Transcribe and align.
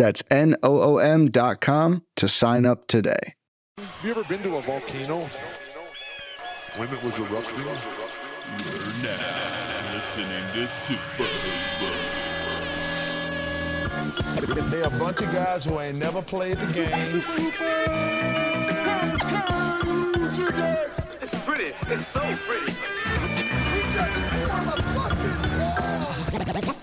That's 0.00 0.22
N-O-O-M 0.30 1.30
dot 1.30 1.60
com 1.60 2.02
to 2.16 2.26
sign 2.26 2.64
up 2.64 2.86
today. 2.86 3.34
Have 3.76 4.00
you 4.02 4.12
ever 4.12 4.24
been 4.24 4.42
to 4.44 4.56
a 4.56 4.62
volcano 4.62 5.28
when 6.76 6.88
it 6.88 7.04
was 7.04 7.18
erupting? 7.18 7.58
You're 7.58 7.76
now 9.02 9.92
listening 9.94 10.42
to 10.54 10.66
Super 10.66 11.02
Hoopers. 11.18 12.30
They're 14.70 14.84
a 14.84 14.90
bunch 14.90 15.20
of 15.20 15.32
guys 15.34 15.66
who 15.66 15.78
ain't 15.78 15.98
never 15.98 16.22
played 16.22 16.56
the 16.56 16.72
game. 16.72 16.88
It's 21.20 21.44
pretty. 21.44 21.74
It's 21.88 22.06
so 22.06 22.20
pretty. 22.48 22.72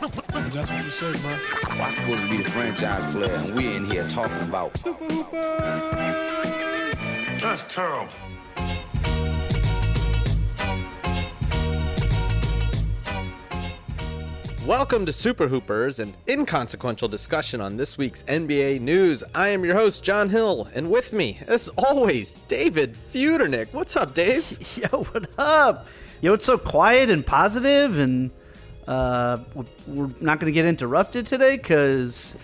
That's 0.08 0.70
what 0.70 0.84
you 0.84 0.90
say, 0.90 1.12
bro. 1.22 1.38
I'm 1.84 1.92
supposed 1.92 2.24
to 2.24 2.30
be 2.30 2.38
the 2.38 2.50
franchise 2.50 3.14
player, 3.14 3.34
and 3.34 3.54
we're 3.54 3.76
in 3.76 3.84
here 3.86 4.08
talking 4.08 4.40
about 4.42 4.74
That's 7.42 7.64
terrible. 7.68 8.08
Welcome 14.66 15.06
to 15.06 15.14
Super 15.14 15.48
Hoopers, 15.48 16.00
an 16.00 16.16
inconsequential 16.28 17.10
discussion 17.10 17.60
on 17.60 17.76
this 17.76 17.98
week's 17.98 18.24
NBA 18.24 18.80
news. 18.80 19.26
I 19.36 19.50
am 19.50 19.66
your 19.66 19.76
host, 19.76 20.04
Jon 20.04 20.30
Hill, 20.30 20.70
and 20.74 20.90
with 20.90 21.12
me, 21.12 21.40
as 21.48 21.70
always, 21.78 22.36
David 22.48 22.96
Feudernick. 22.96 23.74
What's 23.74 23.98
up, 23.98 24.14
Dave? 24.14 24.78
Yo, 24.78 25.04
what 25.04 25.30
up? 25.38 25.88
Yo, 26.22 26.34
it's 26.34 26.46
so 26.46 26.58
quiet 26.58 27.10
and 27.10 27.26
positive, 27.26 27.98
and 27.98 28.32
uh, 28.88 29.40
we're 29.88 30.10
not 30.22 30.40
going 30.40 30.52
to 30.52 30.52
get 30.52 30.66
interrupted 30.66 31.26
today 31.26 31.58
because 31.58 32.36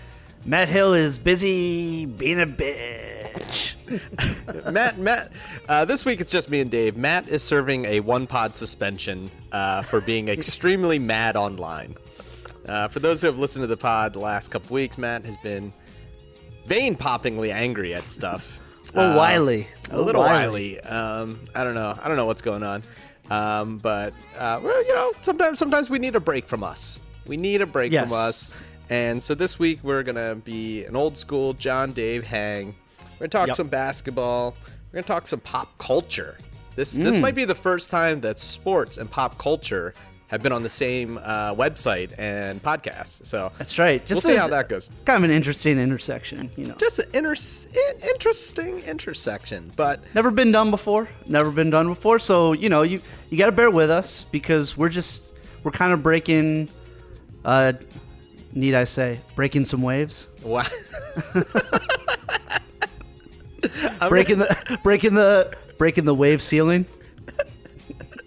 Matt 0.44 0.68
Hill 0.68 0.94
is 0.94 1.18
busy 1.18 2.06
being 2.06 2.40
a 2.42 2.46
bitch. 2.46 3.74
Matt, 4.72 4.98
Matt, 4.98 5.32
uh, 5.68 5.84
this 5.84 6.04
week 6.04 6.20
it's 6.20 6.30
just 6.30 6.48
me 6.50 6.60
and 6.60 6.70
Dave. 6.70 6.96
Matt 6.96 7.28
is 7.28 7.42
serving 7.42 7.84
a 7.86 8.00
one 8.00 8.26
pod 8.26 8.56
suspension 8.56 9.30
uh, 9.52 9.82
for 9.82 10.00
being 10.00 10.28
extremely 10.28 10.98
mad 10.98 11.36
online. 11.36 11.94
Uh, 12.66 12.88
for 12.88 13.00
those 13.00 13.20
who 13.20 13.26
have 13.26 13.38
listened 13.38 13.62
to 13.62 13.66
the 13.66 13.76
pod 13.76 14.14
the 14.14 14.18
last 14.18 14.50
couple 14.50 14.74
weeks, 14.74 14.96
Matt 14.96 15.24
has 15.24 15.36
been 15.38 15.72
vein 16.66 16.94
poppingly 16.96 17.52
angry 17.52 17.94
at 17.94 18.08
stuff. 18.08 18.60
A 18.94 18.98
little 19.00 19.12
Uh, 19.12 19.16
wily. 19.16 19.68
a 19.90 20.00
little 20.00 20.22
wily. 20.22 20.80
Um, 20.80 21.40
I 21.54 21.62
don't 21.64 21.74
know. 21.74 21.98
I 22.00 22.08
don't 22.08 22.16
know 22.16 22.26
what's 22.26 22.42
going 22.42 22.62
on. 22.62 22.82
Um, 23.30 23.78
but 23.78 24.12
uh, 24.38 24.60
well, 24.62 24.84
you 24.86 24.94
know, 24.94 25.12
sometimes 25.22 25.58
sometimes 25.58 25.90
we 25.90 25.98
need 25.98 26.14
a 26.14 26.20
break 26.20 26.46
from 26.46 26.62
us. 26.62 27.00
We 27.26 27.36
need 27.36 27.62
a 27.62 27.66
break 27.66 27.90
Yes. 27.92 28.08
from 28.10 28.18
us. 28.18 28.52
And 28.90 29.22
so 29.22 29.34
this 29.34 29.58
week 29.58 29.80
we're 29.82 30.02
gonna 30.02 30.34
be 30.34 30.84
an 30.84 30.94
old 30.94 31.16
school 31.16 31.54
Jon 31.54 31.92
Dave 31.92 32.22
hang. 32.24 32.74
We're 33.14 33.20
gonna 33.20 33.28
talk 33.28 33.46
Yep. 33.48 33.56
some 33.56 33.68
basketball. 33.68 34.54
We're 34.92 34.98
gonna 34.98 35.06
talk 35.06 35.26
some 35.26 35.40
pop 35.40 35.76
culture. 35.78 36.36
This 36.76 36.98
Mm. 36.98 37.04
this 37.04 37.16
might 37.16 37.34
be 37.34 37.44
the 37.46 37.54
first 37.54 37.90
time 37.90 38.20
that 38.22 38.38
sports 38.38 38.98
and 38.98 39.10
pop 39.10 39.38
culture 39.38 39.94
have 40.34 40.42
been 40.42 40.52
on 40.52 40.62
the 40.62 40.68
same 40.68 41.18
uh, 41.18 41.54
website 41.54 42.12
and 42.18 42.62
podcast. 42.62 43.24
So 43.24 43.52
That's 43.56 43.78
right. 43.78 44.00
we'll 44.00 44.06
Just 44.06 44.26
see 44.26 44.36
how 44.36 44.48
that 44.48 44.68
goes. 44.68 44.90
Kind 45.04 45.18
of 45.18 45.24
an 45.30 45.34
interesting 45.34 45.78
intersection, 45.78 46.50
you 46.56 46.66
know. 46.66 46.74
Just 46.74 46.98
an 46.98 47.08
inter- 47.14 47.34
interesting 48.08 48.80
intersection, 48.80 49.70
but 49.76 50.00
Never 50.14 50.30
been 50.30 50.52
done 50.52 50.70
before. 50.70 51.08
Never 51.26 51.50
been 51.50 51.70
done 51.70 51.88
before. 51.88 52.18
So 52.18 52.52
you 52.52 52.68
know, 52.68 52.82
you 52.82 53.00
you 53.30 53.38
got 53.38 53.46
to 53.46 53.52
bear 53.52 53.70
with 53.70 53.90
us 53.90 54.24
because 54.24 54.76
we're 54.76 54.88
just 54.88 55.34
we're 55.62 55.70
kind 55.70 55.92
of 55.92 56.02
breaking. 56.02 56.68
Uh, 57.44 57.74
need 58.52 58.74
I 58.74 58.84
say, 58.84 59.20
breaking 59.36 59.64
some 59.64 59.82
waves, 59.82 60.26
wow. 60.42 60.64
Breaking 64.08 64.38
the 64.38 64.78
breaking 64.82 65.14
the 65.14 65.54
breaking 65.78 66.04
the 66.04 66.14
wave 66.14 66.42
ceiling. 66.42 66.86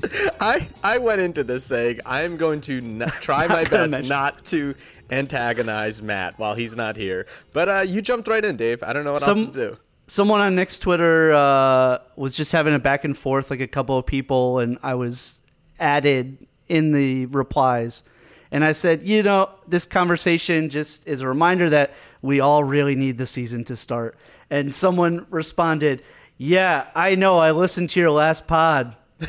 I 0.39 0.67
I 0.83 0.97
went 0.97 1.21
into 1.21 1.43
this 1.43 1.65
saying 1.65 1.99
I'm 2.05 2.37
going 2.37 2.61
to 2.61 2.77
n- 2.77 3.11
try 3.21 3.47
my 3.57 3.63
best 3.63 4.07
not 4.07 4.45
to 4.45 4.75
antagonize 5.09 6.01
Matt 6.01 6.37
while 6.37 6.55
he's 6.55 6.75
not 6.75 6.95
here. 6.95 7.25
But 7.53 7.69
uh, 7.69 7.79
you 7.81 8.01
jumped 8.01 8.27
right 8.27 8.43
in, 8.43 8.57
Dave. 8.57 8.83
I 8.83 8.93
don't 8.93 9.05
know 9.05 9.13
what 9.13 9.21
Some- 9.21 9.37
else 9.39 9.47
to 9.49 9.69
do. 9.71 9.77
someone 10.07 10.39
on 10.41 10.55
Nick's 10.55 10.79
Twitter 10.79 11.33
uh, 11.33 11.99
was 12.15 12.35
just 12.35 12.51
having 12.51 12.73
a 12.73 12.79
back 12.79 13.03
and 13.05 13.17
forth, 13.17 13.49
like 13.49 13.59
a 13.61 13.67
couple 13.67 13.97
of 13.97 14.05
people, 14.05 14.59
and 14.59 14.77
I 14.83 14.95
was 14.95 15.41
added 15.79 16.45
in 16.67 16.91
the 16.91 17.25
replies. 17.27 18.03
And 18.51 18.63
I 18.63 18.71
said, 18.71 19.03
you 19.07 19.23
know, 19.23 19.49
this 19.67 19.85
conversation 19.85 20.69
just 20.69 21.05
is 21.07 21.19
a 21.21 21.27
reminder 21.27 21.69
that 21.71 21.93
we 22.21 22.39
all 22.39 22.63
really 22.63 22.95
need 22.95 23.17
the 23.17 23.25
season 23.25 23.63
to 23.65 23.75
start. 23.75 24.17
And 24.49 24.73
someone 24.73 25.25
responded, 25.29 26.01
yeah, 26.37 26.87
I 26.95 27.15
know. 27.15 27.39
I 27.39 27.51
listened 27.51 27.89
to 27.91 27.99
your 27.99 28.11
last 28.11 28.47
pod. 28.47 28.95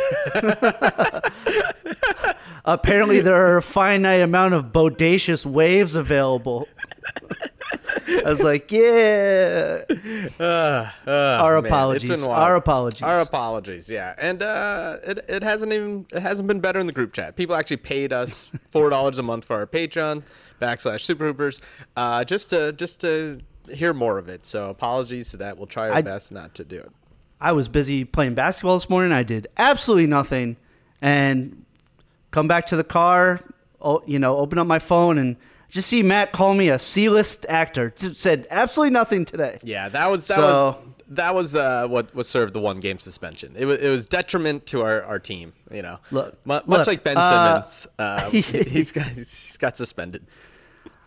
Apparently, 2.64 3.20
there 3.20 3.34
are 3.34 3.56
a 3.56 3.62
finite 3.62 4.20
amount 4.20 4.54
of 4.54 4.66
bodacious 4.66 5.46
waves 5.46 5.96
available. 5.96 6.68
I 8.24 8.28
was 8.28 8.42
like, 8.42 8.70
yeah. 8.70 9.82
Uh, 10.38 10.90
Our 11.06 11.62
man, 11.62 11.66
apologies. 11.66 12.24
Our 12.24 12.56
apologies. 12.56 13.02
Our 13.02 13.20
apologies. 13.20 13.88
Yeah, 13.88 14.14
and 14.18 14.42
uh, 14.42 14.96
it 15.06 15.18
it 15.28 15.42
hasn't 15.42 15.72
even 15.72 16.06
it 16.12 16.20
hasn't 16.20 16.46
been 16.48 16.60
better 16.60 16.78
in 16.78 16.86
the 16.86 16.92
group 16.92 17.12
chat. 17.12 17.36
People 17.36 17.56
actually 17.56 17.78
paid 17.78 18.12
us 18.12 18.50
four 18.70 18.90
dollars 18.90 19.18
a 19.18 19.22
month 19.22 19.44
for 19.46 19.56
our 19.56 19.66
Patreon 19.66 20.22
backslash 20.60 21.00
Super 21.00 21.26
Hoopers, 21.26 21.60
uh, 21.96 22.24
just 22.24 22.50
to 22.50 22.72
just 22.74 23.00
to 23.00 23.40
hear 23.72 23.94
more 23.94 24.18
of 24.18 24.28
it. 24.28 24.44
So 24.46 24.68
apologies 24.70 25.30
to 25.30 25.38
that. 25.38 25.56
We'll 25.56 25.66
try 25.66 25.88
our 25.88 25.96
I- 25.96 26.02
best 26.02 26.32
not 26.32 26.54
to 26.56 26.64
do 26.64 26.76
it. 26.76 26.90
I 27.40 27.52
was 27.52 27.68
busy 27.68 28.04
playing 28.04 28.34
basketball 28.34 28.74
this 28.76 28.90
morning. 28.90 29.12
I 29.12 29.22
did 29.22 29.46
absolutely 29.56 30.06
nothing, 30.06 30.56
and 31.00 31.64
come 32.30 32.48
back 32.48 32.66
to 32.66 32.76
the 32.76 32.84
car. 32.84 33.40
You 34.06 34.18
know, 34.18 34.36
open 34.36 34.58
up 34.58 34.66
my 34.66 34.80
phone 34.80 35.18
and 35.18 35.36
just 35.68 35.88
see 35.88 36.02
Matt 36.02 36.32
call 36.32 36.54
me 36.54 36.68
a 36.68 36.78
C-list 36.78 37.46
actor. 37.48 37.92
Said 37.96 38.46
absolutely 38.50 38.90
nothing 38.90 39.24
today. 39.24 39.58
Yeah, 39.62 39.88
that 39.90 40.10
was 40.10 40.26
that 40.28 40.34
So- 40.36 40.44
was 40.66 40.76
that 41.10 41.34
was 41.34 41.56
uh, 41.56 41.86
what 41.88 42.14
was 42.14 42.28
served 42.28 42.52
the 42.54 42.60
one 42.60 42.78
game 42.78 42.98
suspension. 42.98 43.54
It 43.56 43.64
was 43.66 43.78
it 43.78 43.88
was 43.88 44.04
detriment 44.06 44.66
to 44.66 44.82
our, 44.82 45.02
our 45.04 45.18
team. 45.18 45.52
You 45.70 45.82
know, 45.82 45.98
Look, 46.10 46.34
Mu- 46.44 46.54
much 46.54 46.66
look, 46.66 46.86
like 46.86 47.02
Ben 47.04 47.16
uh, 47.16 47.62
Simmons, 47.62 47.86
uh, 47.98 48.30
he's 48.68 48.92
got 48.92 49.06
he's 49.06 49.56
got 49.58 49.76
suspended. 49.76 50.26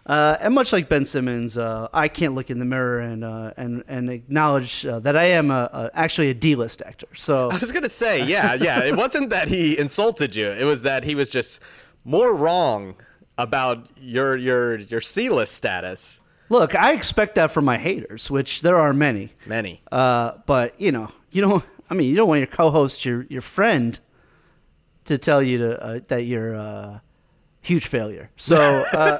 Uh, 0.06 0.36
and 0.42 0.54
much 0.56 0.74
like 0.74 0.90
Ben 0.90 1.06
Simmons, 1.06 1.58
uh, 1.58 1.88
I 1.94 2.08
can't 2.08 2.34
look 2.34 2.50
in 2.50 2.58
the 2.60 2.66
mirror 2.66 3.00
and 3.00 3.24
uh, 3.24 3.54
and 3.56 3.84
and 3.88 4.10
acknowledge 4.10 4.86
uh, 4.86 5.00
that 5.02 5.16
I 5.16 5.26
am 5.26 5.52
a, 5.52 5.70
a, 5.72 5.92
actually 5.94 6.30
a 6.30 6.34
D-list 6.34 6.82
actor. 6.84 7.08
So 7.16 7.50
I 7.52 7.58
was 7.58 7.72
gonna 7.72 7.88
say, 7.90 8.26
yeah, 8.26 8.56
yeah. 8.56 8.84
It 8.84 8.96
wasn't 8.96 9.30
that 9.30 9.48
he 9.48 9.78
insulted 9.78 10.36
you. 10.36 10.50
It 10.50 10.64
was 10.64 10.82
that 10.84 11.04
he 11.04 11.14
was 11.14 11.30
just 11.30 11.62
more 12.04 12.34
wrong 12.34 12.96
about 13.38 13.88
your 14.00 14.38
your 14.38 14.78
your 14.78 15.02
C 15.02 15.30
list 15.30 15.54
status. 15.54 16.20
look, 16.50 16.74
I 16.76 16.94
expect 16.94 17.36
that 17.36 17.52
from 17.52 17.66
my 17.66 17.78
haters, 17.78 18.30
which 18.30 18.62
there 18.62 18.78
are 18.78 18.94
many. 18.94 19.34
Many. 19.46 19.82
Uh, 19.92 20.34
but 20.48 20.80
you 20.82 20.92
know, 20.92 21.12
you 21.32 21.42
don't. 21.42 21.64
I 21.90 21.94
mean, 21.94 22.10
you 22.10 22.16
don't 22.16 22.28
want 22.28 22.40
your 22.40 22.48
co-host, 22.48 23.06
your 23.06 23.28
your 23.30 23.42
friend, 23.42 24.00
to 25.06 25.18
tell 25.20 25.44
you 25.44 25.60
to 25.60 25.84
uh, 25.84 26.00
that 26.08 26.24
you're 26.26 26.56
huge 27.62 27.88
failure. 27.88 28.30
So 28.38 28.56
uh, 28.94 29.18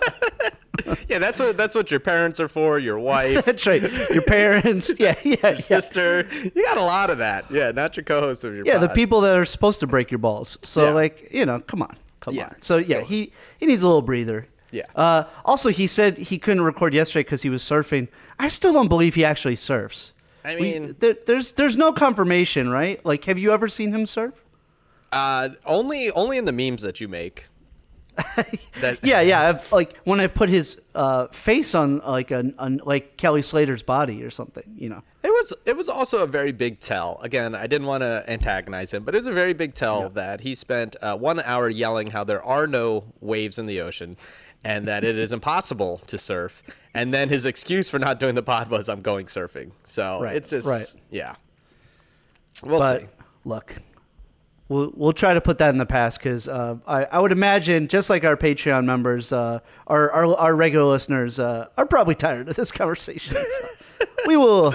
yeah, 1.10 1.20
that's 1.20 1.40
what 1.40 1.58
that's 1.58 1.76
what 1.76 1.92
your 1.92 2.00
parents 2.00 2.40
are 2.40 2.48
for. 2.48 2.80
Your 2.80 3.00
wife, 3.00 3.46
that's 3.46 3.66
right. 3.68 3.82
Your 4.12 4.24
parents, 4.24 4.92
yeah, 5.00 5.16
yeah, 5.24 5.36
yeah. 5.44 5.56
sister. 5.56 6.28
You 6.56 6.64
got 6.66 6.78
a 6.78 6.84
lot 6.84 7.10
of 7.10 7.18
that. 7.20 7.50
Yeah, 7.52 7.72
not 7.72 7.96
your 7.98 8.04
co-host 8.04 8.44
of 8.44 8.56
your. 8.56 8.66
Yeah, 8.66 8.78
the 8.78 8.90
people 8.90 9.22
that 9.22 9.36
are 9.36 9.46
supposed 9.46 9.80
to 9.82 9.88
break 9.88 10.12
your 10.12 10.18
balls. 10.20 10.58
So 10.62 10.86
Yeah. 10.86 10.94
like, 10.94 11.28
you 11.32 11.46
know, 11.46 11.60
come 11.60 11.82
on, 11.82 11.96
come 12.20 12.34
Yeah. 12.36 12.46
on. 12.48 12.56
So 12.62 12.78
yeah, 12.78 13.02
he 13.02 13.32
he 13.60 13.66
needs 13.66 13.84
a 13.84 13.88
little 13.88 14.02
breather. 14.02 14.48
Yeah. 14.72 14.84
Uh, 14.96 15.26
also, 15.44 15.70
he 15.70 15.86
said 15.86 16.18
he 16.18 16.38
couldn't 16.38 16.62
record 16.64 16.94
yesterday 16.94 17.24
because 17.24 17.42
he 17.42 17.50
was 17.50 17.62
surfing. 17.62 18.08
I 18.40 18.48
still 18.48 18.72
don't 18.72 18.88
believe 18.88 19.16
he 19.16 19.26
actually 19.26 19.58
surfs. 19.58 20.14
I 20.46 20.56
We- 20.56 20.62
mean, 20.62 20.96
there, 21.00 21.16
there's 21.28 21.54
there's 21.54 21.76
no 21.78 21.92
confirmation, 21.92 22.70
right? 22.70 23.06
Like, 23.06 23.26
have 23.26 23.38
you 23.38 23.52
ever 23.52 23.68
seen 23.68 23.92
him 23.94 24.06
surf? 24.08 24.34
uh, 25.12 25.50
only 25.66 26.10
only 26.12 26.38
in 26.38 26.46
the 26.46 26.54
memes 26.54 26.82
that 26.84 27.02
you 27.02 27.10
make. 27.10 27.48
That 28.82 29.00
Yeah, 29.04 29.22
yeah. 29.22 29.42
I've, 29.50 29.72
like 29.72 29.98
when 30.04 30.20
I 30.20 30.28
put 30.28 30.50
his 30.50 30.80
uh, 30.96 31.28
face 31.28 31.76
on 31.76 32.00
like 32.00 32.32
an 32.32 32.56
on 32.58 32.82
like 32.84 33.18
Kelly 33.18 33.42
Slater's 33.42 33.84
body 33.84 34.24
or 34.24 34.30
something, 34.30 34.64
you 34.76 34.90
know. 34.90 35.02
It 35.24 35.30
was 35.30 35.54
it 35.66 35.78
was 35.78 35.88
also 35.88 36.24
a 36.24 36.28
very 36.28 36.52
big 36.52 36.80
tell. 36.80 37.20
Again, 37.22 37.56
I 37.56 37.68
didn't 37.68 37.88
want 37.88 38.02
to 38.02 38.24
antagonize 38.28 38.94
him, 38.94 39.04
but 39.04 39.14
it 39.14 39.18
was 39.18 39.28
a 39.28 39.34
very 39.34 39.54
big 39.54 39.74
tell 39.74 40.10
that 40.10 40.42
he 40.42 40.56
spent 40.56 40.96
uh, 41.02 41.16
one 41.16 41.40
hour 41.42 41.70
yelling 41.70 42.08
how 42.08 42.24
there 42.24 42.44
are 42.44 42.68
no 42.68 43.04
waves 43.20 43.60
in 43.60 43.66
the 43.68 43.82
ocean, 43.82 44.18
and 44.64 44.88
that 44.88 45.04
it 45.04 45.18
is 45.18 45.32
impossible 45.32 46.00
to 46.08 46.18
surf. 46.18 46.64
And 46.94 47.14
then 47.14 47.30
his 47.30 47.46
excuse 47.46 47.90
for 47.90 48.00
not 48.00 48.20
doing 48.20 48.36
the 48.36 48.44
pod 48.44 48.70
was, 48.70 48.90
"I'm 48.90 49.02
going 49.02 49.28
surfing." 49.28 49.72
So 49.84 50.22
Right, 50.22 50.36
it's 50.36 50.50
just 50.50 50.68
right. 50.68 51.02
yeah. 51.12 51.36
We'll 52.64 52.80
but 52.80 53.02
see. 53.02 53.08
look, 53.46 53.76
we'll 54.72 54.92
we'll 54.96 55.14
try 55.14 55.34
to 55.34 55.42
put 55.42 55.58
that 55.60 55.70
in 55.70 55.78
the 55.78 55.86
past 55.86 56.20
because 56.20 56.48
uh, 56.48 56.78
I 56.88 57.04
I 57.06 57.20
would 57.20 57.32
imagine 57.32 57.88
just 57.88 58.10
like 58.10 58.24
our 58.24 58.38
Patreon 58.38 58.86
members, 58.86 59.32
uh, 59.34 59.60
our, 59.88 60.10
our 60.12 60.36
our 60.36 60.56
regular 60.56 60.86
listeners 60.86 61.40
uh, 61.40 61.68
are 61.78 61.86
probably 61.86 62.16
tired 62.16 62.48
of 62.50 62.56
this 62.56 62.72
conversation. 62.72 63.36
So 63.36 64.06
we 64.28 64.38
will 64.38 64.72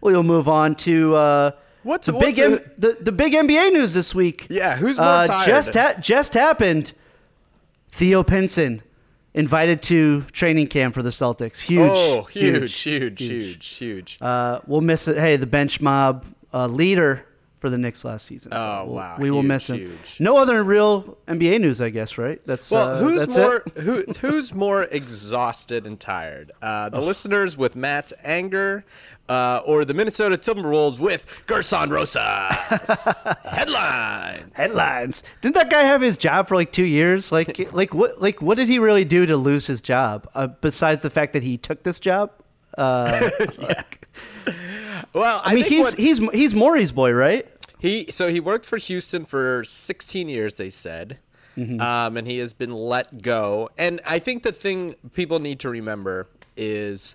we 0.00 0.12
will 0.14 0.22
move 0.22 0.48
on 0.48 0.74
to 0.76 1.14
uh, 1.16 1.50
What's- 1.82 2.06
the 2.06 2.12
what's 2.14 2.24
big 2.26 2.38
a- 2.38 2.44
M- 2.62 2.70
the 2.78 2.96
the 3.00 3.12
big 3.12 3.32
NBA 3.34 3.72
news 3.72 3.92
this 3.92 4.14
week. 4.14 4.46
Yeah, 4.48 4.76
who's 4.76 4.96
more 4.98 5.06
uh, 5.06 5.26
tired? 5.26 5.46
Just 5.46 5.74
ha- 5.74 5.94
just 6.00 6.32
happened. 6.34 6.92
Theo 7.90 8.22
Pinson 8.22 8.82
invited 9.34 9.82
to 9.82 10.22
training 10.32 10.66
camp 10.68 10.94
for 10.94 11.02
the 11.02 11.10
Celtics. 11.10 11.60
Huge, 11.60 11.90
oh, 11.92 12.22
huge, 12.24 12.74
huge, 12.74 13.20
huge, 13.20 13.66
huge. 13.66 14.18
uh, 14.20 14.60
we'll 14.66 14.80
miss 14.80 15.08
it. 15.08 15.16
Hey, 15.16 15.36
the 15.36 15.46
bench 15.46 15.80
mob 15.80 16.24
uh, 16.52 16.66
leader 16.66 17.24
for 17.64 17.70
the 17.70 17.78
Knicks 17.78 18.04
last 18.04 18.26
season. 18.26 18.52
So 18.52 18.58
Oh, 18.58 18.84
we'll- 18.84 18.96
wow. 18.96 19.16
we 19.18 19.30
will 19.30 19.40
Huge, 19.40 19.48
miss 19.48 19.70
him. 19.70 19.78
huge. 19.78 20.20
No 20.20 20.36
other 20.36 20.62
real 20.62 21.16
NBA 21.26 21.58
news, 21.62 21.80
I 21.80 21.88
guess. 21.88 22.18
Right? 22.18 22.38
That's 22.44 22.70
Well, 22.70 22.90
uh, 22.90 22.98
who's 22.98 23.20
that's 23.20 23.36
more 23.38 23.62
it. 23.74 23.78
who 23.82 24.04
who's 24.20 24.52
more 24.52 24.82
exhausted 24.84 25.86
and 25.86 25.98
tired? 25.98 26.52
Uh, 26.60 26.90
the 26.90 27.00
listeners 27.00 27.56
with 27.56 27.74
Matt's 27.74 28.12
anger, 28.22 28.84
uh, 29.30 29.62
or 29.64 29.86
the 29.86 29.94
Minnesota 29.94 30.36
Timberwolves 30.36 30.98
with 30.98 31.24
Gersson 31.46 31.88
Rosas? 31.88 33.24
Headlines. 33.44 34.44
headlines? 34.54 35.22
Didn't 35.40 35.54
that 35.54 35.70
guy 35.70 35.84
have 35.84 36.02
his 36.02 36.18
job 36.18 36.48
for 36.48 36.56
like 36.56 36.70
two 36.70 36.84
years? 36.84 37.32
Like, 37.32 37.58
like 37.72 37.94
what? 37.94 38.20
Like, 38.20 38.42
what 38.42 38.58
did 38.58 38.68
he 38.68 38.78
really 38.78 39.06
do 39.06 39.24
to 39.24 39.38
lose 39.38 39.66
his 39.66 39.80
job? 39.80 40.28
Uh, 40.34 40.48
besides 40.48 41.02
the 41.02 41.08
fact 41.08 41.32
that 41.32 41.42
he 41.42 41.56
took 41.56 41.82
this 41.82 41.98
job. 41.98 42.30
Uh, 42.76 43.30
Well, 45.12 45.40
I, 45.44 45.52
I 45.52 45.54
mean, 45.54 45.62
think 45.64 45.74
he's 45.74 45.84
what- 45.84 45.94
he's 45.94 46.18
he's 46.32 46.54
Morey's 46.54 46.90
boy, 46.92 47.12
right? 47.12 47.46
He 47.78 48.06
so 48.10 48.28
he 48.28 48.40
worked 48.40 48.66
for 48.66 48.76
Houston 48.76 49.24
for 49.24 49.64
16 49.64 50.28
years. 50.28 50.54
They 50.54 50.70
said. 50.70 51.18
Mm-hmm. 51.56 51.80
Um, 51.80 52.16
and 52.16 52.26
he 52.26 52.38
has 52.38 52.52
been 52.52 52.72
let 52.72 53.22
go. 53.22 53.70
And 53.78 54.00
I 54.04 54.18
think 54.18 54.42
the 54.42 54.50
thing 54.50 54.94
people 55.12 55.38
need 55.38 55.60
to 55.60 55.68
remember 55.68 56.26
is, 56.56 57.14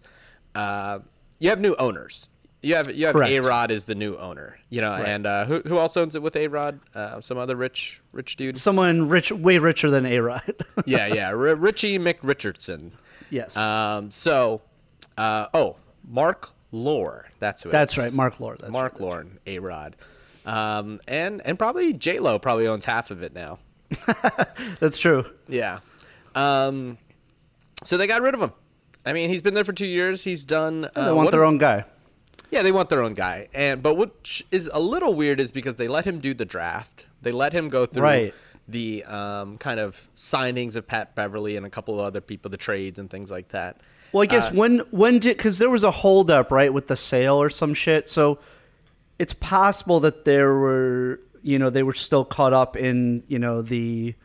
uh, 0.55 0.99
you 1.39 1.49
have 1.49 1.59
new 1.59 1.75
owners. 1.75 2.29
You 2.61 2.75
have 2.75 2.93
you 2.93 3.05
have 3.05 3.15
A 3.15 3.39
Rod 3.39 3.71
is 3.71 3.85
the 3.85 3.95
new 3.95 4.15
owner. 4.17 4.57
You 4.69 4.81
know, 4.81 4.93
and 4.93 5.25
uh, 5.25 5.45
who 5.45 5.61
who 5.61 5.77
else 5.77 5.95
owns 5.95 6.15
it 6.15 6.21
with 6.21 6.35
A 6.35 6.47
Rod? 6.47 6.79
Uh, 6.93 7.21
some 7.21 7.37
other 7.37 7.55
rich 7.55 8.01
rich 8.11 8.35
dude. 8.35 8.57
Someone 8.57 9.07
rich, 9.07 9.31
way 9.31 9.57
richer 9.59 9.89
than 9.89 10.05
A 10.05 10.19
Rod. 10.19 10.55
yeah, 10.85 11.07
yeah, 11.07 11.27
R- 11.29 11.55
Richie 11.55 11.97
McRichardson. 11.99 12.91
yes, 13.29 13.55
Um, 13.55 14.11
so, 14.11 14.61
uh, 15.17 15.47
oh, 15.53 15.77
Mark 16.09 16.49
Lore. 16.73 17.29
That's 17.39 17.63
who. 17.63 17.69
it 17.69 17.71
that's 17.71 17.93
is. 17.93 17.97
right. 17.99 18.13
Mark 18.13 18.41
Lore. 18.41 18.57
That's 18.59 18.71
Mark 18.71 18.99
Lore, 18.99 19.25
A 19.47 19.59
Rod. 19.59 19.95
Um, 20.45 20.99
and 21.07 21.41
and 21.45 21.57
probably 21.59 21.93
J 21.93 22.19
Lo 22.19 22.39
probably 22.39 22.67
owns 22.67 22.85
half 22.85 23.11
of 23.11 23.21
it 23.23 23.33
now. 23.33 23.59
That's 24.79 24.99
true. 24.99 25.25
Yeah. 25.47 25.79
Um, 26.35 26.97
so 27.83 27.97
they 27.97 28.07
got 28.07 28.21
rid 28.21 28.33
of 28.33 28.41
him. 28.41 28.51
I 29.05 29.13
mean, 29.13 29.29
he's 29.29 29.41
been 29.41 29.53
there 29.53 29.63
for 29.63 29.73
two 29.73 29.87
years. 29.87 30.23
He's 30.23 30.45
done. 30.45 30.85
Uh, 30.95 31.05
They 31.07 31.13
want 31.13 31.31
their 31.31 31.41
is- 31.43 31.47
own 31.47 31.57
guy. 31.57 31.85
Yeah, 32.51 32.63
they 32.63 32.71
want 32.71 32.89
their 32.89 33.03
own 33.03 33.13
guy. 33.13 33.47
And 33.53 33.83
but 33.83 33.95
what 33.95 34.41
is 34.51 34.69
a 34.73 34.79
little 34.79 35.13
weird 35.13 35.39
is 35.39 35.51
because 35.51 35.75
they 35.75 35.87
let 35.87 36.05
him 36.05 36.19
do 36.19 36.33
the 36.33 36.45
draft. 36.45 37.05
They 37.21 37.31
let 37.31 37.53
him 37.53 37.67
go 37.69 37.85
through 37.85 38.03
Right. 38.03 38.33
the 38.67 39.03
um, 39.03 39.57
kind 39.59 39.79
of 39.79 40.07
signings 40.15 40.75
of 40.75 40.87
Pat 40.87 41.13
Beverley 41.15 41.57
and 41.57 41.65
a 41.65 41.69
couple 41.69 41.99
of 41.99 42.05
other 42.05 42.21
people, 42.21 42.49
the 42.49 42.57
trades 42.57 42.97
and 42.97 43.07
things 43.09 43.29
like 43.29 43.49
that. 43.49 43.77
Well, 44.13 44.23
I 44.23 44.25
guess 44.25 44.47
Uh, 44.49 44.53
when 44.53 44.79
when 44.89 45.19
did 45.19 45.37
because 45.37 45.59
there 45.59 45.69
was 45.69 45.83
a 45.83 45.91
holdup 45.91 46.49
right 46.51 46.73
with 46.73 46.87
the 46.87 46.95
sale 46.95 47.35
or 47.35 47.51
some 47.51 47.75
shit. 47.75 48.09
So 48.09 48.39
it's 49.19 49.33
possible 49.33 49.99
that 49.99 50.25
there 50.25 50.53
were 50.53 51.19
you 51.43 51.59
know 51.59 51.69
they 51.69 51.83
were 51.83 51.93
still 51.93 52.25
caught 52.25 52.53
up 52.53 52.75
in 52.75 53.23
you 53.27 53.37
know 53.39 53.61
the 53.61 54.15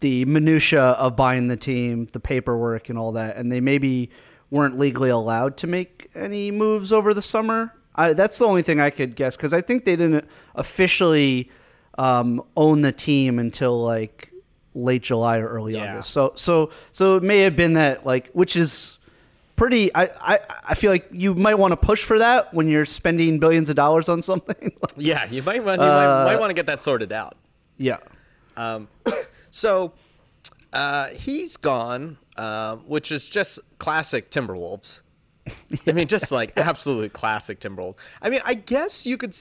the 0.00 0.24
minutia 0.24 0.82
of 0.82 1.14
buying 1.14 1.46
the 1.48 1.56
team, 1.56 2.06
the 2.12 2.18
paperwork 2.20 2.88
and 2.88 2.98
all 2.98 3.12
that, 3.12 3.36
and 3.36 3.52
they 3.52 3.60
maybe 3.60 4.10
weren't 4.50 4.78
legally 4.78 5.10
allowed 5.10 5.56
to 5.58 5.66
make 5.66 6.10
any 6.14 6.50
moves 6.50 6.92
over 6.92 7.14
the 7.14 7.22
summer. 7.22 7.72
I, 7.94 8.12
that's 8.14 8.38
the 8.38 8.46
only 8.46 8.62
thing 8.62 8.80
I 8.80 8.90
could 8.90 9.14
guess 9.14 9.36
because 9.36 9.52
I 9.52 9.60
think 9.60 9.84
they 9.84 9.96
didn't 9.96 10.26
officially 10.54 11.50
um, 11.98 12.42
own 12.56 12.82
the 12.82 12.90
team 12.92 13.38
until 13.38 13.82
like 13.82 14.32
late 14.74 15.02
July 15.02 15.38
or 15.38 15.46
early 15.48 15.74
Yeah. 15.74 15.92
August. 15.92 16.10
So 16.10 16.32
so 16.34 16.70
so 16.90 17.16
it 17.16 17.22
may 17.22 17.40
have 17.40 17.54
been 17.54 17.74
that 17.74 18.04
like 18.06 18.30
which 18.32 18.56
is 18.56 18.98
pretty. 19.62 19.94
I 19.94 20.04
I, 20.34 20.38
I 20.70 20.74
feel 20.74 20.90
like 20.90 21.06
you 21.12 21.34
might 21.36 21.54
want 21.54 21.70
to 21.70 21.76
push 21.76 22.02
for 22.02 22.18
that 22.18 22.52
when 22.52 22.66
you're 22.66 22.84
spending 22.84 23.38
billions 23.38 23.70
of 23.70 23.76
dollars 23.76 24.08
on 24.08 24.20
something. 24.20 24.72
Yeah, 24.96 25.24
you 25.30 25.42
might 25.42 25.64
want 25.64 25.80
you 25.80 25.86
Uh, 25.86 26.24
might, 26.26 26.32
might 26.32 26.40
want 26.40 26.50
to 26.50 26.54
get 26.54 26.66
that 26.66 26.82
sorted 26.82 27.12
out. 27.12 27.36
yeah. 27.78 27.96
Um, 28.56 28.88
so 29.50 29.92
uh, 30.72 31.06
he's 31.08 31.56
gone, 31.56 32.18
um, 32.36 32.80
which 32.80 33.10
is 33.10 33.28
just 33.28 33.58
classic 33.78 34.30
Timberwolves. 34.30 35.00
I 35.86 35.92
mean, 35.92 36.08
just 36.08 36.30
like 36.30 36.52
absolute 36.58 37.12
classic 37.12 37.60
Timberwolves. 37.60 37.96
I 38.20 38.28
mean, 38.28 38.40
I 38.44 38.54
guess 38.54 39.06
you 39.06 39.16
could. 39.16 39.34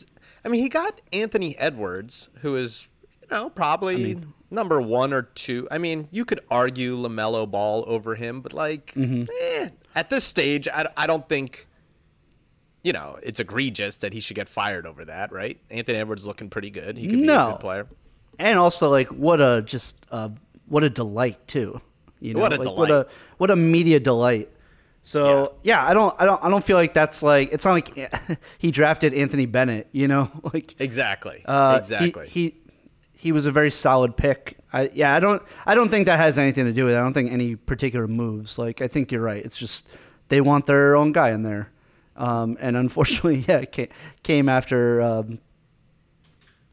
I 0.46 0.50
mean, 0.50 0.62
he 0.62 0.70
got 0.70 1.02
Anthony 1.12 1.58
Edwards, 1.58 2.30
who 2.42 2.56
is, 2.56 2.88
you 3.22 3.28
know, 3.32 3.50
probably 3.50 4.18
number 4.52 4.82
one 4.82 5.14
or 5.14 5.24
two. 5.24 5.68
I 5.72 5.78
mean, 5.80 6.08
you 6.12 6.24
could 6.26 6.42
argue 6.50 6.96
LaMelo 6.96 7.50
Ball 7.50 7.84
over 7.88 8.16
him, 8.16 8.42
but 8.42 8.54
like, 8.54 8.94
eh, 8.96 9.70
at 9.96 10.10
this 10.10 10.24
stage, 10.24 10.68
I, 10.68 10.88
I 10.98 11.08
don't 11.08 11.28
think. 11.28 11.68
You 12.84 12.94
know, 12.94 13.20
it's 13.22 13.40
egregious 13.40 13.98
that 13.98 14.12
he 14.12 14.20
should 14.20 14.36
get 14.36 14.50
fired 14.50 14.88
over 14.88 15.06
that, 15.06 15.32
right? 15.32 15.60
Anthony 15.70 16.00
Edwards 16.00 16.26
looking 16.26 16.50
pretty 16.50 16.72
good. 16.72 16.98
He 16.98 17.06
could 17.08 17.20
be 17.20 17.28
a 17.28 17.52
good 17.52 17.60
player. 17.60 17.88
and 18.40 18.58
also 18.58 18.90
like 18.90 19.08
what 19.10 19.40
a 19.40 19.62
just 19.62 19.96
uh, 20.10 20.30
what 20.68 20.84
a 20.84 20.90
delight 20.90 21.48
too. 21.48 21.80
You 22.20 22.34
know, 22.34 22.40
What 22.40 22.54
a 22.54 22.62
like, 22.62 22.76
what 22.76 22.90
a 22.90 23.08
what 23.38 23.52
a 23.52 23.56
media 23.56 24.00
delight. 24.00 24.50
So 25.04 25.54
yeah. 25.62 25.86
I 25.86 25.94
don't 25.94 26.16
I 26.20 26.26
don't 26.26 26.44
I 26.44 26.50
don't 26.50 26.64
feel 26.64 26.78
like 26.78 26.96
that's 26.96 27.22
like 27.22 27.52
it's 27.52 27.66
not 27.66 27.74
like 27.74 28.40
he 28.58 28.72
drafted 28.72 29.14
Anthony 29.14 29.46
Bennett. 29.46 29.88
You 29.92 30.08
know, 30.08 30.32
like 30.54 30.76
Exactly. 30.80 31.44
uh, 31.46 31.76
exactly. 31.78 32.28
He, 32.30 32.42
he 32.46 32.61
was 33.32 33.46
a 33.46 33.52
very 33.52 33.70
solid 33.70 34.18
pick. 34.18 34.58
I, 34.74 34.90
yeah, 34.94 35.14
I 35.16 35.20
don't 35.20 35.42
I 35.66 35.76
don't 35.76 35.90
think 35.90 36.06
that 36.08 36.18
has 36.18 36.40
anything 36.40 36.66
to 36.66 36.74
do 36.74 36.86
with 36.86 36.96
it. 36.96 36.98
I 36.98 37.02
don't 37.02 37.14
think 37.14 37.32
any 37.32 37.56
particular 37.56 38.08
moves. 38.08 38.58
Like 38.58 38.82
I 38.82 38.88
think 38.88 39.12
you're 39.12 39.22
right. 39.22 39.44
It's 39.46 39.58
just 39.58 39.88
they 40.30 40.42
want 40.42 40.66
their 40.66 40.96
own 40.96 41.12
guy 41.12 41.32
in 41.32 41.44
there. 41.44 41.70
Um, 42.16 42.58
and 42.60 42.76
unfortunately, 42.78 43.44
yeah, 43.48 43.58
it 43.58 43.72
came, 43.72 43.90
came 44.24 44.50
after 44.50 45.02
um, 45.02 45.40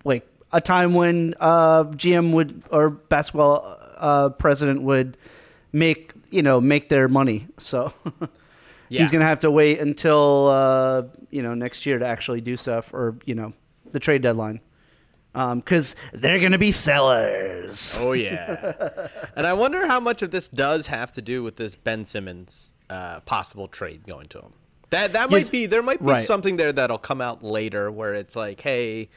like 0.05 0.27
a 0.53 0.61
time 0.61 0.95
when 0.95 1.35
uh, 1.41 1.85
GM 1.85 2.33
would 2.33 2.63
or 2.71 2.91
basketball 2.91 3.77
uh, 3.97 4.31
president 4.31 4.83
would 4.83 5.17
make 5.73 6.13
you 6.31 6.43
know 6.43 6.61
make 6.61 6.89
their 6.89 7.09
money. 7.09 7.47
So 7.59 7.93
Yeah. 8.91 9.01
he's 9.01 9.11
gonna 9.11 9.27
have 9.27 9.41
to 9.41 9.51
wait 9.51 9.81
until 9.81 10.49
uh, 10.49 11.03
you 11.31 11.43
know 11.43 11.55
next 11.55 11.85
year 11.85 11.99
to 11.99 12.07
actually 12.07 12.41
do 12.41 12.57
stuff 12.57 12.95
or 12.95 13.17
you 13.27 13.35
know 13.35 13.53
the 13.91 14.01
trade 14.01 14.23
deadline 14.23 14.61
because 15.57 15.95
they're 16.13 16.39
gonna 16.41 16.59
be 16.59 16.73
sellers. 16.73 17.97
oh 18.01 18.13
yeah. 18.13 19.09
and 19.37 19.47
I 19.47 19.53
wonder 19.53 19.87
how 19.87 20.01
much 20.01 20.23
of 20.23 20.31
this 20.31 20.49
does 20.49 20.87
have 20.87 21.13
to 21.15 21.23
do 21.23 21.43
with 21.43 21.57
this 21.57 21.77
Ben 21.77 22.05
Simmons 22.05 22.73
uh, 22.91 23.21
possible 23.21 23.69
trade 23.69 24.03
going 24.07 24.27
to 24.27 24.39
him. 24.41 24.53
That 24.91 25.13
that 25.13 25.31
might 25.31 25.51
be 25.51 25.67
there 25.67 25.83
might 25.83 26.01
be 26.01 26.07
right. 26.07 26.25
something 26.25 26.57
there 26.57 26.73
that'll 26.73 26.99
come 26.99 27.21
out 27.21 27.43
later 27.43 27.91
where 27.91 28.15
it's 28.15 28.35
like, 28.37 28.61
hey, 28.61 29.09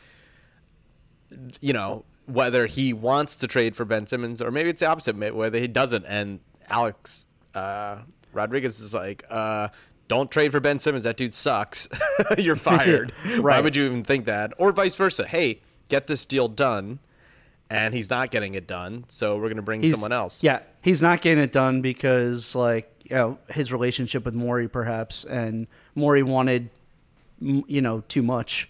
you 1.62 1.74
know, 1.74 2.04
whether 2.26 2.66
he 2.66 2.94
wants 2.94 3.38
to 3.38 3.48
trade 3.48 3.76
for 3.76 3.86
Ben 3.86 4.06
Simmons 4.06 4.42
or 4.42 4.52
maybe 4.52 4.70
it's 4.70 4.82
the 4.82 4.88
opposite, 4.88 5.16
whether 5.34 5.60
he 5.60 5.68
doesn't. 5.68 6.06
And 6.06 6.40
Alex 6.70 7.26
uh, 7.56 8.00
Rodriguez 8.34 8.80
is 8.82 8.94
like, 8.94 9.24
uh, 9.30 9.70
don't 10.08 10.30
trade 10.30 10.52
for 10.52 10.60
Ben 10.60 10.78
Simmons. 10.78 11.06
That 11.06 11.16
dude 11.16 11.34
sucks. 11.34 11.88
You're 12.38 12.56
fired. 12.58 13.14
Why 13.24 13.38
Right. 13.40 13.64
would 13.64 13.76
you 13.76 13.86
even 13.86 14.04
think 14.04 14.26
that? 14.26 14.54
Or 14.58 14.74
vice 14.74 14.96
versa. 14.98 15.26
Hey, 15.26 15.62
get 15.90 16.08
this 16.08 16.26
deal 16.26 16.48
done. 16.48 17.00
And 17.70 17.94
he's 17.94 18.10
not 18.10 18.32
getting 18.32 18.56
it 18.56 18.68
done, 18.68 19.06
so 19.08 19.38
we're 19.38 19.48
gonna 19.48 19.62
bring 19.62 19.82
He's- 19.82 19.94
someone 19.94 20.12
else. 20.12 20.44
Yeah, 20.44 20.60
he's 20.82 21.02
not 21.02 21.22
getting 21.22 21.42
it 21.42 21.54
done 21.54 21.82
because 21.82 22.54
like 22.54 22.92
you 23.06 23.16
know 23.16 23.38
his 23.50 23.72
relationship 23.72 24.26
with 24.26 24.34
Morey 24.34 24.68
perhaps, 24.68 25.24
and 25.24 25.68
Morey 25.96 26.22
wanted 26.22 26.70
you 27.40 27.82
know 27.82 28.04
too 28.10 28.24
much. 28.24 28.70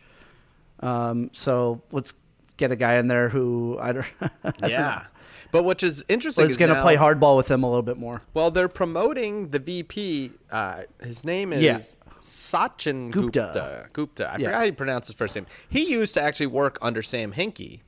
Um, 0.81 1.29
so 1.33 1.81
let's 1.91 2.13
get 2.57 2.71
a 2.71 2.75
guy 2.75 2.95
in 2.99 3.07
there 3.07 3.27
who 3.29 3.75
I 3.81 3.91
don't. 3.91 4.05
yeah. 4.67 5.05
But 5.51 5.63
which 5.63 5.81
is 5.83 6.05
interesting 6.07 6.45
is 6.45 6.55
going 6.55 6.73
to 6.73 6.81
play 6.81 6.95
hardball 6.95 7.35
with 7.35 7.49
him 7.51 7.63
a 7.63 7.67
little 7.67 7.81
bit 7.81 7.97
more. 7.97 8.21
Well, 8.33 8.51
they're 8.51 8.69
promoting 8.69 9.49
the 9.49 9.59
VP. 9.59 10.31
Uh, 10.49 10.83
his 11.01 11.25
name 11.25 11.51
is 11.51 11.61
Yeah. 11.61 11.79
Sachin 12.21 13.11
Gupta. 13.11 13.51
Gupta. 13.53 13.87
Gupta. 13.93 14.27
I 14.29 14.37
Yeah. 14.37 14.45
forgot 14.47 14.53
how 14.57 14.63
you 14.63 14.73
pronounce 14.73 15.07
his 15.07 15.15
first 15.15 15.35
name. 15.35 15.45
He 15.69 15.91
used 15.91 16.13
to 16.13 16.21
actually 16.23 16.47
work 16.47 16.77
under 16.81 17.01
Sam 17.01 17.31
Hinkie. 17.33 17.81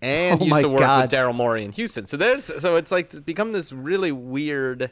And 0.00 0.40
Oh 0.42 0.44
used 0.44 0.62
to 0.62 0.68
work 0.68 0.80
God. 0.80 1.02
with 1.02 1.10
Daryl 1.12 1.34
Morey 1.34 1.64
in 1.64 1.70
Houston. 1.72 2.06
So 2.06 2.16
there's 2.16 2.44
so 2.60 2.74
it's 2.76 2.90
like 2.90 3.24
become 3.24 3.52
this 3.52 3.72
really 3.72 4.10
weird 4.10 4.90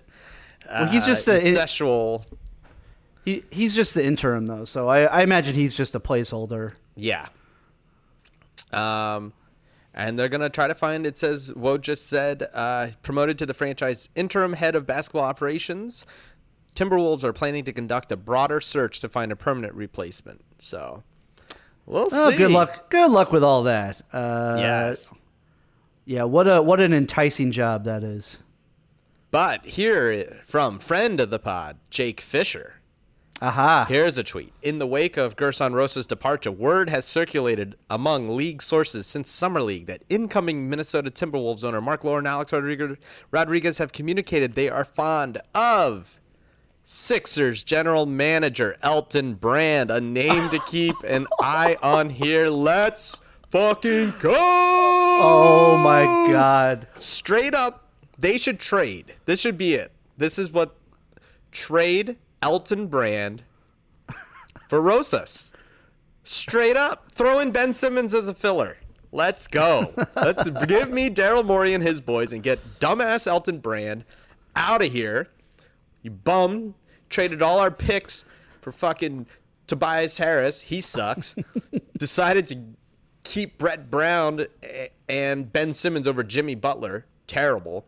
Well, 0.71 0.87
he's 0.87 1.03
uh, 1.05 1.07
just 1.07 1.27
a- 1.27 1.33
incestual 1.41 2.25
He 3.25 3.43
he's 3.51 3.75
just 3.75 3.95
the 3.95 4.05
interim 4.05 4.47
though, 4.47 4.65
so 4.65 4.89
I, 4.89 5.03
I 5.05 5.23
imagine 5.23 5.55
he's 5.57 5.75
just 5.75 5.95
a 5.97 6.01
placeholder. 6.01 6.75
Yeah. 6.95 7.27
Um, 8.73 9.33
and 9.95 10.17
they're 10.19 10.29
gonna 10.29 10.49
try 10.49 10.69
to 10.69 10.75
find. 10.75 11.05
It 11.05 11.19
says 11.19 11.51
Woj 11.53 11.81
just 11.81 12.09
said 12.09 12.49
uh, 12.55 12.89
promoted 13.03 13.39
to 13.39 13.47
the 13.47 13.55
franchise 13.55 14.09
interim 14.15 14.53
head 14.53 14.77
of 14.77 14.87
basketball 14.87 15.25
operations. 15.25 16.07
Timberwolves 16.77 17.25
are 17.25 17.33
planning 17.33 17.65
to 17.65 17.73
conduct 17.73 18.13
a 18.13 18.17
broader 18.17 18.61
search 18.61 19.01
to 19.01 19.09
find 19.09 19.33
a 19.33 19.37
permanent 19.37 19.75
replacement. 19.75 20.41
So 20.59 21.03
we'll 21.87 22.09
Oh, 22.13 22.31
see. 22.31 22.37
good 22.37 22.51
luck. 22.53 22.91
Good 22.91 23.11
luck 23.11 23.33
with 23.33 23.45
all 23.45 23.65
that. 23.65 24.01
Uh, 24.13 24.57
Yes. 24.59 25.13
Yeah. 26.05 26.25
What 26.25 26.47
a 26.49 26.63
what 26.63 26.81
an 26.81 26.93
enticing 26.93 27.51
job 27.53 27.85
that 27.85 28.03
is. 28.03 28.39
But 29.31 29.65
here 29.65 30.41
from 30.45 30.79
friend 30.81 31.21
of 31.21 31.31
the 31.31 31.39
pod, 31.39 31.77
Jake 31.91 32.21
Fisher. 32.21 32.75
Aha. 33.43 33.87
Here's 33.89 34.19
a 34.19 34.23
tweet. 34.23 34.53
In 34.61 34.79
the 34.79 34.87
wake 34.87 35.17
of 35.17 35.35
Gersson 35.37 35.73
Rosas' 35.73 36.07
departure, 36.07 36.51
word 36.53 36.91
has 36.91 37.07
circulated 37.07 37.75
among 37.89 38.29
league 38.37 38.61
sources 38.61 39.07
since 39.07 39.31
Summer 39.31 39.63
League 39.63 39.87
that 39.87 40.05
incoming 40.11 40.69
Minnesota 40.69 41.11
Timberwolves 41.11 41.65
owner 41.65 41.81
Mark 41.81 42.05
Lore 42.05 42.19
and 42.19 42.29
Alex 42.29 42.53
Rodriguez, 42.53 42.99
Rodriguez 43.31 43.79
have 43.79 43.93
communicated 43.93 44.55
they 44.55 44.69
are 44.69 44.85
fond 44.85 45.39
of 45.55 46.20
Sixers 46.93 47.63
general 47.63 48.05
manager 48.05 48.77
Elton 48.83 49.35
Brand, 49.35 49.93
a 49.93 50.01
name 50.01 50.51
to 50.51 50.59
keep 50.67 50.97
an 51.05 51.29
eye 51.39 51.77
on 51.85 52.11
here. 52.11 52.49
Let's 52.49 53.21
fucking 53.51 54.15
go! 54.19 54.35
Oh 54.35 55.81
my 55.85 56.03
God. 56.33 56.89
Straight 56.99 57.55
up, 57.55 57.85
they 58.19 58.39
should 58.39 58.59
trade. 58.59 59.15
This 59.25 59.39
should 59.39 59.57
be 59.57 59.75
it. 59.75 59.93
This 60.17 60.37
is 60.37 60.51
what 60.51 60.75
trade 61.53 62.17
Elton 62.43 62.89
Brand 62.89 63.45
for 64.69 64.81
Rosas. 64.81 65.53
Straight 66.25 66.77
up, 66.77 67.13
throw 67.13 67.39
in 67.39 67.53
Ben 67.53 67.73
Simmons 67.73 68.15
as 68.15 68.27
a 68.27 68.35
filler. 68.35 68.77
Let's 69.13 69.47
go. 69.47 69.95
Let's 70.17 70.51
give 70.67 70.91
me 70.91 71.09
Daryl 71.09 71.45
Morey 71.45 71.75
and 71.75 71.85
his 71.85 72.01
boys 72.01 72.33
and 72.33 72.43
get 72.43 72.59
dumbass 72.81 73.29
Elton 73.29 73.59
Brand 73.59 74.05
out 74.57 74.83
of 74.83 74.93
here. 74.93 75.29
You 76.03 76.11
bum. 76.11 76.75
Traded 77.11 77.43
all 77.43 77.59
our 77.59 77.71
picks 77.71 78.25
for 78.61 78.73
fucking 78.73 79.27
Tobias 79.67 80.17
Harris. 80.17 80.61
He 80.61 80.81
sucks. 80.81 81.35
Decided 81.99 82.49
to 82.49 82.59
keep 83.25 83.59
Brett 83.59 83.91
Brown 83.91 84.47
and 85.09 85.53
Ben 85.53 85.73
Simmons 85.73 86.07
over 86.07 86.23
Jimmy 86.23 86.55
Butler. 86.55 87.07
Terrible. 87.27 87.85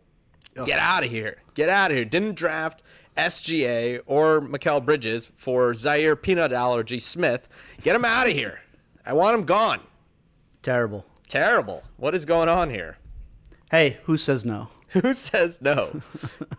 Get 0.65 0.79
out 0.79 1.05
of 1.05 1.11
here. 1.11 1.39
Get 1.55 1.69
out 1.69 1.91
of 1.91 1.97
here. 1.97 2.05
Didn't 2.05 2.35
draft 2.35 2.83
SGA 3.17 4.01
or 4.07 4.41
Mikal 4.41 4.85
Bridges 4.85 5.33
for 5.37 5.73
Zhaire 5.73 6.21
Peanut 6.21 6.53
Allergy 6.53 6.99
Smith. 6.99 7.49
Get 7.83 7.97
him 7.97 8.05
out 8.05 8.27
of 8.27 8.35
here. 8.35 8.61
I 9.05 9.15
want 9.15 9.39
him 9.39 9.45
gone. 9.45 9.81
Terrible. 10.63 11.07
Terrible. 11.29 11.83
What 11.97 12.15
is 12.15 12.25
going 12.25 12.49
on 12.49 12.71
here? 12.71 12.99
Hey, 13.71 13.99
who 14.05 14.17
says 14.17 14.45
no? 14.45 14.69
Who 15.03 15.15
says 15.15 15.61
no? 15.63 16.01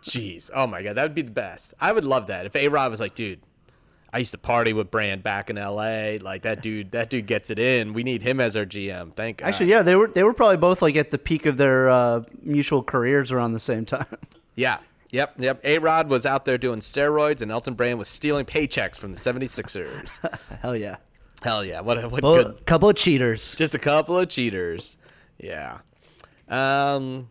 Jeez. 0.04 0.50
Oh 0.54 0.68
my 0.68 0.82
god, 0.82 0.96
that 0.96 1.04
would 1.04 1.14
be 1.14 1.22
the 1.22 1.32
best. 1.32 1.74
I 1.80 1.92
would 1.92 2.06
love 2.06 2.28
that 2.28 2.46
if 2.46 2.56
A 2.56 2.68
Rod 2.68 2.90
was 2.92 3.00
like, 3.00 3.16
dude, 3.16 3.40
I 4.14 4.20
used 4.20 4.32
to 4.32 4.38
party 4.38 4.74
with 4.74 4.92
Brand 4.92 5.24
back 5.24 5.50
in 5.50 5.56
LA. 5.56 6.18
Like 6.22 6.44
that 6.44 6.62
dude, 6.62 6.92
that 6.92 7.10
dude 7.10 7.26
gets 7.26 7.50
it 7.50 7.58
in. 7.58 7.94
We 7.94 8.04
need 8.04 8.22
him 8.22 8.40
as 8.40 8.56
our 8.56 8.66
GM. 8.66 9.12
Thank 9.14 9.38
God. 9.38 9.48
Actually, 9.48 9.72
yeah, 9.72 9.82
they 9.82 9.96
were 9.96 10.08
they 10.08 10.22
were 10.24 10.34
probably 10.34 10.58
both 10.58 10.82
like 10.84 10.96
at 10.96 11.10
the 11.10 11.18
peak 11.18 11.48
of 11.48 11.58
their 11.58 11.90
uh, 11.90 12.24
mutual 12.44 12.84
careers 12.84 13.32
around 13.32 13.54
the 13.54 13.60
same 13.60 13.86
time. 13.86 14.06
Yeah. 14.56 14.78
Yep. 15.10 15.34
Yep. 15.40 15.62
A 15.64 15.80
Rod 15.80 16.10
was 16.10 16.28
out 16.28 16.46
there 16.46 16.60
doing 16.60 16.80
steroids, 16.80 17.42
and 17.42 17.50
Elton 17.52 17.74
Brand 17.74 17.98
was 17.98 18.08
stealing 18.08 18.46
paychecks 18.46 18.98
from 18.98 19.12
the 19.12 19.18
76ers. 19.18 20.20
Hell 20.62 20.76
yeah. 20.76 20.98
Hell 21.42 21.66
yeah. 21.66 21.82
What 21.82 22.04
a 22.04 22.08
what 22.08 22.22
good. 22.22 22.64
couple 22.68 22.88
of 22.88 22.96
cheaters. 22.96 23.56
Just 23.56 23.74
a 23.74 23.80
couple 23.80 24.16
of 24.20 24.30
cheaters. 24.30 24.98
Yeah. 25.40 25.80
Um. 26.50 27.30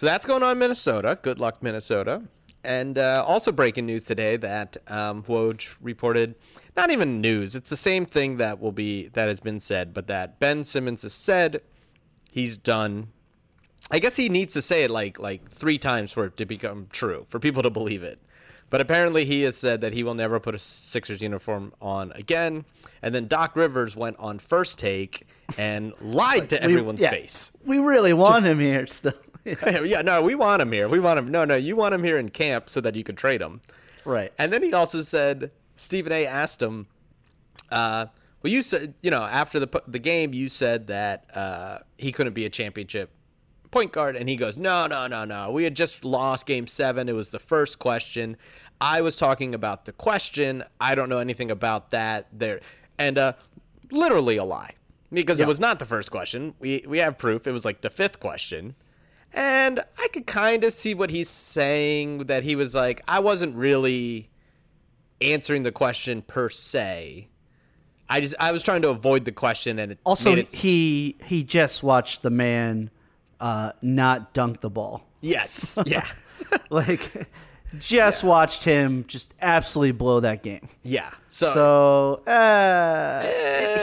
So 0.00 0.06
that's 0.06 0.24
going 0.24 0.42
on 0.42 0.52
in 0.52 0.58
Minnesota. 0.58 1.18
Good 1.20 1.40
luck, 1.40 1.62
Minnesota. 1.62 2.22
And 2.64 2.96
uh, 2.96 3.22
also 3.26 3.52
breaking 3.52 3.84
news 3.84 4.06
today 4.06 4.38
that 4.38 4.78
um, 4.88 5.22
Woj 5.24 5.74
reported, 5.82 6.36
not 6.74 6.90
even 6.90 7.20
news, 7.20 7.54
it's 7.54 7.68
the 7.68 7.76
same 7.76 8.06
thing 8.06 8.38
that 8.38 8.58
will 8.58 8.72
be 8.72 9.08
that 9.08 9.28
has 9.28 9.40
been 9.40 9.60
said, 9.60 9.92
but 9.92 10.06
that 10.06 10.38
Ben 10.40 10.64
Simmons 10.64 11.02
has 11.02 11.12
said 11.12 11.60
he's 12.32 12.56
done. 12.56 13.08
I 13.90 13.98
guess 13.98 14.16
he 14.16 14.30
needs 14.30 14.54
to 14.54 14.62
say 14.62 14.84
it 14.84 14.90
like 14.90 15.18
like 15.18 15.46
three 15.50 15.76
times 15.76 16.12
for 16.12 16.24
it 16.24 16.38
to 16.38 16.46
become 16.46 16.86
true, 16.90 17.26
for 17.28 17.38
people 17.38 17.62
to 17.62 17.68
believe 17.68 18.02
it. 18.02 18.20
But 18.70 18.80
apparently, 18.80 19.26
he 19.26 19.42
has 19.42 19.54
said 19.54 19.82
that 19.82 19.92
he 19.92 20.02
will 20.02 20.14
never 20.14 20.40
put 20.40 20.54
a 20.54 20.58
Sixers 20.58 21.20
uniform 21.20 21.74
on 21.82 22.10
again. 22.12 22.64
And 23.02 23.14
then 23.14 23.28
Doc 23.28 23.54
Rivers 23.54 23.96
went 23.96 24.16
on 24.18 24.38
first 24.38 24.78
take 24.78 25.26
and 25.58 25.92
lied 26.00 26.48
to 26.48 26.56
We- 26.56 26.62
everyone's 26.62 27.02
yeah, 27.02 27.10
face. 27.10 27.52
We 27.66 27.80
really 27.80 28.14
want 28.14 28.46
him 28.46 28.60
here 28.60 28.86
still. 28.86 29.12
yeah, 29.84 30.02
no, 30.02 30.22
we 30.22 30.34
want 30.34 30.62
him 30.62 30.72
here. 30.72 30.88
We 30.88 31.00
want 31.00 31.18
him. 31.18 31.28
No, 31.28 31.44
no, 31.44 31.56
you 31.56 31.76
want 31.76 31.94
him 31.94 32.04
here 32.04 32.18
in 32.18 32.28
camp 32.28 32.70
so 32.70 32.80
that 32.80 32.94
you 32.94 33.04
can 33.04 33.16
trade 33.16 33.40
him. 33.40 33.60
right. 34.04 34.32
And 34.38 34.52
then 34.52 34.62
he 34.62 34.72
also 34.72 35.02
said, 35.02 35.50
Stephen 35.76 36.12
A. 36.12 36.26
asked 36.26 36.60
him, 36.60 36.86
uh, 37.70 38.06
well, 38.42 38.52
you 38.52 38.62
said, 38.62 38.94
you 39.02 39.10
know, 39.10 39.22
after 39.22 39.60
the 39.60 39.82
the 39.86 39.98
game, 39.98 40.32
you 40.32 40.48
said 40.48 40.86
that 40.86 41.24
uh, 41.36 41.78
he 41.98 42.10
couldn't 42.10 42.32
be 42.32 42.46
a 42.46 42.50
championship 42.50 43.10
point 43.70 43.92
guard, 43.92 44.16
and 44.16 44.28
he 44.28 44.36
goes, 44.36 44.58
no, 44.58 44.86
no, 44.86 45.06
no, 45.06 45.24
no. 45.24 45.50
We 45.52 45.64
had 45.64 45.76
just 45.76 46.04
lost 46.04 46.46
Game 46.46 46.66
Seven. 46.66 47.08
It 47.08 47.14
was 47.14 47.28
the 47.28 47.38
first 47.38 47.78
question. 47.78 48.36
I 48.80 49.02
was 49.02 49.16
talking 49.16 49.54
about 49.54 49.84
the 49.84 49.92
question. 49.92 50.64
I 50.80 50.94
don't 50.94 51.08
know 51.08 51.18
anything 51.18 51.50
about 51.50 51.90
that. 51.90 52.28
There, 52.32 52.60
and 52.98 53.18
uh, 53.18 53.34
literally 53.90 54.38
a 54.38 54.44
lie 54.44 54.74
because 55.12 55.40
it 55.40 55.46
was 55.46 55.60
not 55.60 55.78
the 55.78 55.86
first 55.86 56.10
question. 56.10 56.54
We 56.60 56.84
we 56.86 56.98
have 56.98 57.18
proof. 57.18 57.46
It 57.46 57.52
was 57.52 57.64
like 57.64 57.82
the 57.82 57.90
fifth 57.90 58.20
question. 58.20 58.74
And 59.32 59.80
I 59.98 60.08
could 60.12 60.26
kind 60.26 60.64
of 60.64 60.72
see 60.72 60.94
what 60.94 61.10
he's 61.10 61.28
saying 61.28 62.24
that 62.26 62.42
he 62.42 62.56
was 62.56 62.74
like, 62.74 63.00
I 63.06 63.20
wasn't 63.20 63.54
really 63.56 64.28
answering 65.20 65.62
the 65.62 65.72
question 65.72 66.22
per 66.22 66.48
se. 66.50 67.28
I 68.08 68.20
just 68.20 68.34
I 68.40 68.50
was 68.50 68.62
trying 68.64 68.82
to 68.82 68.88
avoid 68.88 69.24
the 69.24 69.30
question 69.32 69.78
and 69.78 69.92
it 69.92 69.98
Also, 70.04 70.32
it, 70.34 70.52
he 70.52 71.16
he 71.24 71.44
just 71.44 71.82
watched 71.84 72.22
the 72.22 72.30
man 72.30 72.90
uh, 73.38 73.72
not 73.82 74.32
dunk 74.34 74.60
the 74.62 74.70
ball. 74.70 75.06
yes, 75.20 75.78
yeah, 75.86 76.04
Like, 76.70 77.28
just 77.78 78.24
watched 78.24 78.64
him 78.64 79.04
just 79.06 79.32
absolutely 79.40 79.92
blow 79.92 80.18
that 80.20 80.42
game. 80.42 80.68
yeah. 80.82 81.10
So, 81.28 81.52
So, 81.52 82.14
uh, 82.32 83.22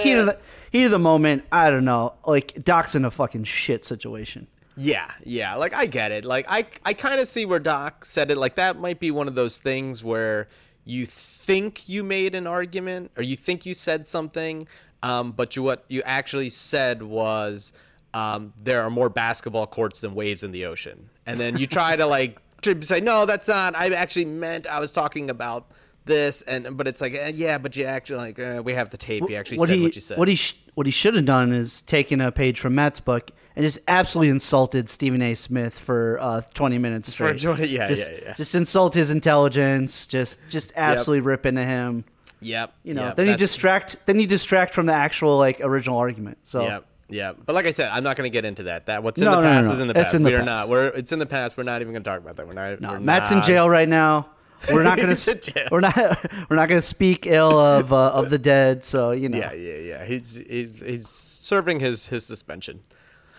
heat 0.02 0.16
of 0.16 0.26
the 0.26 0.38
heat 0.72 0.84
of 0.84 0.92
the 0.92 1.00
moment. 1.00 1.46
I 1.52 1.72
don't 1.72 1.86
know. 1.86 2.14
Like, 2.26 2.62
Doc's 2.66 2.96
in 2.96 3.06
a 3.06 3.12
fucking 3.12 3.46
shit 3.46 3.86
situation. 3.86 4.48
Yeah, 4.78 5.12
yeah. 5.24 5.56
Like 5.56 5.74
I 5.74 5.88
get 5.88 6.12
it. 6.12 6.24
Like 6.24 6.46
I 6.48 6.66
I 6.86 6.94
kind 6.94 7.20
of 7.20 7.28
see 7.28 7.46
where 7.46 7.60
Doc 7.60 8.06
said 8.06 8.30
it. 8.30 8.38
Like 8.38 8.56
that 8.56 8.80
might 8.80 9.00
be 9.00 9.12
one 9.12 9.28
of 9.28 9.36
those 9.36 9.58
things 9.58 10.04
where 10.04 10.48
you 10.86 11.06
think 11.06 11.90
you 11.90 12.04
made 12.04 12.36
an 12.36 12.46
argument 12.46 13.12
or 13.18 13.24
you 13.24 13.36
think 13.36 13.66
you 13.66 13.74
said 13.74 14.06
something, 14.06 14.68
um, 15.02 15.32
but 15.32 15.56
you 15.56 15.64
what 15.64 15.84
you 15.90 16.02
actually 16.06 16.50
said 16.50 17.04
was. 17.04 17.74
Um, 18.14 18.54
there 18.64 18.82
are 18.82 18.90
more 18.90 19.10
basketball 19.10 19.68
courts 19.68 20.02
than 20.02 20.16
waves 20.16 20.44
in 20.44 20.52
the 20.52 20.66
ocean, 20.66 21.08
and 21.28 21.40
then 21.40 21.58
you 21.58 21.68
try 21.68 21.96
to 21.96 22.08
like 22.08 22.40
to 22.62 22.82
say 22.82 23.00
no, 23.02 23.26
that's 23.26 23.48
not. 23.48 23.76
I 23.76 23.90
actually 23.90 24.26
meant 24.26 24.66
I 24.66 24.80
was 24.80 24.92
talking 24.92 25.30
about 25.30 25.72
this, 26.08 26.42
and 26.44 26.76
but 26.78 26.88
it's 26.88 27.02
like 27.02 27.14
eh, 27.14 27.32
yeah, 27.36 27.58
but 27.58 27.76
you 27.76 27.86
actually 27.86 28.18
like 28.18 28.40
uh, 28.40 28.62
we 28.64 28.74
have 28.74 28.90
the 28.90 28.98
tape. 28.98 29.30
You 29.30 29.36
actually 29.36 29.58
said 29.60 29.70
he, 29.70 29.82
what 29.84 29.96
you 29.96 30.02
said. 30.02 30.18
What 30.18 30.28
he 30.28 30.36
sh- 30.36 30.58
what 30.76 30.86
he 30.88 30.92
should 30.92 31.16
have 31.16 31.26
done 31.26 31.52
is 31.54 31.82
taken 31.84 32.22
a 32.22 32.32
page 32.32 32.60
from 32.60 32.76
Matt's 32.76 33.00
book 33.00 33.32
and 33.56 33.64
just 33.66 33.80
absolutely 33.88 34.30
insulted 34.30 34.88
Stephen 34.88 35.22
A. 35.22 35.34
Smith 35.36 35.78
for 35.78 36.18
uh, 36.22 36.42
twenty 36.54 36.78
minutes 36.78 37.10
For 37.14 37.36
straight. 37.38 37.56
20 37.58 37.68
yeah, 37.68 37.88
just, 37.88 38.12
yeah, 38.12 38.18
yeah. 38.24 38.34
Just 38.36 38.56
insult 38.56 38.94
his 38.94 39.12
intelligence. 39.12 40.06
Just 40.08 40.40
just 40.50 40.72
absolutely 40.76 41.22
rip 41.22 41.46
into 41.46 41.64
him. 41.64 42.04
yep. 42.40 42.74
You 42.84 42.94
know. 42.94 43.06
yep, 43.08 43.16
then 43.16 43.28
you 43.28 43.36
distract. 43.38 43.98
Then 44.06 44.20
you 44.20 44.28
distract 44.28 44.74
from 44.74 44.86
the 44.86 44.94
actual 44.94 45.38
like 45.38 45.60
original 45.62 45.98
argument. 45.98 46.38
So 46.44 46.62
Yeah, 46.64 46.80
yeah. 47.10 47.34
But 47.46 47.54
like 47.56 47.66
I 47.66 47.72
said, 47.72 47.90
I'm 47.92 48.04
not 48.04 48.16
going 48.16 48.30
to 48.30 48.34
get 48.34 48.46
into 48.46 48.64
that. 48.64 48.86
That 48.86 49.02
what's 49.02 49.20
in 49.20 49.26
No, 49.26 49.32
the 49.38 49.42
no, 49.42 49.48
no, 49.48 49.54
past 49.56 49.68
no. 49.70 49.74
is 49.74 49.80
in 49.80 49.88
the 49.88 49.92
It's 49.94 50.04
past. 50.10 50.14
in 50.14 50.24
the 50.24 50.30
we 50.30 50.36
are 50.36 50.44
past. 50.44 50.46
not. 50.46 50.70
We're 50.70 50.88
it's 50.90 51.12
in 51.12 51.18
the 51.20 51.26
past. 51.26 51.58
We're 51.58 51.64
not 51.64 51.82
even 51.82 51.94
going 51.94 52.04
to 52.04 52.10
talk 52.10 52.20
about 52.20 52.36
that. 52.36 52.46
We're 52.48 52.54
not. 52.54 52.80
no, 52.80 52.92
we're 52.94 53.00
Matt's 53.00 53.32
in 53.32 53.42
jail 53.42 53.68
right 53.68 53.90
now. 53.90 54.30
We're 54.72 54.84
not 54.84 54.98
gonna. 54.98 55.10
He's 55.10 55.28
in 55.28 55.38
s- 55.38 55.46
jail. 55.48 55.68
We're 55.72 55.80
not. 55.82 55.96
We're 56.50 56.56
not 56.56 56.68
gonna 56.70 56.82
speak 56.82 57.26
ill 57.26 57.58
of 57.60 57.94
uh, 57.94 58.12
of 58.12 58.30
the 58.30 58.40
dead. 58.40 58.84
So 58.84 59.12
you 59.12 59.30
know. 59.30 59.38
Yeah, 59.38 59.54
yeah, 59.54 59.76
yeah. 59.78 60.06
He's 60.06 60.36
he's 60.36 60.80
he's 60.80 61.08
serving 61.08 61.80
his 61.80 62.06
his 62.06 62.26
suspension. 62.26 62.80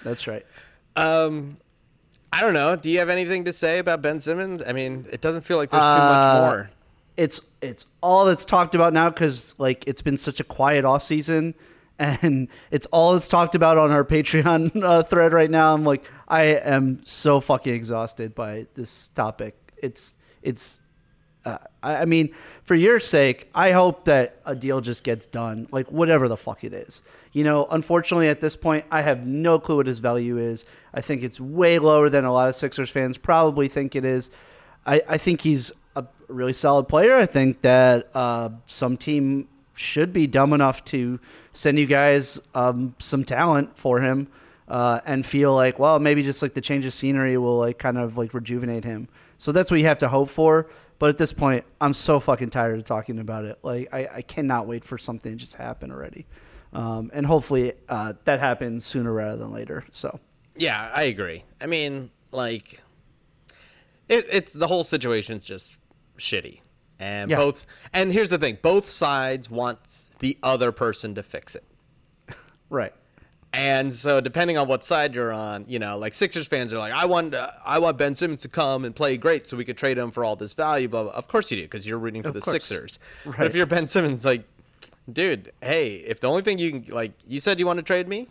That's 0.04 0.26
right. 0.26 0.46
Um, 0.96 1.56
I 2.32 2.40
don't 2.40 2.54
know. 2.54 2.76
Do 2.76 2.90
you 2.90 2.98
have 2.98 3.08
anything 3.08 3.44
to 3.44 3.52
say 3.52 3.78
about 3.78 4.02
Ben 4.02 4.20
Simmons? 4.20 4.62
I 4.66 4.72
mean, 4.72 5.06
it 5.10 5.20
doesn't 5.20 5.42
feel 5.42 5.56
like 5.56 5.70
there's 5.70 5.82
too 5.82 5.88
Uh, 5.88 6.40
much 6.40 6.50
more. 6.50 6.70
it's 7.16 7.40
it's 7.62 7.86
all 8.02 8.24
that's 8.24 8.44
talked 8.44 8.74
about 8.74 8.92
now 8.92 9.08
because 9.10 9.54
like 9.58 9.84
it's 9.86 10.02
been 10.02 10.16
such 10.16 10.38
a 10.40 10.44
quiet 10.44 10.84
off 10.84 11.02
season, 11.02 11.54
and 11.98 12.48
it's 12.70 12.86
all 12.86 13.12
that's 13.14 13.28
talked 13.28 13.54
about 13.56 13.76
on 13.78 13.90
our 13.90 14.04
Patreon 14.04 14.82
uh, 14.84 15.02
thread 15.02 15.32
right 15.32 15.50
now. 15.50 15.74
I'm 15.74 15.84
like, 15.84 16.08
I 16.28 16.42
am 16.44 17.04
so 17.04 17.40
fucking 17.40 17.74
exhausted 17.74 18.34
by 18.34 18.66
this 18.74 19.08
topic. 19.10 19.56
It's 19.82 20.16
it's. 20.42 20.80
Uh, 21.44 21.58
I 21.82 21.96
I 21.96 22.04
mean, 22.04 22.34
for 22.62 22.74
your 22.74 23.00
sake, 23.00 23.48
I 23.54 23.72
hope 23.72 24.04
that 24.04 24.40
a 24.44 24.54
deal 24.54 24.80
just 24.80 25.04
gets 25.04 25.26
done, 25.26 25.68
like 25.70 25.90
whatever 25.90 26.28
the 26.28 26.36
fuck 26.36 26.64
it 26.64 26.72
is. 26.72 27.02
You 27.32 27.44
know, 27.44 27.66
unfortunately, 27.70 28.28
at 28.28 28.40
this 28.40 28.56
point, 28.56 28.84
I 28.90 29.02
have 29.02 29.26
no 29.26 29.58
clue 29.58 29.76
what 29.76 29.86
his 29.86 29.98
value 29.98 30.38
is. 30.38 30.66
I 30.94 31.00
think 31.00 31.22
it's 31.22 31.40
way 31.40 31.78
lower 31.78 32.08
than 32.08 32.24
a 32.24 32.32
lot 32.32 32.48
of 32.48 32.54
Sixers 32.54 32.90
fans 32.90 33.18
probably 33.18 33.68
think 33.68 33.94
it 33.94 34.04
is. 34.04 34.30
I, 34.86 35.02
I 35.08 35.18
think 35.18 35.42
he's 35.42 35.70
a 35.96 36.06
really 36.28 36.52
solid 36.52 36.88
player. 36.88 37.16
I 37.16 37.26
think 37.26 37.62
that 37.62 38.08
uh, 38.14 38.50
some 38.64 38.96
team 38.96 39.48
should 39.74 40.12
be 40.12 40.26
dumb 40.26 40.52
enough 40.52 40.84
to 40.86 41.20
send 41.52 41.78
you 41.78 41.86
guys 41.86 42.40
um, 42.54 42.94
some 42.98 43.24
talent 43.24 43.76
for 43.76 44.00
him 44.00 44.28
uh, 44.66 45.00
and 45.06 45.24
feel 45.24 45.54
like, 45.54 45.78
well, 45.78 45.98
maybe 45.98 46.22
just 46.22 46.42
like 46.42 46.54
the 46.54 46.60
change 46.60 46.84
of 46.84 46.92
scenery 46.92 47.36
will 47.36 47.58
like 47.58 47.78
kind 47.78 47.98
of 47.98 48.16
like 48.18 48.34
rejuvenate 48.34 48.84
him. 48.84 49.08
So 49.38 49.52
that's 49.52 49.70
what 49.70 49.78
you 49.78 49.86
have 49.86 49.98
to 50.00 50.08
hope 50.08 50.30
for. 50.30 50.66
But 50.98 51.10
at 51.10 51.18
this 51.18 51.32
point, 51.32 51.64
I'm 51.80 51.94
so 51.94 52.18
fucking 52.18 52.50
tired 52.50 52.78
of 52.78 52.84
talking 52.84 53.18
about 53.20 53.44
it. 53.44 53.58
Like 53.62 53.88
I, 53.92 54.08
I 54.16 54.22
cannot 54.22 54.66
wait 54.66 54.84
for 54.84 54.98
something 54.98 55.32
to 55.32 55.38
just 55.38 55.54
happen 55.54 55.92
already. 55.92 56.26
Um, 56.72 57.10
and 57.14 57.24
hopefully 57.24 57.72
uh, 57.88 58.14
that 58.24 58.40
happens 58.40 58.84
sooner 58.84 59.12
rather 59.12 59.36
than 59.36 59.52
later. 59.52 59.84
So 59.92 60.18
Yeah, 60.56 60.90
I 60.94 61.04
agree. 61.04 61.44
I 61.60 61.66
mean, 61.66 62.10
like, 62.32 62.82
it, 64.08 64.26
it's 64.30 64.52
the 64.52 64.66
whole 64.66 64.84
situation's 64.84 65.46
just 65.46 65.78
shitty, 66.18 66.60
and 66.98 67.30
Yeah. 67.30 67.36
both. 67.38 67.64
And 67.92 68.12
here's 68.12 68.30
the 68.30 68.38
thing: 68.38 68.58
both 68.60 68.86
sides 68.86 69.50
want 69.50 70.10
the 70.18 70.36
other 70.42 70.72
person 70.72 71.14
to 71.14 71.22
fix 71.22 71.54
it. 71.54 71.64
right. 72.70 72.92
And 73.54 73.92
so, 73.92 74.20
depending 74.20 74.58
on 74.58 74.68
what 74.68 74.84
side 74.84 75.14
you're 75.14 75.32
on, 75.32 75.64
you 75.66 75.78
know, 75.78 75.96
like 75.96 76.12
Sixers 76.12 76.46
fans 76.46 76.72
are 76.74 76.78
like, 76.78 76.92
I 76.92 77.06
want, 77.06 77.34
uh, 77.34 77.48
I 77.64 77.78
want 77.78 77.96
Ben 77.96 78.14
Simmons 78.14 78.42
to 78.42 78.48
come 78.48 78.84
and 78.84 78.94
play 78.94 79.16
great, 79.16 79.46
so 79.48 79.56
we 79.56 79.64
could 79.64 79.78
trade 79.78 79.96
him 79.96 80.10
for 80.10 80.22
all 80.22 80.36
this 80.36 80.52
value. 80.52 80.86
Blah 80.86 81.04
blah. 81.04 81.12
Of 81.12 81.28
course 81.28 81.50
you 81.50 81.56
do, 81.56 81.62
because 81.62 81.86
you're 81.86 81.98
rooting 81.98 82.22
for 82.22 82.28
Of 82.28 82.34
the 82.34 82.40
course. 82.42 82.52
Sixers. 82.52 82.98
But 83.24 83.46
if 83.46 83.54
you're 83.54 83.64
Ben 83.66 83.86
Simmons, 83.86 84.24
like, 84.26 84.44
dude, 85.10 85.50
hey, 85.62 85.94
if 86.06 86.20
the 86.20 86.28
only 86.28 86.42
thing 86.42 86.58
you 86.58 86.72
can, 86.82 86.94
like, 86.94 87.12
you 87.26 87.40
said 87.40 87.58
you 87.58 87.64
want 87.66 87.78
to 87.78 87.82
trade 87.82 88.06
me, 88.06 88.28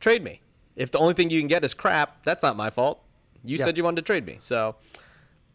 trade 0.00 0.22
me. 0.22 0.42
If 0.76 0.90
the 0.90 0.98
only 0.98 1.14
thing 1.14 1.30
you 1.30 1.40
can 1.40 1.48
get 1.48 1.64
is 1.64 1.72
crap, 1.72 2.22
that's 2.22 2.42
not 2.42 2.56
my 2.56 2.68
fault. 2.68 3.02
You 3.44 3.56
Yeah. 3.56 3.64
said 3.64 3.78
you 3.78 3.84
wanted 3.84 3.96
to 3.96 4.02
trade 4.02 4.26
me, 4.26 4.36
so 4.40 4.76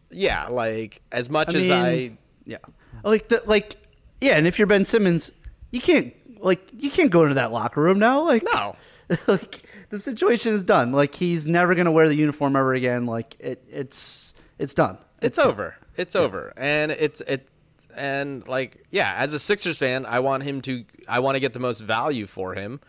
yeah, 0.10 0.48
like 0.48 1.01
as 1.12 1.29
much 1.29 1.55
I 1.55 1.60
as 1.60 1.70
I, 1.72 2.12
yeah, 2.46 2.58
like 3.03 3.27
the, 3.29 3.43
like 3.46 3.75
yeah, 4.22 4.38
and 4.38 4.48
if 4.48 4.58
you're 4.58 4.67
Ben 4.67 4.86
Simmons, 4.86 5.32
you 5.72 5.82
can't 5.82 6.13
like 6.43 6.62
you 6.77 6.89
can't 6.89 7.12
go 7.12 7.24
into 7.24 7.36
that 7.36 7.51
locker 7.51 7.82
room 7.82 8.00
now. 8.00 8.24
Like 8.25 8.43
no, 8.53 8.75
like 9.27 9.63
the 9.89 10.00
situation 10.00 10.53
is 10.53 10.63
done. 10.63 10.91
Like 10.91 11.13
he's 11.15 11.45
never 11.45 11.75
gonna 11.75 11.91
wear 11.91 12.07
the 12.07 12.15
uniform 12.15 12.55
ever 12.55 12.74
again. 12.74 13.05
Like 13.05 13.36
it, 13.39 13.63
it's 13.69 14.33
it's 14.60 14.74
done. 14.74 14.98
it's 15.22 15.39
over. 15.39 15.75
It's 15.95 16.15
over, 16.15 16.53
and 16.57 16.91
it's 16.91 17.22
it, 17.22 17.48
and 17.95 18.48
like 18.48 18.83
yeah, 18.91 19.13
as 19.17 19.33
a 19.33 19.39
Sixers 19.39 19.77
fan, 19.77 20.05
I 20.05 20.19
want 20.19 20.43
him 20.43 20.62
to. 20.62 20.83
I 21.07 21.19
want 21.19 21.36
to 21.36 21.39
get 21.39 21.53
the 21.53 21.60
most 21.60 21.81
value 21.81 22.25
for 22.25 22.55
him, 22.55 22.79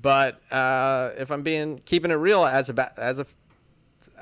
but 0.00 0.40
uh, 0.52 1.10
if 1.18 1.30
I'm 1.30 1.42
being 1.42 1.78
keeping 1.84 2.10
it 2.10 2.14
real 2.14 2.44
as 2.46 2.70
a 2.70 2.92
as 3.00 3.18
a 3.18 3.26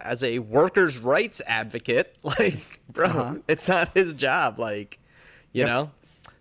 as 0.01 0.25
a 0.25 0.41
workers' 0.41 0.99
rights 0.99 1.41
advocate, 1.47 2.17
like 2.25 2.81
bro, 2.89 3.07
Uh-huh. 3.07 3.35
it's 3.47 3.69
not 3.69 3.91
his 3.95 4.15
job. 4.15 4.59
Like 4.59 4.99
you 5.53 5.65
know, 5.65 5.91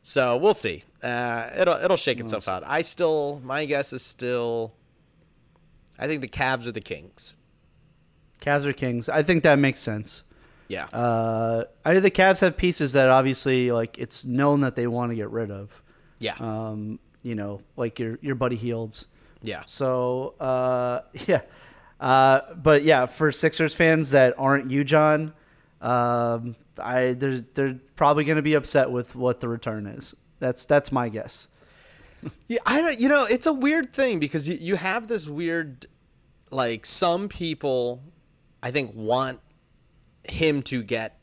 so 0.02 0.38
we'll 0.38 0.56
see. 0.56 0.84
Uh, 1.04 1.50
it'll 1.60 1.76
it'll 1.76 1.98
shake 1.98 2.20
itself 2.20 2.48
out. 2.48 2.64
I 2.66 2.82
still, 2.82 3.40
my 3.44 3.66
guess 3.66 3.94
is 3.94 4.02
still. 4.02 4.74
I 6.00 6.08
think 6.08 6.22
the 6.22 6.28
Cavs 6.28 6.68
are 6.68 6.72
the 6.72 6.82
Kings. 6.82 7.36
Cavs 8.42 8.66
are 8.66 8.74
Kings. 8.74 9.10
I 9.10 9.24
think 9.24 9.44
that 9.44 9.58
makes 9.60 9.80
sense. 9.80 10.24
Yeah. 10.68 10.86
Uh, 10.86 11.66
I 11.86 12.00
the 12.00 12.12
Cavs 12.12 12.40
have 12.40 12.58
pieces 12.58 12.94
that 12.94 13.10
obviously 13.10 13.72
like 13.72 13.98
it's 14.00 14.26
known 14.26 14.62
that 14.62 14.76
they 14.76 14.88
want 14.88 15.12
to 15.12 15.16
get 15.16 15.30
rid 15.30 15.52
of. 15.52 15.82
yeah. 16.20 16.36
Um, 16.40 17.00
you 17.22 17.36
know, 17.36 17.62
like 17.78 18.00
your 18.00 18.20
your 18.22 18.36
buddy 18.36 18.56
Hields. 18.56 19.06
yeah. 19.42 19.64
So 19.68 20.36
uh, 20.40 21.02
yeah, 21.28 21.42
uh, 22.00 22.54
but 22.56 22.84
yeah, 22.84 23.06
for 23.06 23.32
Sixers 23.32 23.74
fans 23.74 24.12
that 24.12 24.34
aren't 24.38 24.72
you, 24.72 24.84
Jon, 24.84 25.34
um, 25.82 26.56
I 26.78 27.14
there's 27.14 27.44
they're 27.54 27.80
probably 27.96 28.24
going 28.26 28.36
to 28.38 28.42
be 28.42 28.56
upset 28.56 28.92
with 28.92 29.16
what 29.16 29.40
the 29.40 29.48
return 29.48 29.86
is. 29.86 30.16
That's 30.40 30.66
that's 30.66 30.92
my 30.92 31.08
guess. 31.10 31.48
Yeah, 32.48 32.60
I 32.66 32.82
don't. 32.82 33.00
You 33.00 33.10
know, 33.10 33.26
it's 33.30 33.46
a 33.46 33.54
weird 33.54 33.94
thing 33.94 34.20
because 34.20 34.48
you, 34.48 34.58
you 34.60 34.76
have 34.76 35.08
this 35.08 35.28
weird, 35.28 35.86
like 36.52 36.86
some 36.86 37.28
people, 37.28 38.02
I 38.62 38.72
think 38.72 38.92
want 38.94 39.40
him 40.24 40.62
to 40.64 40.84
get, 40.84 41.20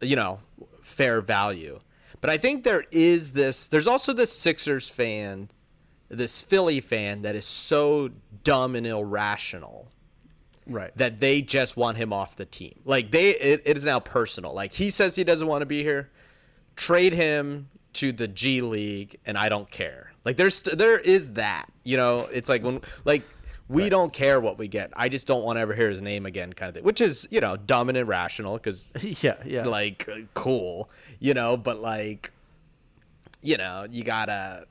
you 0.00 0.16
know, 0.16 0.38
fair 0.82 1.20
value, 1.20 1.80
but 2.20 2.30
I 2.30 2.38
think 2.38 2.64
there 2.64 2.84
is 2.90 3.32
this. 3.32 3.68
There's 3.68 3.86
also 3.86 4.12
this 4.12 4.32
Sixers 4.32 4.88
fan, 4.88 5.48
this 6.08 6.40
Philly 6.40 6.80
fan 6.80 7.22
that 7.22 7.34
is 7.34 7.44
so 7.46 8.10
dumb 8.44 8.76
and 8.76 8.86
irrational 8.86 9.88
Right. 10.68 10.90
that 10.96 11.20
they 11.20 11.42
just 11.42 11.76
want 11.76 11.96
him 11.96 12.12
off 12.12 12.34
the 12.34 12.44
team. 12.44 12.80
Like 12.84 13.12
they, 13.12 13.30
it, 13.30 13.62
it 13.64 13.76
is 13.76 13.86
now 13.86 14.00
personal. 14.00 14.52
Like 14.52 14.72
he 14.72 14.90
says 14.90 15.14
he 15.14 15.22
doesn't 15.22 15.46
want 15.46 15.62
to 15.62 15.66
be 15.66 15.84
here. 15.84 16.10
Trade 16.74 17.12
him 17.12 17.68
to 17.96 18.12
the 18.12 18.28
G 18.28 18.60
League, 18.60 19.16
and 19.26 19.36
I 19.36 19.48
don't 19.48 19.70
care. 19.70 20.12
Like 20.24 20.36
there's 20.36 20.62
there 20.62 20.98
is 20.98 21.32
that. 21.34 21.66
You 21.84 21.96
know, 21.96 22.28
it's 22.32 22.48
like 22.48 22.62
when 22.62 22.80
like 23.04 23.22
we 23.68 23.88
don't 23.88 24.12
care 24.12 24.40
what 24.40 24.58
we 24.58 24.68
get. 24.68 24.92
I 24.96 25.08
just 25.08 25.26
don't 25.26 25.42
want 25.44 25.56
to 25.56 25.60
ever 25.60 25.74
hear 25.74 25.88
his 25.88 26.02
name 26.02 26.26
again, 26.26 26.52
kind 26.52 26.68
of 26.68 26.74
thing. 26.74 26.84
Which 26.84 27.00
is 27.00 27.26
you 27.30 27.40
know 27.40 27.56
dumb 27.56 27.88
and 27.88 27.98
irrational 27.98 28.54
because 28.54 28.92
yeah, 29.22 29.36
yeah. 29.44 29.64
like 29.64 30.08
uh, 30.08 30.20
cool, 30.34 30.90
you 31.20 31.34
know, 31.34 31.56
but 31.56 31.80
like 31.80 32.32
you 33.42 33.56
know 33.56 33.86
you 33.90 34.04
gotta. 34.04 34.66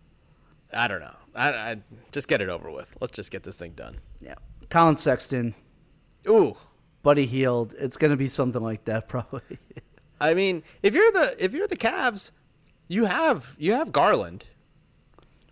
I 0.74 0.88
don't 0.88 1.00
know. 1.00 1.16
I, 1.36 1.50
I 1.52 1.78
just 2.12 2.28
get 2.28 2.42
it 2.42 2.50
over 2.50 2.70
with. 2.72 2.96
Let's 3.00 3.14
just 3.14 3.32
get 3.32 3.44
this 3.44 3.58
thing 3.58 3.72
done. 3.72 3.98
yeah. 4.20 4.36
Collin 4.70 4.96
Sexton, 4.96 5.54
Ooh. 6.28 6.56
Buddy 7.04 7.26
Hield. 7.26 7.76
It's 7.78 7.98
going 7.98 8.12
to 8.12 8.18
be 8.18 8.28
something 8.28 8.64
like 8.64 8.84
that 8.86 9.08
probably. 9.08 9.60
I 10.20 10.34
mean, 10.34 10.64
if 10.82 10.96
you're 10.96 11.12
the 11.12 11.36
if 11.40 11.54
you're 11.54 11.68
the 11.68 11.78
Cavs, 11.78 12.32
you 12.88 13.06
have 13.06 13.56
you 13.58 13.74
have 13.74 13.92
Garland. 13.92 14.46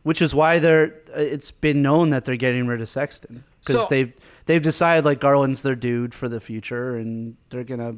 Which 0.04 0.22
is 0.22 0.36
why 0.36 0.60
they're. 0.60 0.96
uh, 1.15 1.19
It's 1.22 1.50
been 1.52 1.82
known 1.82 2.10
that 2.10 2.26
they're 2.26 2.36
getting 2.36 2.67
rid 2.67 2.82
of 2.82 2.89
Sexton 2.89 3.43
because 3.62 3.84
So- 3.84 3.88
they've 3.89 4.13
they've 4.46 4.62
decided 4.62 5.06
like 5.06 5.19
Garland's 5.22 5.62
their 5.63 5.76
dude 5.76 6.13
for 6.13 6.28
the 6.28 6.41
future, 6.41 6.98
and 6.98 7.38
they're 7.50 7.63
gonna 7.63 7.96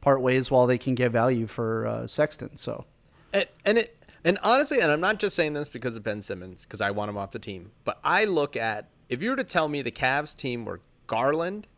part 0.00 0.20
ways 0.20 0.50
while 0.50 0.66
they 0.66 0.78
can 0.78 0.94
get 0.96 1.12
value 1.12 1.46
for 1.46 1.86
uh, 1.86 2.06
Sexton. 2.06 2.56
So 2.56 2.84
And, 3.32 3.46
and 3.64 3.78
it 3.78 3.96
and 4.24 4.38
honestly, 4.42 4.80
and 4.80 4.90
I'm 4.90 5.00
not 5.00 5.18
just 5.20 5.36
saying 5.36 5.52
this 5.54 5.68
because 5.68 5.96
of 5.96 6.02
Ben 6.02 6.20
Simmons 6.22 6.64
because 6.66 6.80
I 6.80 6.90
want 6.90 7.08
him 7.10 7.16
off 7.16 7.30
the 7.30 7.38
team, 7.38 7.70
but 7.84 8.00
I 8.02 8.24
look 8.24 8.56
at 8.56 8.88
if 9.08 9.22
you 9.22 9.30
were 9.30 9.36
to 9.36 9.44
tell 9.44 9.68
me 9.68 9.80
the 9.82 9.92
Cavs 9.92 10.34
team 10.34 10.64
were 10.64 10.80
Garland, 11.06 11.68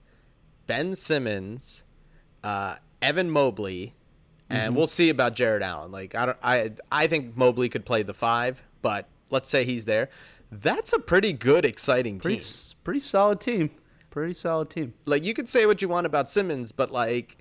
Ben 0.67 0.95
Simmons, 0.95 1.85
uh, 2.45 2.77
Evan 3.03 3.31
Mobley, 3.31 3.95
and 4.51 4.77
we'll 4.77 4.87
see 4.87 5.11
about 5.11 5.35
Jarrett 5.35 5.63
Allen. 5.63 5.91
Like 5.91 6.15
I 6.15 6.27
don't 6.27 6.39
I 6.43 6.71
I 6.91 7.07
think 7.07 7.37
Mobley 7.37 7.69
could 7.69 7.85
play 7.85 8.03
the 8.03 8.15
five, 8.15 8.63
but 8.83 9.09
let's 9.31 9.49
say 9.49 9.65
he's 9.65 9.85
there. 9.85 10.09
That's 10.53 10.93
a 10.93 10.99
pretty 10.99 11.33
good, 11.33 11.65
exciting 11.65 12.21
pretty 12.21 12.39
team. 12.39 12.77
pretty 12.85 13.01
solid 13.01 13.41
team. 13.41 13.71
Pretty 14.11 14.35
solid 14.35 14.71
team. 14.71 14.95
like 15.05 15.25
you 15.25 15.35
could 15.35 15.49
say 15.49 15.67
what 15.67 15.83
you 15.83 15.89
want 15.89 16.07
about 16.07 16.31
Simmons, 16.31 16.73
but 16.73 16.91
like 16.91 17.37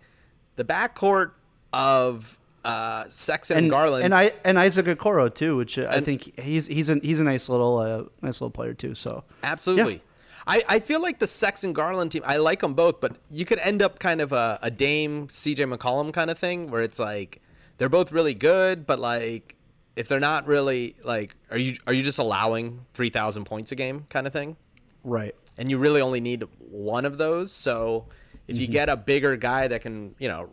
the 0.58 0.64
backcourt 0.66 1.32
of 1.72 2.38
uh, 2.66 3.06
Sexton 3.10 3.58
and, 3.58 3.66
and 3.66 3.72
Garland, 3.72 4.06
and 4.06 4.16
I 4.16 4.34
and 4.44 4.58
Isaac 4.58 4.86
Okoro 4.88 5.34
too, 5.34 5.56
which 5.56 5.78
I 5.78 5.84
And- 5.98 6.06
think 6.06 6.38
he's 6.40 6.66
he's 6.66 6.90
a 6.90 6.96
he's 6.96 7.20
a 7.20 7.24
nice 7.24 7.48
little 7.48 7.78
uh, 7.78 8.04
nice 8.22 8.42
little 8.42 8.50
player 8.50 8.74
too. 8.74 8.96
So 8.96 9.24
absolutely. 9.44 10.02
I, 10.48 10.64
I 10.68 10.80
feel 10.80 11.02
like 11.02 11.20
the 11.20 11.28
Sexton 11.28 11.74
Garland 11.74 12.12
team. 12.12 12.22
I 12.26 12.38
like 12.38 12.60
them 12.62 12.74
both, 12.74 13.00
but 13.02 13.16
you 13.30 13.46
could 13.46 13.60
end 13.60 13.82
up 13.82 14.00
kind 14.00 14.22
of 14.22 14.32
a, 14.32 14.60
a 14.62 14.70
Dame 14.70 15.28
CJ 15.28 15.74
McCollum 15.76 16.14
kind 16.14 16.30
of 16.30 16.38
thing 16.38 16.70
where 16.70 16.82
it's 16.82 17.00
like 17.00 17.42
they're 17.78 17.90
both 17.90 18.12
really 18.12 18.34
good, 18.34 18.86
but 18.86 19.00
like 19.00 19.56
if 19.96 20.08
they're 20.08 20.20
not 20.20 20.46
really 20.48 20.96
like, 21.04 21.36
are 21.50 21.58
you 21.58 21.76
are 21.88 21.94
you 21.94 22.04
just 22.04 22.20
allowing 22.20 22.86
three 22.94 23.10
thousand 23.10 23.46
points 23.46 23.72
a 23.72 23.76
game 23.76 24.06
kind 24.10 24.28
of 24.28 24.34
thing? 24.34 24.56
right, 25.04 25.36
and 25.58 25.70
you 25.70 25.78
really 25.78 26.02
only 26.02 26.20
need 26.20 26.44
one 26.60 27.06
of 27.06 27.18
those. 27.18 27.52
So 27.52 28.06
if 28.48 28.60
you 28.60 28.68
get 28.68 28.90
a 28.90 28.98
bigger 28.98 29.36
guy 29.38 29.68
that 29.68 29.82
can, 29.82 30.14
you 30.20 30.28
know, 30.28 30.50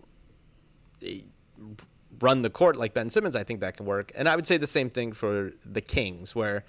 run 2.20 2.42
the 2.42 2.50
court 2.50 2.76
like 2.76 2.94
Ben 2.94 3.10
Simmons, 3.10 3.36
I 3.36 3.44
think 3.44 3.60
that 3.60 3.76
can 3.76 3.86
work. 3.86 4.12
And 4.14 4.28
I 4.28 4.36
would 4.36 4.46
say 4.46 4.56
the 4.56 4.66
same 4.66 4.88
thing 4.88 5.12
for 5.12 5.52
the 5.66 5.80
Kings, 5.80 6.34
where 6.34 6.64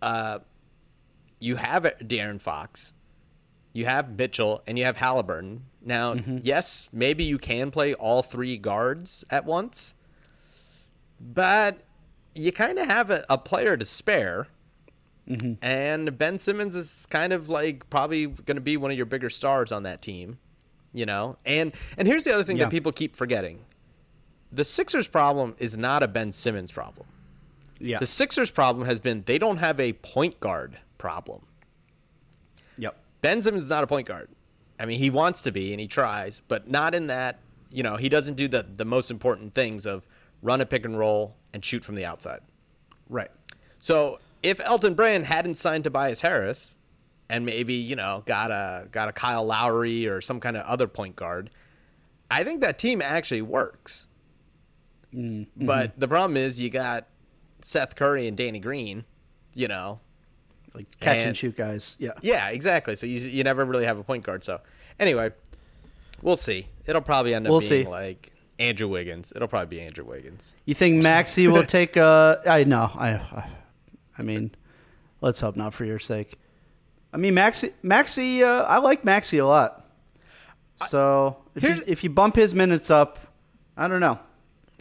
uh, 0.00 0.38
you 1.38 1.56
have 1.56 1.84
De'Aaron 2.00 2.40
Fox, 2.40 2.92
you 3.72 3.84
have 3.84 4.16
Mitchell, 4.16 4.62
and 4.66 4.78
you 4.78 4.84
have 4.84 4.96
Halliburton. 4.96 5.62
Now, 5.82 6.14
mm-hmm. 6.14 6.38
yes, 6.42 6.88
maybe 6.92 7.24
you 7.24 7.38
can 7.38 7.70
play 7.70 7.94
all 7.94 8.22
three 8.22 8.56
guards 8.56 9.24
at 9.30 9.44
once, 9.44 9.94
but 11.20 11.78
you 12.34 12.52
kind 12.52 12.78
of 12.78 12.86
have 12.86 13.10
a, 13.10 13.24
a 13.28 13.38
player 13.38 13.76
to 13.76 13.84
spare. 13.84 14.48
Mm-hmm. 15.28 15.54
And 15.62 16.16
Ben 16.16 16.38
Simmons 16.38 16.74
is 16.74 17.06
kind 17.06 17.32
of 17.32 17.48
like 17.48 17.88
probably 17.90 18.26
going 18.26 18.56
to 18.56 18.60
be 18.60 18.76
one 18.76 18.90
of 18.90 18.96
your 18.96 19.06
bigger 19.06 19.28
stars 19.28 19.72
on 19.72 19.82
that 19.82 20.00
team, 20.00 20.38
you 20.92 21.04
know. 21.04 21.36
And 21.44 21.74
and 21.98 22.06
here's 22.06 22.24
the 22.24 22.32
other 22.32 22.44
thing 22.44 22.56
Yeah. 22.56 22.64
that 22.64 22.70
people 22.70 22.92
keep 22.92 23.16
forgetting: 23.16 23.58
the 24.52 24.64
Sixers' 24.64 25.08
problem 25.08 25.56
is 25.58 25.76
not 25.76 26.04
a 26.04 26.08
Ben 26.08 26.30
Simmons 26.30 26.70
problem. 26.70 27.08
Yeah. 27.80 27.98
The 27.98 28.06
Sixers' 28.06 28.52
problem 28.52 28.86
has 28.86 29.00
been 29.00 29.24
they 29.26 29.38
don't 29.38 29.58
have 29.58 29.80
a 29.80 29.94
point 29.94 30.38
guard 30.38 30.78
problem. 31.06 31.40
Yep. 32.78 32.96
Ben 33.20 33.40
Simmons 33.40 33.62
is 33.62 33.70
not 33.70 33.84
a 33.84 33.86
point 33.86 34.08
guard. 34.08 34.28
I 34.80 34.86
mean, 34.86 34.98
he 34.98 35.08
wants 35.08 35.42
to 35.42 35.52
be 35.52 35.72
and 35.72 35.80
he 35.80 35.86
tries, 35.86 36.42
but 36.48 36.68
not 36.68 36.96
in 36.96 37.06
that. 37.06 37.38
You 37.70 37.84
know, 37.84 37.96
he 37.96 38.08
doesn't 38.08 38.34
do 38.34 38.48
the 38.48 38.66
the 38.74 38.84
most 38.84 39.12
important 39.12 39.54
things 39.54 39.86
of 39.86 40.04
run 40.42 40.60
a 40.60 40.66
pick 40.66 40.84
and 40.84 40.98
roll 40.98 41.36
and 41.54 41.64
shoot 41.64 41.84
from 41.84 41.94
the 41.94 42.04
outside. 42.04 42.40
Right. 43.08 43.30
So 43.78 44.18
if 44.42 44.58
Elton 44.58 44.94
Brand 44.94 45.24
hadn't 45.24 45.54
signed 45.54 45.84
Tobias 45.84 46.20
Harris, 46.20 46.76
and 47.28 47.46
maybe 47.46 47.74
you 47.74 47.94
know 47.94 48.24
got 48.26 48.50
a 48.50 48.88
got 48.90 49.08
a 49.08 49.12
Kyle 49.12 49.44
Lowry 49.44 50.08
or 50.08 50.20
some 50.20 50.40
kind 50.40 50.56
of 50.56 50.64
other 50.64 50.88
point 50.88 51.14
guard, 51.14 51.50
I 52.32 52.42
think 52.42 52.62
that 52.62 52.80
team 52.80 53.00
actually 53.00 53.42
works. 53.42 54.08
Mm, 55.14 55.46
but 55.56 55.90
mm-hmm. 55.90 56.00
the 56.00 56.08
problem 56.08 56.36
is 56.36 56.60
you 56.60 56.68
got 56.68 57.06
Seth 57.60 57.94
Curry 57.94 58.26
and 58.26 58.36
Danny 58.36 58.58
Green, 58.58 59.04
you 59.54 59.68
know, 59.68 60.00
Like 60.76 60.86
catch 61.00 61.16
and, 61.18 61.28
And- 61.28 61.36
shoot 61.36 61.56
guys. 61.56 61.96
Yeah. 61.98 62.12
yeah, 62.22 62.50
exactly. 62.50 62.94
So 62.96 63.06
you 63.06 63.18
you 63.18 63.42
never 63.42 63.64
really 63.64 63.84
have 63.86 63.98
a 63.98 64.04
point 64.04 64.22
guard. 64.24 64.44
So 64.44 64.60
anyway, 65.00 65.30
we'll 66.22 66.36
see. 66.36 66.66
It'll 66.86 67.00
probably 67.02 67.34
end 67.34 67.46
up 67.46 67.50
We'll 67.50 67.60
being 67.60 67.84
see. 67.84 67.88
like 67.88 68.32
Andrew 68.58 68.88
Wiggins. 68.88 69.32
It'll 69.34 69.48
probably 69.48 69.76
be 69.78 69.80
Andrew 69.82 70.04
Wiggins. 70.04 70.54
You 70.66 70.74
think 70.74 71.02
Maxey 71.02 71.48
will 71.48 71.64
take 71.78 71.96
uh 71.96 72.36
I 72.46 72.64
know. 72.64 72.90
I 72.94 73.48
I 74.18 74.22
mean, 74.22 74.50
let's 75.20 75.40
hope 75.40 75.56
not 75.56 75.74
for 75.74 75.84
your 75.84 75.98
sake. 75.98 76.38
I 77.12 77.16
mean 77.16 77.34
Maxey 77.34 77.70
Maxey 77.82 78.44
uh, 78.44 78.62
I 78.64 78.78
like 78.78 79.04
Maxey 79.04 79.38
a 79.38 79.46
lot. 79.46 79.82
So 80.88 81.38
if 81.54 81.62
you, 81.62 81.82
if 81.86 82.04
you 82.04 82.10
bump 82.10 82.36
his 82.36 82.54
minutes 82.54 82.90
up, 82.90 83.18
I 83.78 83.88
don't 83.88 84.00
know. 84.00 84.18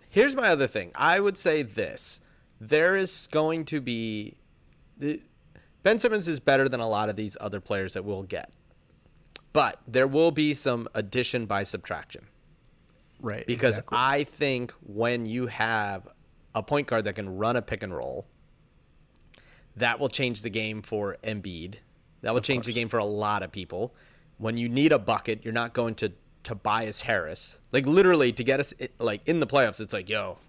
Here's 0.10 0.36
my 0.36 0.50
other 0.50 0.68
thing. 0.68 0.92
I 0.96 1.20
would 1.22 1.38
say 1.38 1.62
this: 1.64 2.20
there 2.60 2.96
is 2.98 3.28
going 3.32 3.64
to 3.66 3.80
be 3.82 4.36
the- 4.98 5.22
Ben 5.86 6.00
Simmons 6.00 6.28
is 6.28 6.40
better 6.40 6.68
than 6.68 6.80
a 6.80 6.90
lot 6.90 7.10
of 7.10 7.16
these 7.16 7.38
other 7.40 7.60
players 7.60 7.94
that 7.94 8.04
we'll 8.04 8.24
get, 8.24 8.50
but 9.54 9.80
there 9.88 10.08
will 10.08 10.32
be 10.32 10.56
some 10.56 10.88
addition 10.96 11.46
by 11.46 11.62
subtraction. 11.62 12.26
Right. 13.22 13.46
because 13.46 13.80
I 13.90 14.24
think 14.24 14.72
when 14.82 15.28
you 15.28 15.46
have 15.46 16.08
a 16.56 16.64
point 16.64 16.88
guard 16.88 17.06
that 17.06 17.14
can 17.14 17.38
run 17.38 17.56
a 17.56 17.62
pick 17.62 17.84
and 17.84 17.96
roll, 17.96 18.26
that 19.76 20.00
will 20.00 20.10
change 20.10 20.42
the 20.42 20.50
game 20.50 20.82
for 20.82 21.18
Embiid. 21.24 21.76
That 22.22 22.34
will 22.34 22.42
change 22.42 22.66
the 22.66 22.74
game 22.74 22.90
for 22.90 22.98
a 22.98 23.06
lot 23.06 23.44
of 23.44 23.52
people. 23.52 23.94
When 24.40 24.58
you 24.58 24.68
need 24.68 24.92
a 24.92 25.00
bucket, 25.00 25.46
you're 25.46 25.54
not 25.54 25.74
going 25.74 25.94
to 25.96 26.12
Tobias 26.44 27.00
Harris. 27.00 27.60
Like 27.72 27.86
literally 27.86 28.32
to 28.32 28.44
get 28.44 28.60
us 28.60 28.74
like 28.98 29.22
in 29.28 29.40
the 29.40 29.48
playoffs, 29.48 29.80
it's 29.80 29.94
like, 29.94 30.10
yo, 30.10 30.40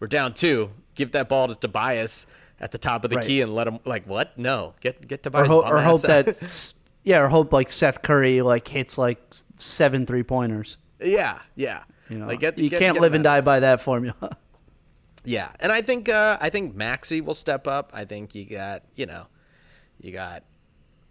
we're 0.00 0.08
down 0.08 0.32
two. 0.32 0.70
Give 0.94 1.12
that 1.12 1.28
ball 1.28 1.48
to 1.48 1.54
Tobias 1.54 2.26
at 2.60 2.72
the 2.72 2.78
top 2.78 3.04
of 3.04 3.10
the 3.10 3.16
Right. 3.16 3.24
key 3.26 3.40
and 3.42 3.54
let 3.54 3.66
him 3.66 3.78
like 3.84 4.06
what? 4.06 4.36
No, 4.38 4.74
get 4.80 5.06
get 5.06 5.20
or, 5.20 5.30
Tobias. 5.30 5.46
ho- 5.48 5.62
or 5.62 5.80
hope 5.80 6.02
that 6.02 6.72
yeah, 7.04 7.20
or 7.20 7.28
hope 7.28 7.52
like 7.52 7.70
Seth 7.70 8.02
Curry 8.02 8.42
like 8.42 8.66
hits 8.68 8.98
like 8.98 9.20
seven 9.58 10.06
three 10.06 10.22
pointers. 10.22 10.78
yeah, 11.00 11.38
yeah. 11.54 11.84
You 12.08 12.18
know, 12.18 12.26
like 12.26 12.40
get, 12.40 12.58
you 12.58 12.70
get- 12.70 12.78
can't 12.80 12.94
get 12.94 13.02
live 13.02 13.14
and 13.14 13.22
die 13.24 13.40
by 13.42 13.60
that 13.60 13.80
formula. 13.80 14.36
Yeah, 15.24 15.50
and 15.60 15.70
I 15.70 15.82
think 15.82 16.08
uh, 16.08 16.38
I 16.40 16.48
think 16.48 16.74
Maxey 16.74 17.20
will 17.20 17.34
step 17.34 17.66
up. 17.66 17.90
I 17.92 18.06
think 18.06 18.34
you 18.34 18.46
got 18.46 18.84
you 18.94 19.04
know, 19.04 19.26
you 20.00 20.10
got 20.12 20.42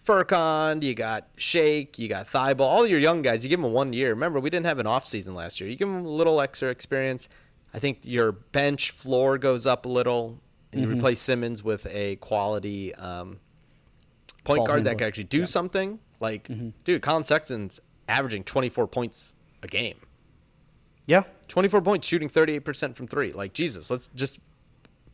Furkan, 0.05 0.81
you 0.81 0.95
got 0.95 1.27
Shake, 1.35 1.99
you 1.99 2.07
got 2.07 2.25
Thybulle, 2.25 2.61
all 2.61 2.87
your 2.87 2.99
young 2.99 3.21
guys. 3.21 3.43
You 3.43 3.49
give 3.49 3.61
them 3.61 3.73
one 3.73 3.93
year. 3.93 4.09
Remember, 4.11 4.39
we 4.39 4.49
didn't 4.49 4.65
have 4.65 4.79
an 4.79 4.87
off 4.87 5.05
season 5.05 5.35
last 5.35 5.59
year. 5.59 5.69
You 5.69 5.75
give 5.75 5.87
them 5.89 6.05
a 6.05 6.09
little 6.09 6.39
extra 6.41 6.69
experience. 6.69 7.27
I 7.73 7.79
think 7.79 7.99
your 8.03 8.31
bench 8.31 8.91
floor 8.91 9.37
goes 9.37 9.65
up 9.65 9.85
a 9.85 9.89
little, 9.89 10.39
and 10.73 10.81
Mm-hmm. 10.81 10.91
you 10.91 10.97
replace 10.97 11.19
Simmons 11.21 11.63
with 11.63 11.85
a 11.87 12.15
quality 12.17 12.93
um, 12.95 13.39
point 14.43 14.59
Ball 14.59 14.67
guard 14.67 14.79
that 14.83 14.89
handler. 14.91 14.95
can 14.99 15.07
actually 15.07 15.23
do 15.25 15.45
something. 15.45 15.99
Like, 16.19 16.47
Mm-hmm. 16.47 16.69
dude, 16.83 17.01
Collin 17.01 17.23
Sexton's 17.23 17.79
averaging 18.07 18.43
24 18.43 18.87
points 18.87 19.33
a 19.63 19.67
game. 19.67 19.97
yeah. 21.05 21.23
24 21.47 21.81
points, 21.81 22.05
shooting 22.05 22.29
38% 22.29 22.95
from 22.95 23.07
three. 23.07 23.31
Like, 23.31 23.53
Jesus, 23.53 23.89
let's 23.89 24.09
just 24.15 24.39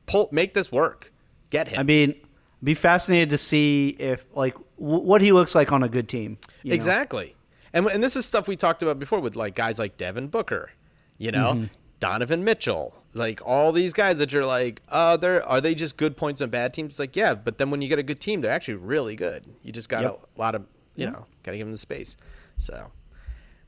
pull, 0.07 0.29
make 0.31 0.55
this 0.55 0.71
work. 0.71 1.11
Get 1.51 1.67
him. 1.67 1.79
I 1.79 1.83
mean, 1.83 2.15
be 2.63 2.73
fascinated 2.73 3.29
to 3.29 3.37
see 3.37 3.89
if 3.99 4.25
like 4.33 4.55
w- 4.79 5.03
what 5.03 5.21
he 5.21 5.31
looks 5.31 5.53
like 5.53 5.71
on 5.71 5.83
a 5.83 5.89
good 5.89 6.09
team. 6.09 6.39
know? 6.63 6.73
exactly. 6.73 7.35
And, 7.73 7.85
and 7.87 8.03
this 8.03 8.15
is 8.15 8.25
stuff 8.25 8.47
we 8.47 8.55
talked 8.55 8.81
about 8.81 8.97
before 8.97 9.19
with 9.19 9.35
like 9.35 9.53
guys 9.53 9.77
like 9.77 9.97
Devin 9.97 10.27
Booker, 10.29 10.71
you 11.19 11.31
know, 11.31 11.53
Mm-hmm. 11.53 11.65
Donovan 12.03 12.43
Mitchell, 12.43 12.93
like 13.13 13.41
all 13.45 13.71
these 13.71 13.93
guys 13.93 14.17
that 14.17 14.31
you're 14.31 14.45
like, 14.45 14.81
uh, 14.89 15.15
they're 15.17 15.41
are 15.47 15.61
they 15.61 15.73
just 15.75 15.95
good 15.97 16.17
points 16.17 16.41
on 16.41 16.49
bad 16.49 16.73
teams? 16.73 16.93
It's 16.93 16.99
like, 16.99 17.15
yeah, 17.15 17.33
but 17.33 17.57
then 17.57 17.71
when 17.71 17.81
you 17.81 17.87
get 17.87 17.99
a 17.99 18.03
good 18.03 18.19
team, 18.19 18.41
they're 18.41 18.51
actually 18.51 18.75
really 18.75 19.15
good. 19.15 19.45
You 19.63 19.71
just 19.71 19.87
got 19.89 20.03
Yep. 20.03 20.19
a 20.35 20.39
lot 20.39 20.55
of, 20.55 20.65
you 20.95 21.05
know, 21.05 21.25
got 21.43 21.51
to 21.51 21.57
give 21.57 21.65
them 21.67 21.71
the 21.71 21.77
space. 21.77 22.17
So, 22.57 22.91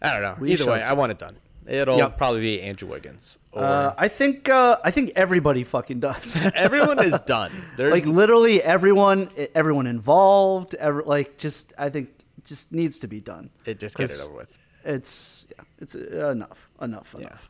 I 0.01 0.13
don't 0.13 0.21
know. 0.21 0.35
We 0.39 0.51
Either 0.53 0.65
way, 0.65 0.79
shall 0.79 0.89
I 0.89 0.93
want 0.93 1.11
it 1.13 1.17
done. 1.17 1.37
It'll 1.67 1.97
Yep. 1.97 2.17
probably 2.17 2.41
be 2.41 2.61
Andrew 2.61 2.89
Wiggins. 2.89 3.37
Or 3.53 3.63
Uh, 3.63 3.93
I 3.97 4.07
think 4.09 4.49
uh, 4.49 4.77
I 4.83 4.91
think 4.91 5.13
everybody 5.15 5.63
fucking 5.63 5.99
does. 6.01 6.35
everyone 6.55 6.99
is 7.03 7.17
done. 7.25 7.51
There's 7.77 7.91
like 7.91 8.05
literally 8.05 8.61
everyone 8.61 9.29
everyone 9.55 9.87
involved 9.87 10.75
every, 10.75 11.03
like 11.05 11.37
just 11.37 11.73
i 11.77 11.89
think 11.89 12.09
just 12.43 12.71
needs 12.71 12.99
to 12.99 13.07
be 13.07 13.19
done 13.19 13.49
it 13.65 13.79
just 13.79 13.95
get 13.97 14.11
it 14.11 14.21
over 14.23 14.35
with. 14.35 14.57
it's 14.83 15.47
yeah, 15.49 15.63
it's 15.79 15.95
uh, 15.95 16.29
enough 16.29 16.69
enough 16.81 17.15
enough 17.15 17.49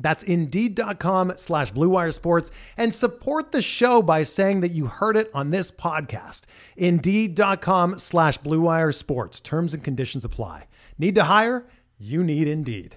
That's 0.00 0.24
Indeed.com 0.24 1.34
slash 1.36 1.70
Blue 1.70 2.10
Sports 2.10 2.50
and 2.76 2.94
support 2.94 3.52
the 3.52 3.62
show 3.62 4.02
by 4.02 4.22
saying 4.22 4.62
that 4.62 4.72
you 4.72 4.86
heard 4.86 5.16
it 5.16 5.30
on 5.34 5.50
this 5.50 5.70
podcast. 5.70 6.42
Indeed.com 6.76 7.98
slash 7.98 8.38
Blue 8.38 8.92
Sports. 8.92 9.40
Terms 9.40 9.74
and 9.74 9.84
conditions 9.84 10.24
apply. 10.24 10.66
Need 10.98 11.14
to 11.14 11.24
hire? 11.24 11.66
You 11.98 12.24
need 12.24 12.48
Indeed. 12.48 12.96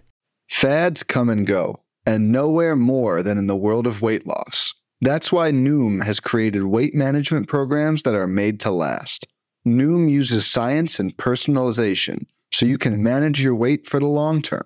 Fads 0.50 1.04
come 1.04 1.30
and 1.30 1.46
go, 1.46 1.82
and 2.06 2.32
nowhere 2.32 2.76
more 2.76 3.22
than 3.22 3.38
in 3.38 3.48
the 3.48 3.56
world 3.56 3.86
of 3.86 4.02
weight 4.02 4.26
loss. 4.26 4.74
That's 5.02 5.32
why 5.32 5.52
Noom 5.52 6.04
has 6.04 6.22
created 6.22 6.63
weight 6.63 6.96
management 6.96 7.48
programs 7.48 8.04
that 8.04 8.16
are 8.16 8.28
made 8.28 8.60
to 8.62 8.72
last. 8.72 9.28
Noom 9.68 10.10
uses 10.10 10.46
science 10.46 11.00
and 11.00 11.16
personalization 11.18 12.26
so 12.52 12.66
you 12.66 12.78
can 12.78 13.04
manage 13.04 13.42
your 13.42 13.56
weight 13.56 13.86
for 13.86 14.00
the 14.00 14.06
long 14.06 14.42
term. 14.42 14.66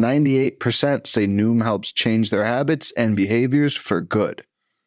98% 0.00 1.06
say 1.06 1.26
Noom 1.26 1.62
helps 1.62 1.92
change 1.92 2.30
their 2.30 2.44
habits 2.44 2.92
and 2.96 3.16
behaviors 3.16 3.76
for 3.76 4.00
good. 4.00 4.44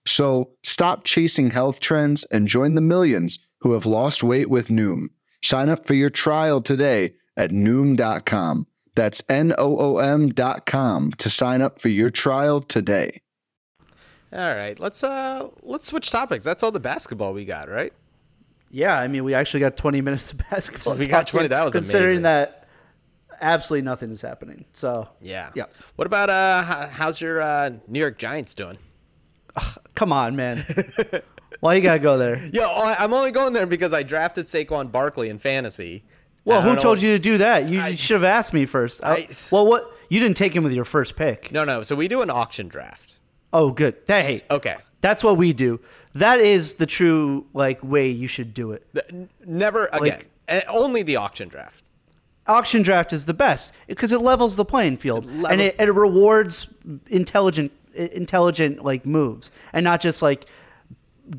So 0.07 0.51
stop 0.63 1.03
chasing 1.03 1.51
health 1.51 1.79
trends 1.79 2.23
and 2.25 2.47
join 2.47 2.75
the 2.75 2.81
millions 2.81 3.39
who 3.61 3.73
have 3.73 3.85
lost 3.85 4.23
weight 4.23 4.49
with 4.49 4.67
Noom. 4.67 5.07
Sign 5.43 5.69
up 5.69 5.85
for 5.85 5.93
your 5.93 6.09
trial 6.09 6.61
today 6.61 7.13
at 7.37 7.51
Noom.com. 7.51 8.67
That's 8.95 9.21
N 9.29 9.53
O 9.57 9.77
O 9.77 9.97
M.com 9.97 11.11
to 11.13 11.29
sign 11.29 11.61
up 11.61 11.81
for 11.81 11.89
your 11.89 12.09
trial 12.09 12.61
today. 12.61 13.21
All 14.31 14.55
right, 14.55 14.79
let's 14.79 15.03
uh 15.03 15.49
let's 15.61 15.87
switch 15.87 16.11
topics. 16.11 16.43
That's 16.43 16.63
all 16.63 16.71
the 16.71 16.79
basketball 16.79 17.33
we 17.33 17.45
got, 17.45 17.69
right? 17.69 17.93
Yeah, 18.71 18.99
I 18.99 19.07
mean, 19.07 19.23
we 19.23 19.33
actually 19.33 19.61
got 19.61 19.77
20 19.77 20.01
minutes 20.01 20.31
of 20.31 20.37
basketball. 20.49 20.95
So 20.95 20.99
we 20.99 21.07
got 21.07 21.27
talking, 21.27 21.39
20, 21.39 21.47
that 21.49 21.63
was 21.63 21.73
considering 21.73 22.17
amazing. 22.17 22.23
that 22.23 22.64
absolutely 23.41 23.83
nothing 23.85 24.11
is 24.11 24.21
happening. 24.21 24.65
So 24.73 25.07
Yeah. 25.21 25.51
Yeah. 25.55 25.65
What 25.95 26.05
about 26.05 26.29
uh 26.29 26.87
how's 26.89 27.19
your 27.21 27.41
uh 27.41 27.71
New 27.87 27.99
York 27.99 28.17
Giants 28.17 28.55
doing? 28.55 28.77
come 29.95 30.11
on, 30.11 30.35
man. 30.35 30.63
Why 31.61 31.75
you 31.75 31.81
gotta 31.81 31.99
go 31.99 32.17
there? 32.17 32.35
I- 32.55 32.97
I'm 32.99 33.13
only 33.13 33.31
going 33.31 33.53
there 33.53 33.65
because 33.65 33.93
I 33.93 34.03
drafted 34.03 34.45
Saquon 34.45 34.91
Barkley 34.91 35.29
in 35.29 35.39
fantasy. 35.39 36.03
Well, 36.43 36.61
who 36.61 36.75
told 36.75 37.01
you 37.01 37.13
to 37.13 37.19
do 37.19 37.37
that? 37.39 37.69
You 37.69 37.81
I- 37.81 37.95
should 37.95 38.15
have 38.15 38.23
asked 38.23 38.53
me 38.53 38.65
first. 38.65 39.03
I, 39.03 39.13
I- 39.13 39.27
well, 39.51 39.65
what? 39.65 39.91
You 40.09 40.19
didn't 40.19 40.37
take 40.37 40.55
him 40.55 40.63
with 40.63 40.73
your 40.73 40.85
first 40.85 41.15
pick. 41.15 41.51
No, 41.51 41.63
no. 41.63 41.81
So 41.81 41.95
we 41.95 42.07
do 42.07 42.21
an 42.21 42.29
auction 42.29 42.67
draft. 42.67 43.17
Oh, 43.51 43.71
good. 43.71 43.95
Hey, 44.07 44.41
Okay. 44.51 44.75
that's 45.01 45.23
what 45.23 45.37
we 45.37 45.53
do. 45.53 45.79
That 46.13 46.39
is 46.39 46.75
the 46.75 46.85
true 46.85 47.47
like 47.53 47.83
way 47.83 48.09
you 48.09 48.27
should 48.27 48.53
do 48.53 48.71
it. 48.73 48.85
The- 48.93 49.27
Never 49.45 49.87
again. 49.87 50.01
Like- 50.01 50.29
Eh, 50.47 50.61
only 50.69 51.01
the 51.01 51.15
auction 51.15 51.47
draft. 51.47 51.85
Auction 52.47 52.81
draft 52.83 53.11
is 53.13 53.25
the 53.25 53.33
best 53.33 53.73
because 53.87 54.11
it 54.11 54.21
levels 54.21 54.55
the 54.55 54.65
playing 54.65 54.97
field 54.97 55.25
and 55.25 55.41
levels- 55.43 55.73
it, 55.73 55.75
it 55.79 55.91
rewards 55.93 56.67
intelligent, 57.07 57.71
intelligent 57.95 58.83
like 58.83 59.05
moves 59.05 59.49
and 59.73 59.83
not 59.83 59.99
just 60.01 60.21
like 60.21 60.45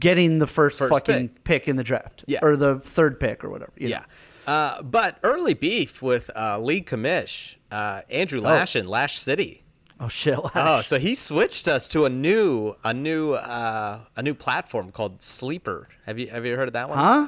getting 0.00 0.38
the 0.40 0.46
first, 0.48 0.78
First 0.80 0.92
fucking 0.92 1.28
pick. 1.44 1.68
in 1.68 1.76
the 1.76 1.84
draft 1.84 2.24
Yeah. 2.26 2.40
or 2.42 2.56
the 2.56 2.80
third 2.80 3.20
pick 3.20 3.44
or 3.44 3.50
whatever. 3.50 3.72
you 3.76 3.88
Yeah. 3.88 3.98
know. 3.98 4.04
Uh, 4.52 4.82
but 4.82 5.18
early 5.22 5.54
beef 5.54 6.02
with 6.02 6.30
uh, 6.36 6.58
League 6.60 6.86
Commish, 6.86 7.56
uh, 7.70 8.02
Andrew 8.10 8.40
Lashin, 8.40 8.86
Lash 8.86 9.18
City. 9.18 9.62
Oh 9.98 10.08
shit. 10.08 10.38
Oh, 10.54 10.82
so 10.82 10.98
he 10.98 11.14
switched 11.14 11.68
us 11.68 11.88
to 11.90 12.04
a 12.04 12.10
new, 12.10 12.74
a 12.84 12.92
new, 12.92 13.32
uh, 13.32 14.00
a 14.16 14.22
new 14.22 14.34
platform 14.34 14.90
called 14.92 15.22
Sleeper. 15.22 15.88
Have 16.04 16.18
you 16.18 16.26
have 16.28 16.44
you 16.44 16.54
heard 16.56 16.68
of 16.68 16.74
that 16.74 16.88
one? 16.88 16.98
huh? 16.98 17.26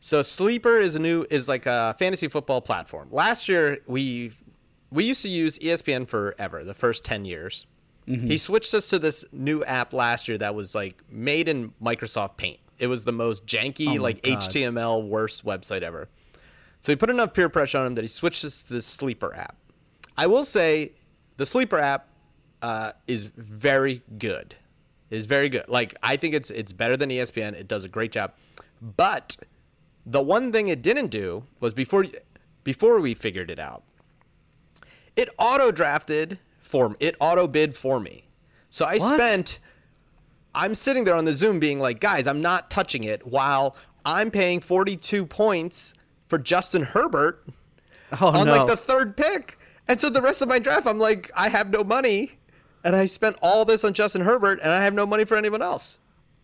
So 0.00 0.22
Sleeper 0.22 0.78
is 0.78 0.96
a 0.96 0.98
new 0.98 1.26
is 1.30 1.46
like 1.46 1.66
a 1.66 1.94
fantasy 1.98 2.26
football 2.26 2.62
platform. 2.62 3.08
Last 3.10 3.48
year 3.48 3.78
we 3.86 4.32
we 4.90 5.04
used 5.04 5.22
to 5.22 5.28
use 5.28 5.58
ESPN 5.58 6.08
forever, 6.08 6.64
the 6.64 6.74
first 6.74 7.04
10 7.04 7.26
years. 7.26 7.66
Mm-hmm. 8.08 8.26
He 8.26 8.38
switched 8.38 8.74
us 8.74 8.88
to 8.90 8.98
this 8.98 9.24
new 9.30 9.62
app 9.64 9.92
last 9.92 10.26
year 10.26 10.38
that 10.38 10.54
was 10.54 10.74
like 10.74 11.00
made 11.10 11.48
in 11.48 11.72
Microsoft 11.82 12.38
Paint. 12.38 12.58
It 12.78 12.86
was 12.86 13.04
the 13.04 13.12
most 13.12 13.44
janky 13.46 13.98
Oh 13.98 14.02
like 14.02 14.22
God. 14.22 14.40
HTML 14.40 15.06
worst 15.06 15.44
website 15.44 15.82
ever. 15.82 16.08
So 16.80 16.90
he 16.92 16.96
put 16.96 17.10
enough 17.10 17.34
peer 17.34 17.50
pressure 17.50 17.78
on 17.78 17.86
him 17.86 17.94
that 17.96 18.02
he 18.02 18.08
switched 18.08 18.42
us 18.44 18.62
to 18.64 18.74
this 18.74 18.86
Sleeper 18.86 19.34
app. 19.34 19.54
I 20.16 20.26
will 20.26 20.46
say 20.46 20.92
the 21.36 21.44
Sleeper 21.44 21.78
app 21.78 22.08
uh, 22.62 22.92
is 23.06 23.26
very 23.26 24.02
good. 24.18 24.54
Is 25.10 25.26
very 25.26 25.50
good. 25.50 25.68
Like 25.68 25.94
I 26.02 26.16
think 26.16 26.34
it's 26.34 26.50
it's 26.50 26.72
better 26.72 26.96
than 26.96 27.10
ESPN. 27.10 27.52
It 27.52 27.68
does 27.68 27.84
a 27.84 27.88
great 27.88 28.12
job. 28.12 28.32
But 28.96 29.36
the 30.06 30.20
one 30.22 30.52
thing 30.52 30.68
it 30.68 30.82
didn't 30.82 31.08
do 31.08 31.44
was 31.60 31.74
before 31.74 32.04
before 32.64 33.00
we 33.00 33.14
figured 33.14 33.50
it 33.50 33.58
out. 33.58 33.82
It 35.16 35.28
auto 35.38 35.70
drafted 35.70 36.38
for 36.60 36.94
it 37.00 37.16
auto 37.20 37.46
bid 37.46 37.74
for 37.74 38.00
me. 38.00 38.24
So 38.70 38.84
I 38.84 38.96
What? 38.98 39.14
spent 39.14 39.58
I'm 40.54 40.74
sitting 40.74 41.04
there 41.04 41.14
on 41.14 41.24
the 41.24 41.32
Zoom 41.32 41.60
being 41.60 41.78
like, 41.78 42.00
guys, 42.00 42.26
I'm 42.26 42.40
not 42.40 42.70
touching 42.70 43.04
it 43.04 43.24
while 43.26 43.76
I'm 44.04 44.30
paying 44.30 44.58
42 44.60 45.24
points 45.26 45.94
for 46.28 46.38
Justin 46.38 46.82
Herbert 46.82 47.46
Oh 48.20 48.28
on 48.28 48.46
no. 48.46 48.56
like 48.56 48.66
the 48.66 48.76
third 48.76 49.16
pick. 49.16 49.58
And 49.88 50.00
so 50.00 50.10
the 50.10 50.22
rest 50.22 50.42
of 50.42 50.48
my 50.48 50.58
draft, 50.58 50.86
I'm 50.86 50.98
like, 50.98 51.30
I 51.36 51.48
have 51.48 51.70
no 51.70 51.84
money. 51.84 52.32
And 52.82 52.96
I 52.96 53.04
spent 53.06 53.36
all 53.42 53.64
this 53.64 53.84
on 53.84 53.92
Justin 53.92 54.22
Herbert 54.22 54.58
and 54.62 54.72
I 54.72 54.82
have 54.82 54.94
no 54.94 55.06
money 55.06 55.24
for 55.24 55.36
anyone 55.36 55.62
else. 55.62 55.98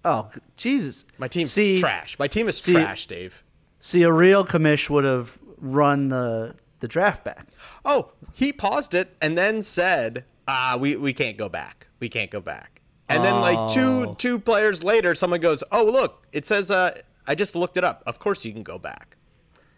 oh 0.05 0.31
Jesus. 0.57 1.05
My 1.19 1.27
team's 1.29 1.51
see, 1.53 1.79
trash. 1.79 2.19
My 2.19 2.29
team 2.29 2.49
is 2.49 2.59
see- 2.59 2.73
trash, 2.73 3.07
Dave. 3.07 3.43
See, 3.79 4.03
a 4.03 4.13
real 4.13 4.45
commish 4.45 4.89
would 4.91 5.05
have 5.05 5.39
run 5.59 6.09
the 6.09 6.55
the 6.81 6.89
draft 6.89 7.25
back. 7.25 7.47
Oh, 7.85 8.13
he 8.33 8.53
paused 8.53 8.95
it 8.95 9.15
and 9.23 9.37
then 9.37 9.63
said, 9.63 10.25
"Ah, 10.47 10.77
we, 10.79 10.97
we 10.97 11.13
can't 11.13 11.37
go 11.37 11.49
back. 11.49 11.87
We 12.01 12.09
can't 12.09 12.31
go 12.31 12.41
back." 12.41 12.81
And 13.09 13.25
then 13.25 13.41
like 13.41 13.73
two 13.73 14.07
Oh. 14.09 14.15
two 14.19 14.39
players 14.39 14.83
later, 14.83 15.15
someone 15.15 15.41
goes, 15.41 15.63
"Oh, 15.73 15.85
look, 15.85 16.27
it 16.33 16.45
says 16.47 16.71
uh 16.71 16.99
I 17.27 17.35
just 17.35 17.55
looked 17.57 17.77
it 17.77 17.85
up. 17.85 18.03
Of 18.07 18.19
course 18.19 18.45
you 18.45 18.53
can 18.53 18.63
go 18.63 18.79
back." 18.79 19.17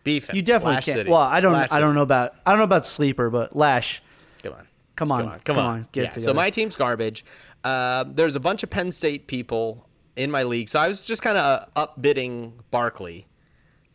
Beef. 0.05 0.29
him. 0.31 0.37
You 0.37 0.43
definitely 0.43 0.75
Lash 0.77 0.85
can't. 0.87 0.97
City. 0.99 1.11
Well, 1.11 1.21
I 1.21 1.41
don't. 1.41 1.53
Lash 1.53 1.69
I 1.71 1.81
don't 1.81 1.95
know 1.95 2.03
about. 2.03 2.35
I 2.47 2.51
don't 2.51 2.59
know 2.59 2.65
about 2.65 2.87
sleeper, 2.87 3.31
but 3.31 3.55
Lash. 3.55 4.03
Come 4.43 4.55
on. 4.55 4.67
Come 4.97 5.13
on. 5.13 5.19
Come 5.19 5.29
on. 5.29 5.41
Come, 5.41 5.59
on. 5.59 5.89
Get 5.93 6.03
yeah, 6.05 6.15
it 6.17 6.21
so 6.21 6.33
my 6.35 6.51
team's 6.51 6.75
garbage. 6.75 7.25
Uh, 7.63 8.05
there's 8.09 8.35
a 8.35 8.41
bunch 8.41 8.63
of 8.63 8.71
Penn 8.71 8.91
State 8.91 9.27
people 9.27 9.87
in 10.17 10.31
my 10.31 10.43
league, 10.43 10.69
so 10.69 10.81
I 10.81 10.89
was 10.89 11.05
just 11.07 11.23
kind 11.23 11.37
of 11.37 11.73
upbidding 11.75 12.53
Barkley. 12.71 13.27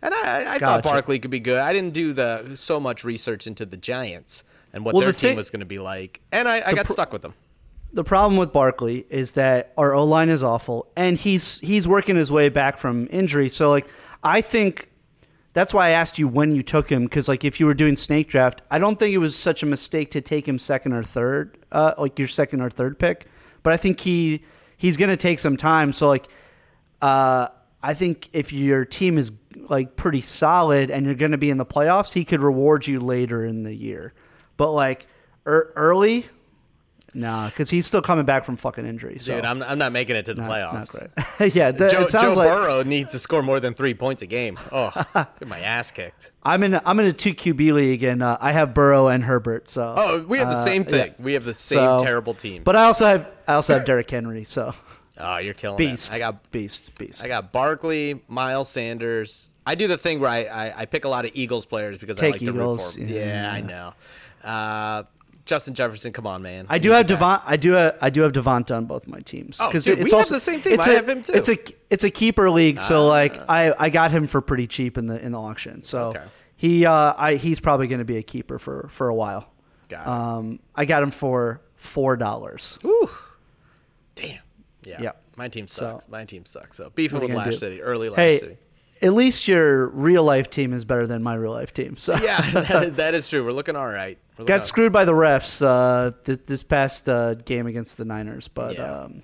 And 0.03 0.13
I, 0.13 0.41
I 0.55 0.59
thought 0.59 0.83
Gotcha. 0.83 0.89
Barkley 0.89 1.17
could 1.17 1.31
be 1.31 1.39
good. 1.39 1.59
I 1.59 1.71
didn't 1.73 1.93
do 1.93 2.13
the 2.13 2.51
so 2.55 2.79
much 2.79 3.03
research 3.03 3.47
into 3.47 3.65
the 3.65 3.77
Giants 3.77 4.43
and 4.73 4.83
what 4.85 4.93
Well, 4.93 5.01
their 5.01 5.11
the 5.13 5.17
team 5.17 5.29
thing- 5.29 5.37
was 5.37 5.49
going 5.49 5.61
to 5.61 5.65
be 5.65 5.79
like, 5.79 6.19
and 6.31 6.47
I, 6.47 6.61
I 6.67 6.73
got 6.73 6.87
stuck 6.87 7.13
with 7.13 7.21
them. 7.21 7.33
the 7.93 8.03
problem 8.03 8.37
with 8.37 8.51
Barkley 8.51 9.05
is 9.09 9.31
that 9.33 9.71
our 9.77 9.93
O 9.93 10.03
line 10.03 10.27
is 10.29 10.43
awful, 10.43 10.87
and 10.97 11.17
he's 11.17 11.59
he's 11.59 11.87
working 11.87 12.15
his 12.17 12.31
way 12.31 12.49
back 12.49 12.77
from 12.77 13.07
injury. 13.11 13.47
So 13.49 13.69
like, 13.69 13.87
I 14.23 14.41
think 14.41 14.89
that's 15.53 15.73
why 15.73 15.87
I 15.87 15.89
asked 15.91 16.19
you 16.19 16.27
when 16.27 16.53
you 16.53 16.63
took 16.63 16.89
him 16.91 17.03
because 17.05 17.27
like 17.29 17.45
if 17.45 17.59
you 17.61 17.65
were 17.65 17.73
doing 17.75 17.95
snake 17.95 18.27
draft, 18.27 18.61
I 18.69 18.79
don't 18.79 18.99
think 18.99 19.13
it 19.13 19.19
was 19.19 19.35
such 19.37 19.63
a 19.63 19.65
mistake 19.65 20.11
to 20.11 20.21
take 20.21 20.45
him 20.47 20.59
second 20.59 20.91
or 20.93 21.03
third, 21.03 21.57
uh, 21.71 21.93
like 21.97 22.19
your 22.19 22.27
second 22.27 22.59
or 22.61 22.69
third 22.69 22.99
pick. 22.99 23.27
But 23.61 23.71
I 23.71 23.77
think 23.77 24.01
he 24.01 24.43
he's 24.75 24.97
gonna 24.97 25.15
take 25.15 25.39
some 25.39 25.55
time. 25.55 25.93
So 25.93 26.09
like, 26.09 26.27
uh, 27.01 27.47
I 27.81 27.93
think 27.93 28.29
if 28.33 28.51
your 28.53 28.85
team 28.85 29.17
is 29.17 29.29
like 29.69 29.95
pretty 29.95 30.21
solid 30.21 30.91
and 30.91 31.05
you're 31.05 31.15
gonna 31.15 31.37
be 31.37 31.49
in 31.49 31.57
the 31.57 31.65
playoffs, 31.65 32.11
he 32.13 32.25
could 32.25 32.41
reward 32.41 32.87
you 32.87 32.99
later 32.99 33.45
in 33.45 33.63
the 33.63 33.73
year. 33.73 34.13
But 34.57 34.71
like 34.71 35.07
er, 35.47 35.71
early, 35.75 36.25
Nah, 37.15 37.47
because 37.47 37.69
he's 37.69 37.85
still 37.85 38.01
coming 38.01 38.25
back 38.25 38.43
from 38.43 38.55
fucking 38.55 38.87
injury. 38.87 39.19
So 39.19 39.35
Dude, 39.35 39.45
I'm, 39.45 39.61
I'm 39.61 39.77
not 39.77 39.91
making 39.91 40.15
it 40.15 40.25
to 40.25 40.33
the 40.33 40.41
not, 40.41 40.49
playoffs. 40.49 40.73
not 41.03 41.11
great. 41.37 41.55
yeah, 41.55 41.71
th- 41.71 41.91
Joe, 41.91 42.01
it 42.01 42.09
sounds 42.09 42.33
Joe 42.35 42.41
like 42.41 42.49
Burrow 42.49 42.81
needs 42.81 43.11
to 43.11 43.19
score 43.19 43.43
more 43.43 43.59
than 43.59 43.75
three 43.75 43.93
points 43.93 44.23
a 44.23 44.25
game. 44.25 44.57
Oh, 44.71 44.89
get 45.13 45.47
my 45.47 45.59
ass 45.59 45.91
kicked. 45.91 46.31
I'm 46.41 46.63
in. 46.63 46.73
A, 46.73 46.81
I'm 46.85 46.99
in 46.99 47.05
a 47.05 47.13
two 47.13 47.35
QB 47.35 47.73
league, 47.73 48.01
and 48.03 48.23
uh, 48.23 48.37
I 48.41 48.51
have 48.51 48.73
Burrow 48.73 49.09
and 49.09 49.23
Herbert. 49.23 49.69
So 49.69 49.93
Oh, 49.95 50.25
we 50.27 50.39
have 50.39 50.49
the 50.49 50.55
uh, 50.55 50.63
same 50.63 50.85
thing. 50.85 51.09
yeah. 51.09 51.23
We 51.23 51.33
have 51.33 51.45
the 51.45 51.53
same 51.53 51.77
So- 51.77 51.99
terrible 51.99 52.33
team. 52.33 52.63
But 52.63 52.75
I 52.75 52.85
also 52.85 53.05
have 53.05 53.27
I 53.47 53.53
also 53.53 53.75
have 53.75 53.85
Derrick 53.85 54.09
Henry. 54.09 54.43
So 54.43 54.73
oh, 55.19 55.37
you're 55.37 55.53
killing 55.53 55.77
beast. 55.77 56.11
it. 56.11 56.15
I 56.15 56.19
got 56.19 56.51
beast, 56.51 56.97
beast. 56.97 57.23
I 57.23 57.27
got 57.27 57.51
Barkley, 57.51 58.23
Miles 58.27 58.69
Sanders. 58.69 59.51
I 59.65 59.75
do 59.75 59.87
the 59.87 59.97
thing 59.97 60.19
where 60.19 60.29
I, 60.29 60.43
I, 60.45 60.81
I 60.81 60.85
pick 60.85 61.05
a 61.05 61.09
lot 61.09 61.25
of 61.25 61.31
Eagles 61.33 61.65
players 61.65 61.97
because 61.97 62.17
I 62.17 62.21
Take 62.21 62.33
like 62.33 62.41
Eagles, 62.41 62.93
to 62.95 62.99
root 63.01 63.07
for 63.07 63.13
them. 63.13 63.17
yeah. 63.17 63.51
Yeah, 63.51 63.53
I 63.53 63.61
know. 63.61 63.93
Uh, 64.43 65.03
Justin 65.45 65.73
Jefferson, 65.73 66.11
come 66.13 66.25
on, 66.27 66.41
man. 66.41 66.65
I 66.69 66.79
do 66.79 66.91
have 66.91 67.05
the 67.07 67.15
Devon. 67.15 67.41
I 67.45 67.57
do. 67.57 67.73
Have, 67.73 67.97
I 68.01 68.09
do 68.09 68.21
have 68.21 68.31
Devonta 68.31 68.75
on 68.77 68.85
both 68.85 69.07
my 69.07 69.19
teams. 69.19 69.57
Oh, 69.59 69.69
'Cause 69.69 69.83
dude, 69.83 69.99
we 70.01 70.09
have 70.09 70.27
the 70.29 70.39
same 70.39 70.61
team. 70.61 70.73
It's 70.73 70.87
I 70.87 70.91
a- 70.91 70.95
have 70.95 71.09
him 71.09 71.21
too. 71.23 71.33
It's 71.33 71.49
a 71.49 71.57
it's 71.89 72.03
a 72.05 72.09
keeper 72.09 72.49
league. 72.49 72.79
So 72.79 73.07
like 73.07 73.37
I, 73.49 73.73
I 73.77 73.89
got 73.89 74.11
him 74.11 74.25
for 74.27 74.39
pretty 74.39 74.67
cheap 74.67 74.97
in 74.97 75.07
the 75.07 75.21
in 75.21 75.33
the 75.33 75.39
auction. 75.39 75.81
So 75.81 76.07
Okay. 76.09 76.23
he 76.55 76.85
uh 76.85 77.13
I 77.17 77.35
he's 77.35 77.59
probably 77.59 77.87
going 77.87 77.99
to 77.99 78.05
be 78.05 78.15
a 78.17 78.23
keeper 78.23 78.57
for 78.57 78.87
for 78.89 79.09
a 79.09 79.13
while. 79.15 79.49
Got 79.89 80.01
it. 80.01 80.07
Um, 80.07 80.59
I 80.75 80.85
got 80.85 81.03
him 81.03 81.11
for 81.11 81.59
four 81.75 82.15
dollars. 82.15 82.79
Whew. 82.81 83.09
Damn. 84.15 84.39
Yeah. 84.85 85.01
Yeah. 85.01 85.11
My 85.35 85.49
team 85.49 85.67
So- 85.67 85.81
sucks. 85.97 86.07
my 86.07 86.23
team 86.23 86.45
sucks. 86.45 86.77
So 86.77 86.89
beefing 86.95 87.19
with 87.19 87.31
Lash 87.33 87.47
do? 87.47 87.51
City, 87.53 87.81
early 87.81 88.07
Lash 88.09 88.17
Hey, 88.17 88.39
City. 88.39 88.57
At 89.03 89.13
least 89.13 89.47
your 89.47 89.87
real 89.89 90.23
life 90.23 90.49
team 90.49 90.73
is 90.73 90.85
better 90.85 91.05
than 91.05 91.21
my 91.21 91.35
real 91.35 91.51
life 91.51 91.73
team. 91.73 91.97
So 91.97 92.15
Yeah, 92.23 92.41
that 92.51 92.83
is, 92.83 92.91
that 92.95 93.13
is 93.13 93.27
true. 93.27 93.43
We're 93.45 93.51
looking 93.51 93.75
all 93.75 93.87
right. 93.87 94.17
Looking 94.33 94.45
got 94.47 94.61
all- 94.61 94.65
screwed 94.65 94.91
by 94.93 95.05
the 95.05 95.11
refs 95.11 95.61
uh, 95.65 96.11
th- 96.23 96.39
this 96.45 96.63
past 96.63 97.07
uh, 97.09 97.33
game 97.35 97.67
against 97.67 97.97
the 97.97 98.05
Niners, 98.05 98.47
but 98.47 98.75
Yeah. 98.75 99.01
um, 99.01 99.23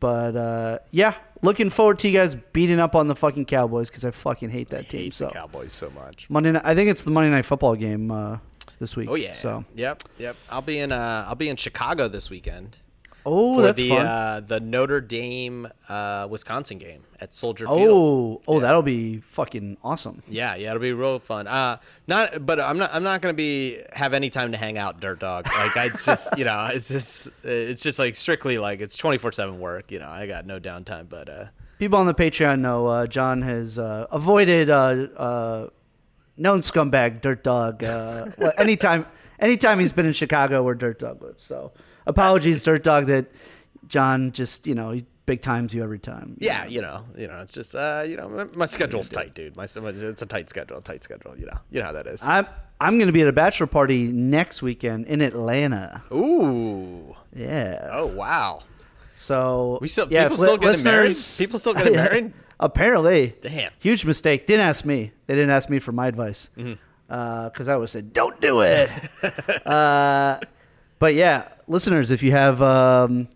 but 0.00 0.34
uh, 0.34 0.78
yeah, 0.90 1.14
looking 1.42 1.70
forward 1.70 2.00
to 2.00 2.08
you 2.08 2.18
guys 2.18 2.34
beating 2.52 2.80
up 2.80 2.96
on 2.96 3.06
the 3.06 3.14
fucking 3.14 3.44
Cowboys 3.44 3.88
because 3.88 4.04
I 4.04 4.10
fucking 4.10 4.50
hate 4.50 4.68
that 4.70 4.88
team. 4.88 5.00
hate 5.02 5.14
so 5.14 5.26
the 5.26 5.32
Cowboys 5.32 5.72
so 5.72 5.90
much. 5.90 6.28
Monday, 6.28 6.50
night, 6.52 6.62
I 6.64 6.74
think 6.74 6.90
it's 6.90 7.04
the 7.04 7.12
Monday 7.12 7.30
Night 7.30 7.44
Football 7.44 7.76
game 7.76 8.10
uh, 8.10 8.38
this 8.80 8.96
week. 8.96 9.08
Oh 9.08 9.14
yeah. 9.14 9.32
So 9.34 9.64
Yep. 9.76 10.02
Yep. 10.18 10.36
I'll 10.50 10.60
be 10.62 10.78
in 10.80 10.90
uh 10.90 11.24
I'll 11.28 11.36
be 11.36 11.48
in 11.48 11.54
Chicago 11.56 12.08
this 12.08 12.30
weekend. 12.30 12.78
Oh, 13.24 13.54
for 13.54 13.62
that's 13.62 13.76
the 13.76 13.90
fun. 13.90 14.06
Uh, 14.06 14.40
the 14.44 14.60
Notre 14.60 15.00
Dame 15.00 15.68
uh, 15.88 16.26
Wisconsin 16.30 16.78
game 16.78 17.02
at 17.20 17.34
Soldier 17.34 17.66
Field. 17.66 17.80
oh, 17.80 18.42
oh, 18.48 18.60
that'll 18.60 18.82
be 18.82 19.18
fucking 19.20 19.76
awesome. 19.84 20.22
Yeah, 20.28 20.54
yeah, 20.56 20.70
it'll 20.70 20.82
be 20.82 20.92
real 20.92 21.18
fun. 21.18 21.46
Uh, 21.46 21.76
not, 22.08 22.44
but 22.44 22.60
I'm 22.60 22.78
not. 22.78 22.94
I'm 22.94 23.02
not 23.02 23.22
gonna 23.22 23.34
be 23.34 23.80
have 23.92 24.12
any 24.12 24.30
time 24.30 24.52
to 24.52 24.58
hang 24.58 24.78
out, 24.78 25.00
Dirt 25.00 25.20
Dog. 25.20 25.46
Like 25.46 25.76
I 25.76 25.88
just, 25.88 26.32
you 26.38 26.44
know, 26.44 26.68
it's 26.72 26.88
just, 26.88 27.28
it's 27.44 27.82
just 27.82 27.98
like 27.98 28.14
strictly 28.14 28.58
like 28.58 28.80
it's 28.80 28.96
24 28.96 29.32
seven 29.32 29.60
work. 29.60 29.90
You 29.92 30.00
know, 30.00 30.08
I 30.08 30.26
got 30.26 30.46
no 30.46 30.58
downtime. 30.58 31.08
But 31.08 31.28
uh, 31.28 31.44
People 31.82 31.98
on 31.98 32.06
the 32.06 32.14
Patreon 32.14 32.60
know 32.60 32.86
uh, 32.86 33.06
John 33.08 33.42
has 33.42 33.76
uh, 33.76 34.06
avoided 34.12 34.70
uh, 34.70 35.08
uh, 35.16 35.66
known 36.36 36.60
scumbag 36.60 37.20
Dirt 37.20 37.42
Dog. 37.42 37.82
Uh, 37.82 38.26
well, 38.38 38.52
anytime, 38.56 39.04
anytime 39.40 39.80
he's 39.80 39.92
been 39.92 40.06
in 40.06 40.12
Chicago 40.12 40.62
where 40.62 40.76
Dirt 40.76 41.00
Dog 41.00 41.20
lives. 41.20 41.42
So 41.42 41.72
apologies, 42.06 42.62
Dirt 42.62 42.82
Dog, 42.82 43.06
that 43.06 43.26
Jon 43.88 44.32
just 44.32 44.66
you 44.66 44.74
know 44.74 44.90
he 44.90 45.04
big 45.24 45.40
times 45.40 45.72
you 45.72 45.82
every 45.84 45.98
time. 46.00 46.36
yeah, 46.40 46.66
you 46.66 46.80
know, 46.82 47.04
you 47.16 47.28
know, 47.28 47.38
it's 47.40 47.52
just, 47.52 47.76
uh, 47.76 48.04
you 48.04 48.16
know, 48.16 48.28
my, 48.28 48.44
my 48.56 48.66
schedule's 48.66 49.08
tight, 49.08 49.34
dude. 49.34 49.56
My 49.56 49.64
it's 49.64 50.20
a 50.22 50.26
tight 50.26 50.48
schedule, 50.50 50.78
a 50.78 50.82
tight 50.82 51.04
schedule. 51.04 51.38
You 51.38 51.46
know, 51.46 51.58
you 51.70 51.78
know 51.78 51.86
how 51.86 51.92
that 51.92 52.06
is. 52.08 52.22
I'm 52.24 52.46
I'm 52.80 52.98
going 52.98 53.06
to 53.06 53.12
be 53.12 53.22
at 53.22 53.28
a 53.28 53.32
bachelor 53.32 53.68
party 53.68 54.08
next 54.10 54.62
weekend 54.62 55.06
in 55.06 55.20
Atlanta. 55.20 56.02
Ooh. 56.12 57.14
Yeah. 57.36 57.88
Oh 57.92 58.06
wow. 58.08 58.60
So 59.14 59.78
We 59.80 59.86
still- 59.88 60.08
yeah, 60.10 60.24
people 60.24 60.38
still 60.38 60.56
getting 60.58 60.82
married? 60.82 61.14
People 61.38 61.58
still 61.60 61.74
getting 61.74 61.94
Yeah, 61.94 62.04
married? 62.04 62.32
Apparently. 62.58 63.36
Damn. 63.40 63.70
Huge 63.78 64.04
mistake. 64.04 64.46
Didn't 64.46 64.66
ask 64.66 64.84
me. 64.84 65.12
They 65.26 65.34
didn't 65.34 65.50
ask 65.50 65.68
me 65.70 65.78
for 65.78 65.92
my 65.92 66.08
advice 66.08 66.48
Mm-hmm. 66.56 67.44
because 67.48 67.68
I 67.68 67.76
would 67.76 67.88
said, 67.90 68.12
"Don't 68.12 68.40
do 68.40 68.62
it." 68.62 68.90
uh, 69.66 70.40
but 71.02 71.14
yeah, 71.14 71.48
listeners, 71.66 72.12
if 72.12 72.22
you 72.22 72.30
have 72.30 72.62
um, 72.62 73.28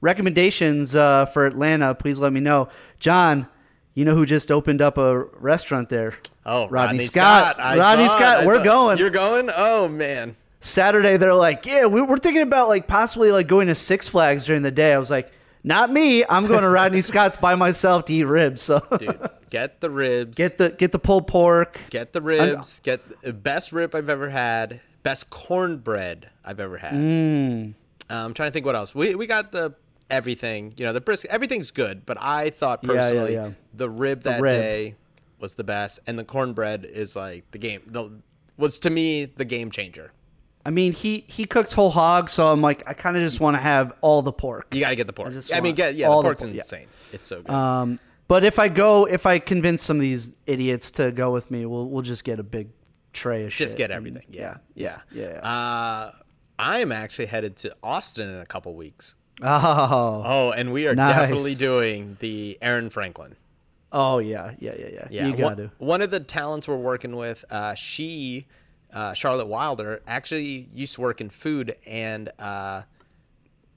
recommendations 0.00 0.94
uh, 0.94 1.26
for 1.26 1.46
Atlanta, 1.46 1.92
please 1.92 2.20
let 2.20 2.32
me 2.32 2.38
know. 2.38 2.68
Jon, 3.00 3.48
you 3.94 4.04
know 4.04 4.14
who 4.14 4.24
just 4.24 4.52
opened 4.52 4.80
up 4.80 4.98
a 4.98 5.24
restaurant 5.40 5.88
there? 5.88 6.16
Oh, 6.46 6.68
Rodney, 6.68 6.98
Rodney, 6.98 7.06
Scott. 7.06 7.58
I 7.58 7.76
Rodney 7.76 8.06
saw 8.06 8.14
it. 8.14 8.18
Scott. 8.18 8.46
We're 8.46 8.62
going. 8.62 8.98
You're 8.98 9.10
going? 9.10 9.50
Oh 9.52 9.88
man. 9.88 10.36
Saturday 10.60 11.16
they're 11.16 11.34
like, 11.34 11.66
yeah, 11.66 11.86
we, 11.86 12.02
we're 12.02 12.18
thinking 12.18 12.42
about 12.42 12.68
like 12.68 12.86
possibly 12.86 13.32
like 13.32 13.48
going 13.48 13.66
to 13.66 13.74
Six 13.74 14.08
Flags 14.08 14.46
during 14.46 14.62
the 14.62 14.70
day. 14.70 14.94
I 14.94 14.98
was 14.98 15.10
like, 15.10 15.32
not 15.64 15.92
me. 15.92 16.24
I'm 16.24 16.46
going 16.46 16.62
to 16.62 16.68
Rodney 16.68 17.00
Scott's 17.00 17.36
by 17.36 17.56
myself 17.56 18.04
to 18.04 18.14
eat 18.14 18.22
ribs. 18.26 18.62
So 18.62 18.78
Dude, 18.96 19.28
get 19.50 19.80
the 19.80 19.90
ribs. 19.90 20.38
get 20.38 20.56
the 20.56 20.70
get 20.70 20.92
the 20.92 21.00
pulled 21.00 21.26
pork. 21.26 21.80
Get 21.90 22.12
the 22.12 22.22
ribs. 22.22 22.78
Get 22.78 23.22
the 23.22 23.32
best 23.32 23.72
rib 23.72 23.96
I've 23.96 24.08
ever 24.08 24.30
had. 24.30 24.80
Best 25.02 25.30
cornbread 25.30 26.28
I've 26.44 26.60
ever 26.60 26.76
had. 26.76 26.92
Mm. 26.92 27.74
Uh, 28.10 28.14
I'm 28.14 28.34
trying 28.34 28.48
to 28.48 28.52
think 28.52 28.66
what 28.66 28.74
else. 28.74 28.94
We 28.94 29.14
we 29.14 29.26
got 29.26 29.52
the 29.52 29.74
everything. 30.10 30.74
You 30.76 30.86
know, 30.86 30.92
the 30.92 31.00
brisket. 31.00 31.30
Everything's 31.30 31.70
good, 31.70 32.04
but 32.06 32.16
I 32.20 32.50
thought 32.50 32.80
Yeah, 32.82 32.92
yeah, 32.92 33.00
personally 33.00 33.34
yeah. 33.34 33.50
the 33.74 33.88
rib 33.88 34.22
that 34.22 34.40
rib. 34.40 34.52
day 34.52 34.94
was 35.40 35.54
the 35.54 35.64
best, 35.64 36.00
and 36.06 36.18
the 36.18 36.24
cornbread 36.24 36.84
is 36.84 37.14
like 37.14 37.50
the 37.50 37.58
game. 37.58 37.82
The 37.86 38.10
was 38.56 38.80
to 38.80 38.90
me 38.90 39.26
the 39.26 39.44
game 39.44 39.70
changer. 39.70 40.12
I 40.66 40.70
mean, 40.70 40.92
he 40.92 41.24
he 41.28 41.44
cooks 41.44 41.72
whole 41.72 41.90
hog, 41.90 42.28
so 42.28 42.52
I'm 42.52 42.60
like, 42.60 42.82
I 42.86 42.92
kind 42.92 43.16
of 43.16 43.22
just 43.22 43.40
want 43.40 43.56
to 43.56 43.60
have 43.60 43.94
all 44.00 44.20
the 44.22 44.32
pork. 44.32 44.66
You 44.74 44.80
got 44.80 44.90
to 44.90 44.96
get 44.96 45.06
the 45.06 45.12
pork. 45.12 45.32
just 45.32 45.54
I, 45.54 45.60
mean, 45.60 45.74
get 45.74 45.94
yeah, 45.94 46.08
the 46.08 46.16
the 46.16 46.22
pork's 46.22 46.42
pork, 46.42 46.54
yeah. 46.54 46.60
insane. 46.60 46.86
It's 47.12 47.26
so 47.26 47.40
good. 47.40 47.50
Um, 47.50 47.98
but 48.26 48.44
if 48.44 48.58
I 48.58 48.68
go, 48.68 49.06
if 49.06 49.24
I 49.24 49.38
convince 49.38 49.82
some 49.82 49.96
of 49.96 50.02
these 50.02 50.32
idiots 50.46 50.90
to 50.92 51.10
go 51.12 51.30
with 51.30 51.50
me, 51.50 51.64
we'll 51.64 51.88
we'll 51.88 52.02
just 52.02 52.24
get 52.24 52.38
a 52.38 52.42
big 52.42 52.68
tray 53.12 53.44
of 53.46 53.52
shit. 53.52 53.58
Just 53.66 53.76
get 53.76 53.90
and- 53.90 53.96
everything. 53.96 54.26
Yeah, 54.30 54.58
yeah, 54.74 55.00
yeah. 55.12 55.40
Uh, 55.42 56.12
I 56.58 56.78
am 56.78 56.90
actually 56.92 57.26
headed 57.26 57.56
to 57.58 57.74
Austin 57.82 58.28
in 58.28 58.40
a 58.40 58.46
couple 58.46 58.74
weeks. 58.74 59.14
Oh, 59.42 60.22
Oh, 60.24 60.50
and 60.52 60.72
we 60.72 60.88
are 60.88 60.94
Nice. 60.94 61.14
definitely 61.16 61.54
doing 61.54 62.16
the 62.20 62.58
Aaron 62.60 62.90
Franklin. 62.90 63.36
oh 63.92 64.18
yeah, 64.18 64.52
yeah, 64.58 64.74
yeah, 64.78 64.88
yeah. 64.92 65.08
Yeah, 65.10 65.26
you 65.26 65.30
one- 65.32 65.38
got 65.38 65.56
to. 65.58 65.70
One 65.78 66.02
of 66.02 66.10
the 66.10 66.20
talents 66.20 66.66
we're 66.68 66.76
working 66.76 67.14
with, 67.16 67.44
uh, 67.50 67.74
she, 67.74 68.46
uh, 68.92 69.14
Charlotte 69.14 69.46
Wilder, 69.46 70.02
actually 70.06 70.68
used 70.74 70.96
to 70.96 71.00
work 71.00 71.20
in 71.20 71.30
food 71.30 71.74
and 71.86 72.30
uh, 72.40 72.82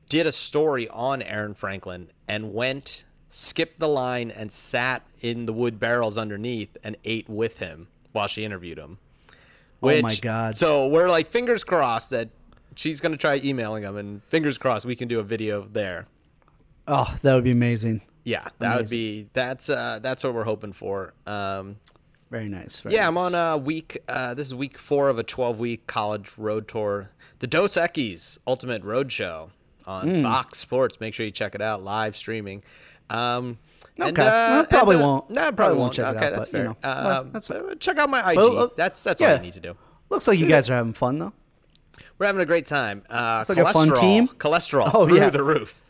did 0.10 0.26
a 0.28 0.32
story 0.32 0.90
on 0.90 1.22
Aaron 1.22 1.54
Franklin 1.54 2.10
and 2.28 2.54
went, 2.54 3.06
skipped 3.30 3.80
the 3.80 3.88
line, 3.88 4.32
and 4.32 4.52
sat 4.52 5.04
in 5.22 5.46
the 5.46 5.54
wood 5.54 5.80
barrels 5.80 6.18
underneath 6.18 6.76
and 6.84 6.98
ate 7.06 7.30
with 7.30 7.60
him 7.60 7.88
while 8.12 8.28
she 8.28 8.44
interviewed 8.44 8.78
him. 8.80 8.98
Oh 9.84 10.02
my 10.02 10.16
God. 10.16 10.56
So 10.56 10.88
we're 10.88 11.10
like 11.10 11.28
fingers 11.28 11.64
crossed 11.64 12.12
that 12.12 12.30
she's 12.76 13.02
gonna 13.02 13.18
try 13.18 13.40
emailing 13.44 13.84
them, 13.84 13.98
and 13.98 14.24
fingers 14.26 14.58
crossed 14.58 14.86
we 14.86 14.96
can 14.96 15.08
do 15.08 15.20
a 15.20 15.24
video 15.24 15.68
there. 15.72 16.08
Oh, 16.88 17.16
that 17.22 17.36
would 17.36 17.44
be 17.44 17.52
amazing. 17.52 18.02
Yeah, 18.24 18.48
that 18.60 18.78
would 18.78 18.90
be 18.90 19.28
that's 19.34 19.70
uh 19.70 20.00
that's 20.02 20.24
what 20.24 20.34
we're 20.34 20.44
hoping 20.44 20.74
for. 20.74 21.14
Um, 21.26 21.78
Very 22.30 22.48
nice. 22.48 22.80
very 22.82 22.96
yeah, 22.96 23.08
I'm 23.08 23.18
on 23.18 23.34
a 23.34 23.58
week. 23.58 23.98
Uh, 24.08 24.34
this 24.36 24.48
is 24.48 24.54
week 24.56 24.78
four 24.78 25.10
of 25.10 25.18
a 25.18 25.24
12 25.24 25.60
week 25.60 25.88
college 25.88 26.32
road 26.38 26.68
tour. 26.68 27.10
The 27.40 27.48
Dos 27.48 27.76
Equis 27.76 28.38
Ultimate 28.46 28.84
Road 28.84 29.12
Show 29.12 29.50
on 29.88 30.08
Hmm. 30.08 30.22
Fox 30.22 30.60
Sports. 30.60 31.00
Make 31.00 31.14
sure 31.16 31.26
you 31.26 31.32
check 31.32 31.56
it 31.56 31.62
out 31.62 31.84
live 31.84 32.16
streaming. 32.16 32.62
Um, 33.10 33.58
and, 33.98 34.10
Okay. 34.10 34.22
Well, 34.24 34.66
probably 34.66 34.96
and, 34.96 35.04
uh, 35.04 35.08
won't. 35.08 35.30
No, 35.30 35.36
Probably 35.36 35.56
probably, 35.56 35.78
won't 35.78 35.80
won't. 35.80 35.94
check 35.94 36.06
it 36.14 36.18
okay, 36.18 36.26
out, 36.28 36.36
that's 36.36 36.50
but, 36.50 36.58
you 36.58 36.64
fair. 36.64 36.70
know, 36.70 36.78
well, 36.84 37.20
um, 37.22 37.32
that's- 37.32 37.52
uh, 37.52 37.76
check 37.80 37.98
out 37.98 38.10
my 38.10 38.32
IG. 38.32 38.38
Well, 38.38 38.58
uh, 38.60 38.68
that's 38.76 39.04
that's 39.04 39.22
all 39.22 39.28
I 39.30 39.38
need 39.40 39.54
to 39.54 39.60
do. 39.60 39.76
Looks 40.10 40.28
like 40.28 40.40
you 40.40 40.48
guys 40.48 40.70
are 40.70 40.76
having 40.76 40.94
fun 40.94 41.20
though. 41.20 41.34
We're 42.18 42.26
having 42.28 42.42
a 42.42 42.46
great 42.46 42.66
time. 42.66 43.04
Uh, 43.10 43.44
like 43.50 43.58
a 43.58 43.72
fun 43.74 43.94
team. 43.96 44.28
Cholesterol 44.28 44.92
Oh, 44.94 45.06
through 45.06 45.18
yeah. 45.18 45.30
the 45.30 45.44
roof. 45.44 45.84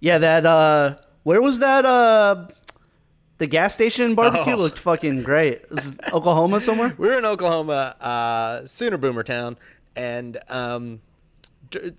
Yeah, 0.00 0.18
that. 0.18 0.44
uh 0.46 0.96
Where 1.22 1.40
was 1.42 1.58
that? 1.60 1.84
uh 1.84 2.48
The 3.38 3.46
gas 3.46 3.72
station 3.74 4.14
barbecue 4.14 4.52
Oh. 4.54 4.56
looked 4.56 4.78
fucking 4.78 5.22
great. 5.22 5.68
Was 5.70 5.88
it 5.88 6.00
Oklahoma 6.12 6.60
somewhere? 6.60 6.94
We 6.98 7.08
were 7.10 7.18
in 7.18 7.24
Oklahoma, 7.24 7.96
uh, 8.00 8.66
Sooner 8.66 8.98
Boomer 8.98 9.22
Town, 9.22 9.56
and 9.96 10.38
um, 10.48 11.00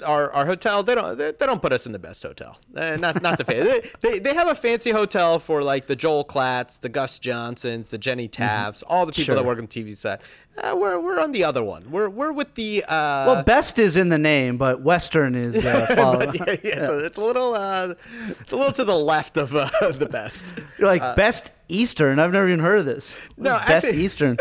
our 0.05 0.31
our 0.33 0.45
hotel 0.45 0.83
they 0.83 0.95
don't 0.95 1.17
they, 1.17 1.31
they 1.31 1.45
don't 1.45 1.61
put 1.61 1.71
us 1.73 1.85
in 1.85 1.91
the 1.91 1.99
best 1.99 2.21
hotel. 2.23 2.57
Uh, 2.75 2.97
not 2.99 3.21
not 3.21 3.37
the 3.37 3.43
they, 4.01 4.09
they 4.09 4.19
they 4.19 4.33
have 4.33 4.47
a 4.47 4.55
fancy 4.55 4.91
hotel 4.91 5.39
for 5.39 5.63
like 5.63 5.87
the 5.87 5.95
Joel 5.95 6.25
Klatts, 6.25 6.79
the 6.79 6.89
Gus 6.89 7.19
Johnsons, 7.19 7.89
the 7.89 7.97
Jenny 7.97 8.27
Tafts, 8.27 8.81
all 8.83 9.05
the 9.05 9.11
people 9.11 9.35
that 9.35 9.41
Mm-hmm. 9.41 9.47
Work 9.47 9.57
on 9.59 9.65
the 9.65 9.83
TV 9.83 9.95
set. 9.97 10.21
Uh, 10.57 10.75
we're 10.77 10.99
we're 10.99 11.19
on 11.19 11.31
the 11.31 11.43
other 11.43 11.63
one. 11.63 11.89
We're 11.89 12.09
we're 12.09 12.31
with 12.33 12.53
the 12.55 12.83
uh, 12.83 13.25
Well, 13.25 13.43
best 13.43 13.79
is 13.79 13.95
in 13.97 14.09
the 14.09 14.17
name, 14.17 14.57
but 14.57 14.81
Western 14.81 15.33
is 15.35 15.65
uh, 15.65 15.85
followed. 15.95 16.33
yeah, 16.35 16.43
yeah, 16.47 16.55
It's, 16.79 16.89
a, 16.89 17.05
it's 17.05 17.17
a 17.17 17.21
little 17.21 17.53
uh, 17.53 17.93
it's 18.41 18.51
a 18.51 18.55
little 18.57 18.73
to 18.73 18.83
the 18.83 18.97
left 18.97 19.37
of 19.37 19.55
uh, 19.55 19.69
the 19.93 20.07
best. 20.09 20.53
You're 20.77 20.89
like 20.89 21.15
best 21.15 21.53
Eastern. 21.69 22.19
I've 22.19 22.33
never 22.33 22.47
even 22.49 22.59
heard 22.59 22.79
of 22.79 22.85
this. 22.85 23.17
No, 23.37 23.51
best 23.59 23.85
actually- 23.85 24.03
Eastern. 24.03 24.37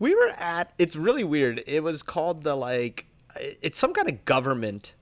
we 0.00 0.14
were 0.14 0.32
at 0.38 0.72
it's 0.78 0.96
really 0.96 1.24
weird 1.24 1.62
it 1.66 1.82
was 1.84 2.02
called 2.02 2.42
the 2.42 2.54
like 2.56 3.06
it's 3.40 3.78
some 3.78 3.92
kind 3.92 4.08
of 4.08 4.24
government 4.24 4.94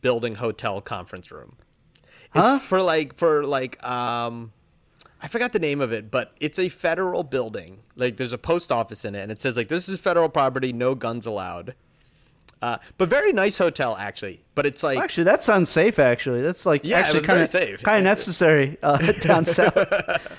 building 0.00 0.34
hotel 0.34 0.80
conference 0.80 1.30
room 1.30 1.56
it's 2.34 2.48
Huh? 2.48 2.58
for 2.58 2.82
like 2.82 3.14
for 3.16 3.44
like 3.44 3.82
um 3.84 4.52
i 5.22 5.28
forgot 5.28 5.52
the 5.52 5.58
name 5.58 5.80
of 5.80 5.92
it 5.92 6.10
but 6.10 6.34
it's 6.40 6.58
a 6.58 6.68
federal 6.68 7.22
building 7.24 7.78
like 7.96 8.16
there's 8.16 8.32
a 8.32 8.38
post 8.38 8.70
office 8.70 9.04
in 9.04 9.14
it 9.14 9.20
and 9.22 9.32
it 9.32 9.40
says 9.40 9.56
like 9.56 9.68
this 9.68 9.88
is 9.88 9.98
federal 9.98 10.28
property 10.28 10.72
no 10.72 10.94
guns 10.94 11.26
allowed 11.26 11.74
uh, 12.60 12.76
but 12.96 13.08
very 13.08 13.32
nice 13.32 13.56
hotel 13.56 13.96
actually 13.98 14.42
but 14.56 14.66
it's 14.66 14.82
like 14.82 14.98
Actually, 14.98 15.22
that 15.24 15.44
sounds 15.44 15.68
safe. 15.68 16.00
Actually, 16.00 16.42
that's 16.42 16.66
like 16.66 16.80
Yeah, 16.84 16.96
actually 16.98 17.20
kind 17.22 17.40
of 17.40 17.48
safe. 17.48 17.80
kind 17.84 17.98
of 17.98 18.02
necessary 18.04 18.76
uh, 18.82 18.98
down 19.20 19.44
south. 19.44 19.76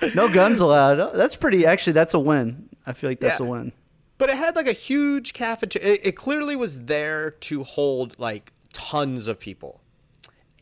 no 0.16 0.28
guns 0.34 0.60
allowed. 0.60 1.14
That's 1.16 1.38
pretty. 1.38 1.66
Actually, 1.66 1.94
that's 1.94 2.14
a 2.14 2.20
win. 2.20 2.68
I 2.86 2.92
feel 2.92 3.10
like 3.10 3.22
that's 3.22 3.40
Yeah. 3.40 3.46
a 3.46 3.50
win. 3.50 3.72
But 4.20 4.30
it 4.30 4.38
had 4.38 4.56
like 4.56 4.68
a 4.68 4.74
huge 4.74 5.34
cafeteria. 5.34 5.94
It, 5.94 6.02
it 6.04 6.12
clearly 6.16 6.56
was 6.56 6.84
there 6.86 7.32
to 7.32 7.64
hold 7.64 8.20
like 8.20 8.54
tons 8.74 9.28
of 9.28 9.40
people, 9.40 9.82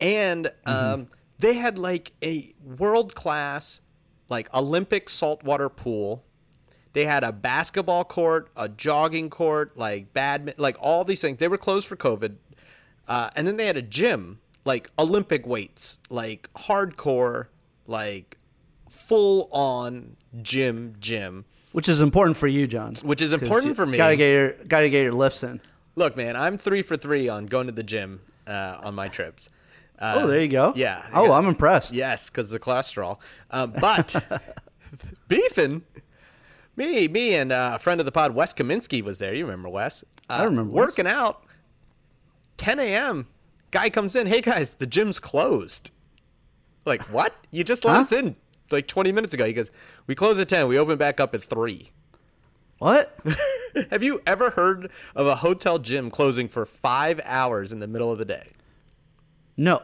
and 0.00 0.50
um, 0.64 1.08
they 1.38 1.54
had 1.54 1.76
like 1.76 2.12
a 2.22 2.54
world 2.78 3.14
class, 3.14 3.80
like 4.28 4.52
Olympic 4.54 5.10
saltwater 5.10 5.68
pool. 5.68 6.24
They 6.92 7.04
had 7.04 7.24
a 7.24 7.32
basketball 7.32 8.04
court, 8.04 8.48
a 8.56 8.68
jogging 8.68 9.28
court, 9.28 9.76
like 9.76 10.12
badminton, 10.14 10.62
like 10.62 10.76
all 10.80 11.04
these 11.04 11.20
things. 11.20 11.38
They 11.38 11.48
were 11.48 11.58
closed 11.58 11.88
for 11.88 11.96
COVID, 11.96 12.36
uh, 13.08 13.30
and 13.36 13.46
then 13.46 13.56
they 13.56 13.66
had 13.66 13.76
a 13.76 13.82
gym, 13.82 14.38
like 14.64 14.88
Olympic 15.00 15.46
weights, 15.46 15.98
like 16.10 16.48
hardcore, 16.54 17.48
like 17.88 18.38
full 18.88 19.48
on 19.50 20.16
gym 20.42 20.94
gym. 21.00 21.44
Which 21.78 21.88
is 21.88 22.00
important 22.00 22.36
for 22.36 22.48
you, 22.48 22.66
Jon. 22.66 22.94
Which 23.04 23.22
is 23.22 23.32
important 23.32 23.76
for 23.76 23.86
me. 23.86 23.96
Gotta 23.96 24.16
get 24.16 24.32
your 24.32 24.50
gotta 24.66 24.90
get 24.90 25.04
your 25.04 25.12
lifts 25.12 25.44
in. 25.44 25.60
Look, 25.94 26.16
man, 26.16 26.34
I'm 26.34 26.58
three 26.58 26.82
for 26.82 26.96
three 26.96 27.28
on 27.28 27.46
going 27.46 27.66
to 27.68 27.72
the 27.72 27.84
gym 27.84 28.20
uh, 28.48 28.78
on 28.82 28.96
my 28.96 29.06
trips. 29.06 29.48
Uh, 29.96 30.14
Oh, 30.16 30.26
there 30.26 30.40
you 30.42 30.48
go. 30.48 30.72
Yeah. 30.74 31.06
I 31.12 31.20
Oh, 31.20 31.26
got- 31.28 31.38
I'm 31.38 31.46
impressed. 31.46 31.92
Yes, 31.92 32.30
because 32.30 32.50
the 32.50 32.58
cholesterol. 32.58 33.18
Um, 33.52 33.74
but 33.80 34.12
beefing, 35.28 35.82
me, 36.74 37.06
me, 37.06 37.36
and 37.36 37.52
uh, 37.52 37.74
a 37.76 37.78
friend 37.78 38.00
of 38.00 38.06
the 38.06 38.12
pod, 38.12 38.34
Wes 38.34 38.52
Kaminsky, 38.52 39.00
was 39.00 39.18
there. 39.18 39.32
You 39.32 39.44
remember 39.44 39.68
Wes? 39.68 40.02
Uh, 40.28 40.32
I 40.40 40.44
remember 40.46 40.72
Wes. 40.74 40.86
working 40.88 41.06
out. 41.06 41.44
10 42.56 42.80
a.m. 42.80 43.24
Guy 43.70 43.88
comes 43.88 44.16
in, 44.16 44.26
hey 44.26 44.40
guys, 44.40 44.74
the 44.74 44.86
gym's 44.86 45.20
closed. 45.20 45.92
Like, 46.84 47.02
what? 47.12 47.34
You 47.52 47.62
just 47.62 47.84
let 47.84 47.94
Huh? 47.94 48.00
us 48.00 48.10
in 48.12 48.34
like 48.70 48.86
20 48.88 49.12
minutes 49.12 49.34
ago. 49.34 49.44
He 49.44 49.52
goes, 49.52 49.70
we 50.06 50.14
close 50.14 50.38
at 50.38 50.48
10. 50.48 50.68
We 50.68 50.78
open 50.78 50.98
back 50.98 51.20
up 51.20 51.34
at 51.34 51.42
3. 51.42 51.90
What? 52.78 53.16
Have 53.90 54.02
you 54.04 54.20
ever 54.26 54.50
heard 54.50 54.90
of 55.16 55.26
a 55.26 55.34
hotel 55.34 55.78
gym 55.78 56.10
closing 56.10 56.48
for 56.48 56.64
five 56.64 57.20
hours 57.24 57.72
in 57.72 57.80
the 57.80 57.88
middle 57.88 58.10
of 58.12 58.18
the 58.18 58.24
day? 58.24 58.48
No. 59.56 59.82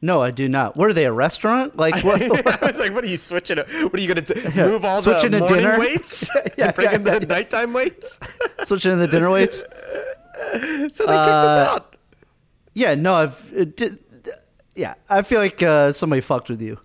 No, 0.00 0.22
I 0.22 0.30
do 0.30 0.48
not. 0.48 0.76
What 0.76 0.88
are 0.88 0.92
they, 0.92 1.06
a 1.06 1.12
restaurant? 1.12 1.76
Like 1.76 1.94
what? 2.04 2.20
I 2.62 2.66
was 2.66 2.78
like, 2.78 2.92
what 2.92 3.04
are 3.04 3.08
you 3.08 3.16
switching? 3.16 3.58
What 3.58 3.94
are 3.94 4.00
you 4.00 4.12
going 4.12 4.24
to 4.24 4.52
Yeah, 4.54 4.64
move 4.64 4.84
all 4.84 5.00
switching 5.02 5.30
the 5.32 5.38
morning 5.40 5.58
dinner? 5.58 5.78
weights 5.78 6.28
Yeah, 6.56 6.66
and 6.66 6.74
bring 6.74 6.88
yeah, 6.90 6.96
in 6.96 7.02
the 7.04 7.12
yeah. 7.12 7.18
nighttime 7.20 7.72
weights? 7.72 8.18
Switching 8.64 8.92
in 8.92 8.98
the 8.98 9.08
dinner 9.08 9.30
weights? 9.30 9.58
so 9.58 9.64
they 9.64 10.88
kicked 10.88 11.06
us 11.06 11.56
Uh, 11.68 11.70
out. 11.74 11.96
Yeah, 12.74 12.94
no, 12.94 13.14
I've. 13.14 13.52
It 13.54 13.76
did, 13.76 13.98
yeah, 14.76 14.94
I 15.08 15.22
feel 15.22 15.40
like 15.40 15.60
uh, 15.64 15.90
somebody 15.90 16.20
fucked 16.20 16.48
with 16.48 16.62
you. 16.62 16.78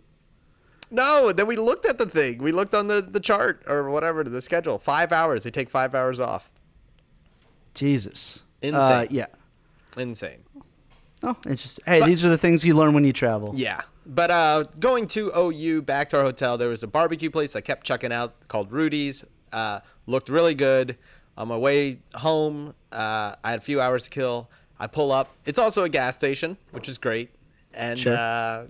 No, 0.93 1.31
then 1.31 1.47
we 1.47 1.55
looked 1.55 1.87
at 1.87 1.97
the 1.97 2.05
thing. 2.05 2.37
We 2.37 2.51
looked 2.51 2.75
on 2.75 2.87
the, 2.87 3.01
the 3.01 3.19
chart 3.19 3.63
or 3.67 3.89
whatever, 3.89 4.23
the 4.23 4.41
schedule. 4.41 4.77
Five 4.77 5.11
hours. 5.11 5.43
They 5.43 5.49
take 5.49 5.69
five 5.69 5.95
hours 5.95 6.19
off. 6.19 6.51
Jesus. 7.73 8.43
Insane. 8.61 8.81
Uh, 8.81 9.05
yeah. 9.09 9.25
Insane. 9.97 10.43
Oh, 11.23 11.35
interesting. 11.47 11.83
Hey, 11.87 12.05
these 12.05 12.23
are 12.23 12.29
the 12.29 12.37
things 12.37 12.63
you 12.63 12.75
learn 12.75 12.93
when 12.93 13.03
you 13.05 13.11
travel. 13.13 13.51
Yeah. 13.55 13.81
But 14.05 14.29
uh, 14.29 14.65
going 14.79 15.07
to 15.07 15.31
OU 15.35 15.81
back 15.81 16.09
to 16.09 16.17
our 16.17 16.23
hotel, 16.23 16.57
there 16.57 16.69
was 16.69 16.83
a 16.83 16.87
barbecue 16.87 17.29
place 17.31 17.55
I 17.55 17.61
kept 17.61 17.85
checking 17.85 18.11
out 18.13 18.47
called 18.47 18.71
Rudy's. 18.71 19.23
Uh, 19.51 19.79
looked 20.05 20.29
really 20.29 20.53
good. 20.55 20.97
On 21.37 21.47
my 21.47 21.57
way 21.57 21.97
home, 22.13 22.75
uh, 22.91 23.33
I 23.43 23.49
had 23.49 23.59
a 23.59 23.63
few 23.63 23.81
hours 23.81 24.03
to 24.03 24.09
kill. 24.11 24.51
I 24.79 24.85
pull 24.85 25.11
up. 25.11 25.33
It's 25.45 25.57
also 25.57 25.83
a 25.85 25.89
gas 25.89 26.15
station, 26.15 26.55
which 26.71 26.87
is 26.87 26.99
great. 26.99 27.31
And 27.73 27.97
Sure. 27.97 28.67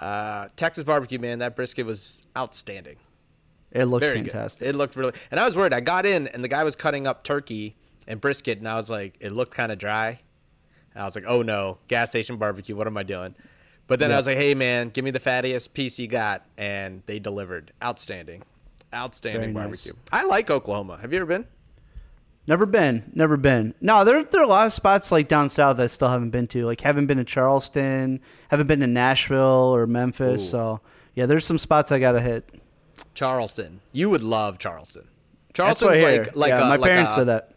Uh, 0.00 0.48
Texas 0.56 0.84
barbecue, 0.84 1.18
man, 1.18 1.38
that 1.40 1.56
brisket 1.56 1.86
was 1.86 2.22
outstanding. 2.36 2.96
It 3.72 3.84
looked 3.86 4.04
Very 4.04 4.22
fantastic. 4.22 4.60
good. 4.60 4.68
It 4.68 4.76
looked 4.76 4.96
really, 4.96 5.12
and 5.30 5.40
I 5.40 5.44
was 5.44 5.56
worried. 5.56 5.72
I 5.74 5.80
got 5.80 6.06
in, 6.06 6.28
and 6.28 6.42
the 6.42 6.48
guy 6.48 6.64
was 6.64 6.76
cutting 6.76 7.06
up 7.06 7.24
turkey 7.24 7.76
and 8.06 8.20
brisket, 8.20 8.58
and 8.58 8.68
I 8.68 8.76
was 8.76 8.88
like, 8.88 9.16
it 9.20 9.32
looked 9.32 9.54
kind 9.54 9.72
of 9.72 9.78
dry. 9.78 10.20
And 10.94 11.02
I 11.02 11.04
was 11.04 11.14
like, 11.14 11.24
oh 11.26 11.42
no, 11.42 11.78
gas 11.88 12.10
station 12.10 12.36
barbecue. 12.36 12.74
What 12.74 12.86
am 12.86 12.96
I 12.96 13.02
doing? 13.02 13.34
But 13.86 13.98
then 13.98 14.10
I 14.12 14.16
was 14.16 14.26
like, 14.26 14.38
hey 14.38 14.54
man, 14.54 14.88
give 14.88 15.04
me 15.04 15.10
the 15.10 15.20
fattiest 15.20 15.72
piece 15.74 15.98
you 15.98 16.06
got, 16.08 16.44
and 16.56 17.02
they 17.06 17.18
delivered. 17.18 17.72
Outstanding, 17.82 18.42
outstanding 18.94 19.52
Very 19.52 19.68
nice. 19.68 19.84
barbecue. 19.86 19.92
I 20.12 20.24
like 20.24 20.50
Oklahoma. 20.50 20.98
Have 21.00 21.12
you 21.12 21.18
ever 21.18 21.26
been? 21.26 21.46
Never 22.48 22.64
been. 22.66 23.10
Never 23.14 23.36
been. 23.36 23.74
No, 23.80 24.04
there, 24.04 24.22
there 24.22 24.40
are 24.40 24.44
a 24.44 24.48
lot 24.48 24.66
of 24.66 24.72
spots 24.72 25.10
like 25.10 25.26
down 25.28 25.48
south 25.48 25.80
I 25.80 25.88
still 25.88 26.08
haven't 26.08 26.30
been 26.30 26.46
to. 26.48 26.64
Like, 26.64 26.80
haven't 26.80 27.06
been 27.06 27.18
to 27.18 27.24
Charleston, 27.24 28.20
haven't 28.48 28.68
been 28.68 28.80
to 28.80 28.86
Nashville 28.86 29.74
or 29.74 29.86
Memphis. 29.86 30.44
Ooh. 30.44 30.50
So, 30.50 30.80
yeah, 31.14 31.26
there's 31.26 31.44
some 31.44 31.58
spots 31.58 31.90
I 31.90 31.98
got 31.98 32.12
to 32.12 32.20
hit. 32.20 32.48
Charleston. 33.14 33.80
You 33.92 34.10
would 34.10 34.22
love 34.22 34.58
Charleston. 34.58 35.08
Charleston's 35.54 36.02
like 36.02 36.36
like 36.36 36.50
yeah, 36.50 36.58
a, 36.66 36.68
my 36.68 36.76
like 36.76 36.90
parents 36.90 37.12
a- 37.12 37.14
said 37.14 37.24
that. 37.24 37.54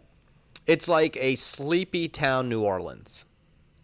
It's 0.67 0.87
like 0.87 1.17
a 1.17 1.35
sleepy 1.35 2.07
town, 2.07 2.47
New 2.47 2.61
Orleans. 2.61 3.25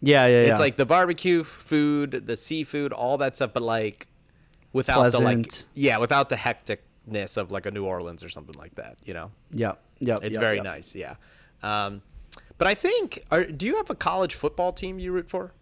Yeah, 0.00 0.26
yeah, 0.26 0.42
yeah. 0.42 0.50
It's 0.50 0.60
like 0.60 0.76
the 0.76 0.86
barbecue 0.86 1.42
food, 1.44 2.26
the 2.26 2.36
seafood, 2.36 2.92
all 2.92 3.18
that 3.18 3.36
stuff, 3.36 3.50
but 3.52 3.62
like 3.62 4.06
without 4.72 5.10
the 5.12 5.20
like 5.20 5.52
yeah, 5.74 5.98
without 5.98 6.28
the 6.28 6.36
hecticness 6.36 7.36
of 7.36 7.50
like 7.50 7.66
a 7.66 7.70
New 7.70 7.84
Orleans 7.84 8.22
or 8.22 8.28
something 8.28 8.54
like 8.56 8.74
that. 8.76 8.96
You 9.04 9.14
know, 9.14 9.30
Yep, 9.52 9.82
yep. 10.00 10.20
it's 10.22 10.34
yep, 10.34 10.40
very 10.40 10.56
yep. 10.56 10.64
nice. 10.64 10.94
Yeah. 10.94 11.14
Um, 11.62 12.02
but 12.58 12.68
I 12.68 12.74
think, 12.74 13.22
are, 13.30 13.44
do 13.44 13.66
you 13.66 13.76
have 13.76 13.90
a 13.90 13.94
college 13.94 14.34
football 14.34 14.72
team 14.72 14.98
you 14.98 15.12
root 15.12 15.28
for? 15.28 15.52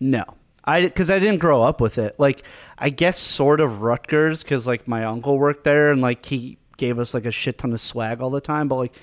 No, 0.00 0.24
I 0.64 0.82
because 0.82 1.10
I 1.10 1.18
didn't 1.18 1.38
grow 1.38 1.62
up 1.62 1.80
with 1.80 1.98
it. 1.98 2.14
Like 2.18 2.44
I 2.78 2.90
guess 2.90 3.18
sort 3.18 3.60
of 3.60 3.82
Rutgers 3.82 4.42
because 4.42 4.66
like 4.66 4.86
my 4.86 5.04
uncle 5.04 5.38
worked 5.38 5.64
there 5.64 5.90
and 5.90 6.00
like 6.00 6.24
he 6.24 6.58
gave 6.76 6.98
us 6.98 7.14
like 7.14 7.26
a 7.26 7.30
shit 7.32 7.58
ton 7.58 7.72
of 7.72 7.80
swag 7.80 8.20
all 8.20 8.30
the 8.30 8.40
time. 8.40 8.68
But 8.68 8.76
like 8.76 8.94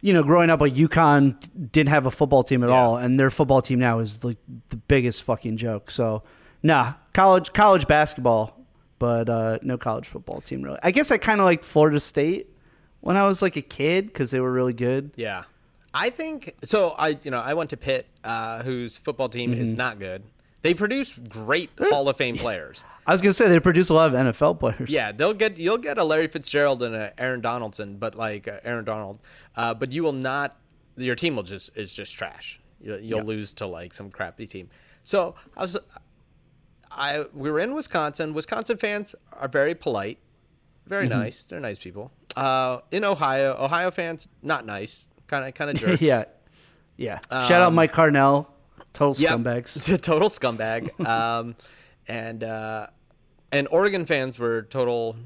you 0.00 0.12
know, 0.12 0.22
growing 0.22 0.50
up 0.50 0.60
like 0.60 0.74
UConn 0.74 1.36
didn't 1.72 1.88
have 1.90 2.06
a 2.06 2.10
football 2.10 2.42
team 2.42 2.62
at 2.62 2.70
Yeah. 2.70 2.76
all, 2.76 2.96
and 2.96 3.18
their 3.18 3.30
football 3.30 3.62
team 3.62 3.78
now 3.78 4.00
is 4.00 4.24
like 4.24 4.38
the 4.68 4.76
biggest 4.76 5.22
fucking 5.22 5.56
joke. 5.56 5.90
So 5.90 6.22
nah, 6.62 6.94
college 7.12 7.52
college 7.52 7.86
basketball, 7.86 8.58
but 8.98 9.28
uh, 9.28 9.58
no 9.62 9.78
college 9.78 10.06
football 10.06 10.40
team 10.40 10.62
really. 10.62 10.78
I 10.82 10.90
guess 10.90 11.10
I 11.10 11.18
kind 11.18 11.40
of 11.40 11.44
like 11.44 11.62
Florida 11.62 12.00
State 12.00 12.50
when 13.00 13.16
I 13.16 13.26
was 13.26 13.42
like 13.42 13.56
a 13.56 13.62
kid 13.62 14.06
because 14.06 14.30
they 14.30 14.40
were 14.40 14.52
really 14.52 14.72
good. 14.72 15.10
Yeah. 15.16 15.44
I 15.94 16.10
think 16.10 16.54
so. 16.64 16.90
I 16.98 17.16
you 17.22 17.30
know 17.30 17.40
I 17.40 17.54
went 17.54 17.70
to 17.70 17.76
Pitt, 17.76 18.06
uh, 18.24 18.62
whose 18.62 18.98
football 18.98 19.28
team 19.30 19.52
is 19.54 19.70
Mm-hmm. 19.70 19.78
not 19.78 19.98
good. 19.98 20.22
They 20.62 20.74
produce 20.74 21.14
great 21.28 21.70
Hall 21.78 22.08
of 22.08 22.16
Fame 22.16 22.36
players. 22.36 22.84
I 23.06 23.12
was 23.12 23.20
gonna 23.20 23.32
say 23.32 23.48
they 23.48 23.60
produce 23.60 23.88
a 23.88 23.94
lot 23.94 24.12
of 24.12 24.16
NFL 24.34 24.58
players. 24.58 24.90
Yeah, 24.90 25.12
they'll 25.12 25.32
get 25.32 25.56
you'll 25.56 25.78
get 25.78 25.96
a 25.96 26.04
Larry 26.04 26.26
Fitzgerald 26.28 26.82
and 26.82 26.94
a 26.94 27.18
Aaron 27.20 27.40
Donaldson, 27.40 27.96
but 27.96 28.14
like 28.14 28.46
uh, 28.48 28.58
Aaron 28.64 28.84
Donald, 28.84 29.20
uh, 29.56 29.72
but 29.74 29.92
you 29.92 30.02
will 30.02 30.12
not. 30.12 30.58
Your 30.96 31.14
team 31.14 31.36
will 31.36 31.42
just 31.44 31.70
is 31.76 31.94
just 31.94 32.14
trash. 32.14 32.60
You'll, 32.80 32.98
you'll 33.00 33.22
lose 33.24 33.54
to 33.54 33.66
like 33.66 33.94
some 33.94 34.10
crappy 34.10 34.46
team. 34.46 34.68
So 35.02 35.34
I 35.56 35.62
was, 35.62 35.78
I 36.90 37.24
we 37.32 37.50
were 37.50 37.60
in 37.60 37.72
Wisconsin. 37.74 38.34
Wisconsin 38.34 38.76
fans 38.76 39.14
are 39.32 39.48
very 39.48 39.74
polite, 39.74 40.18
very 40.86 41.08
Mm-hmm. 41.08 41.18
nice. 41.20 41.44
They're 41.44 41.60
nice 41.60 41.78
people. 41.78 42.10
Uh, 42.36 42.80
in 42.90 43.04
Ohio, 43.04 43.56
Ohio 43.58 43.90
fans 43.90 44.28
not 44.42 44.66
nice, 44.66 45.08
kind 45.26 45.44
of 45.46 45.54
kind 45.54 45.70
of 45.70 45.76
jerks. 45.80 46.02
yeah, 46.02 46.24
yeah. 46.96 47.18
Shout 47.30 47.62
out 47.62 47.72
Mike 47.72 47.92
Carnell, 47.92 48.46
total 48.92 49.08
Um, 49.08 49.14
Yep. 49.18 49.30
scumbags. 49.30 49.76
It's 49.76 49.88
a 49.98 49.98
total 49.98 50.28
scumbag. 50.28 50.98
um, 51.06 51.56
and 52.08 52.44
uh, 52.44 52.86
and 53.52 53.68
Oregon 53.70 54.04
fans 54.06 54.38
were 54.38 54.62
total 54.62 55.16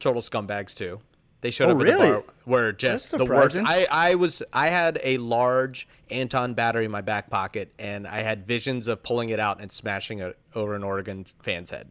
total 0.00 0.22
scumbags 0.22 0.74
too. 0.76 1.00
They 1.40 1.50
showed 1.50 1.70
Oh, 1.70 1.74
up 1.74 1.80
at 1.80 1.84
really? 1.84 2.06
the 2.08 2.14
bar 2.18 2.24
were 2.46 2.72
just 2.72 3.16
the 3.18 3.24
worst. 3.24 3.56
I, 3.56 3.86
I 3.90 4.14
was 4.14 4.42
I 4.52 4.68
had 4.68 5.00
a 5.02 5.18
large 5.18 5.88
Anker 6.10 6.46
battery 6.54 6.84
in 6.84 6.90
my 6.92 7.00
back 7.00 7.30
pocket 7.30 7.72
and 7.80 8.06
I 8.06 8.22
had 8.22 8.46
visions 8.46 8.86
of 8.86 9.02
pulling 9.02 9.30
it 9.30 9.40
out 9.40 9.60
and 9.60 9.70
smashing 9.72 10.20
it 10.20 10.38
over 10.54 10.76
an 10.76 10.84
Oregon 10.84 11.24
fan's 11.42 11.70
head. 11.70 11.90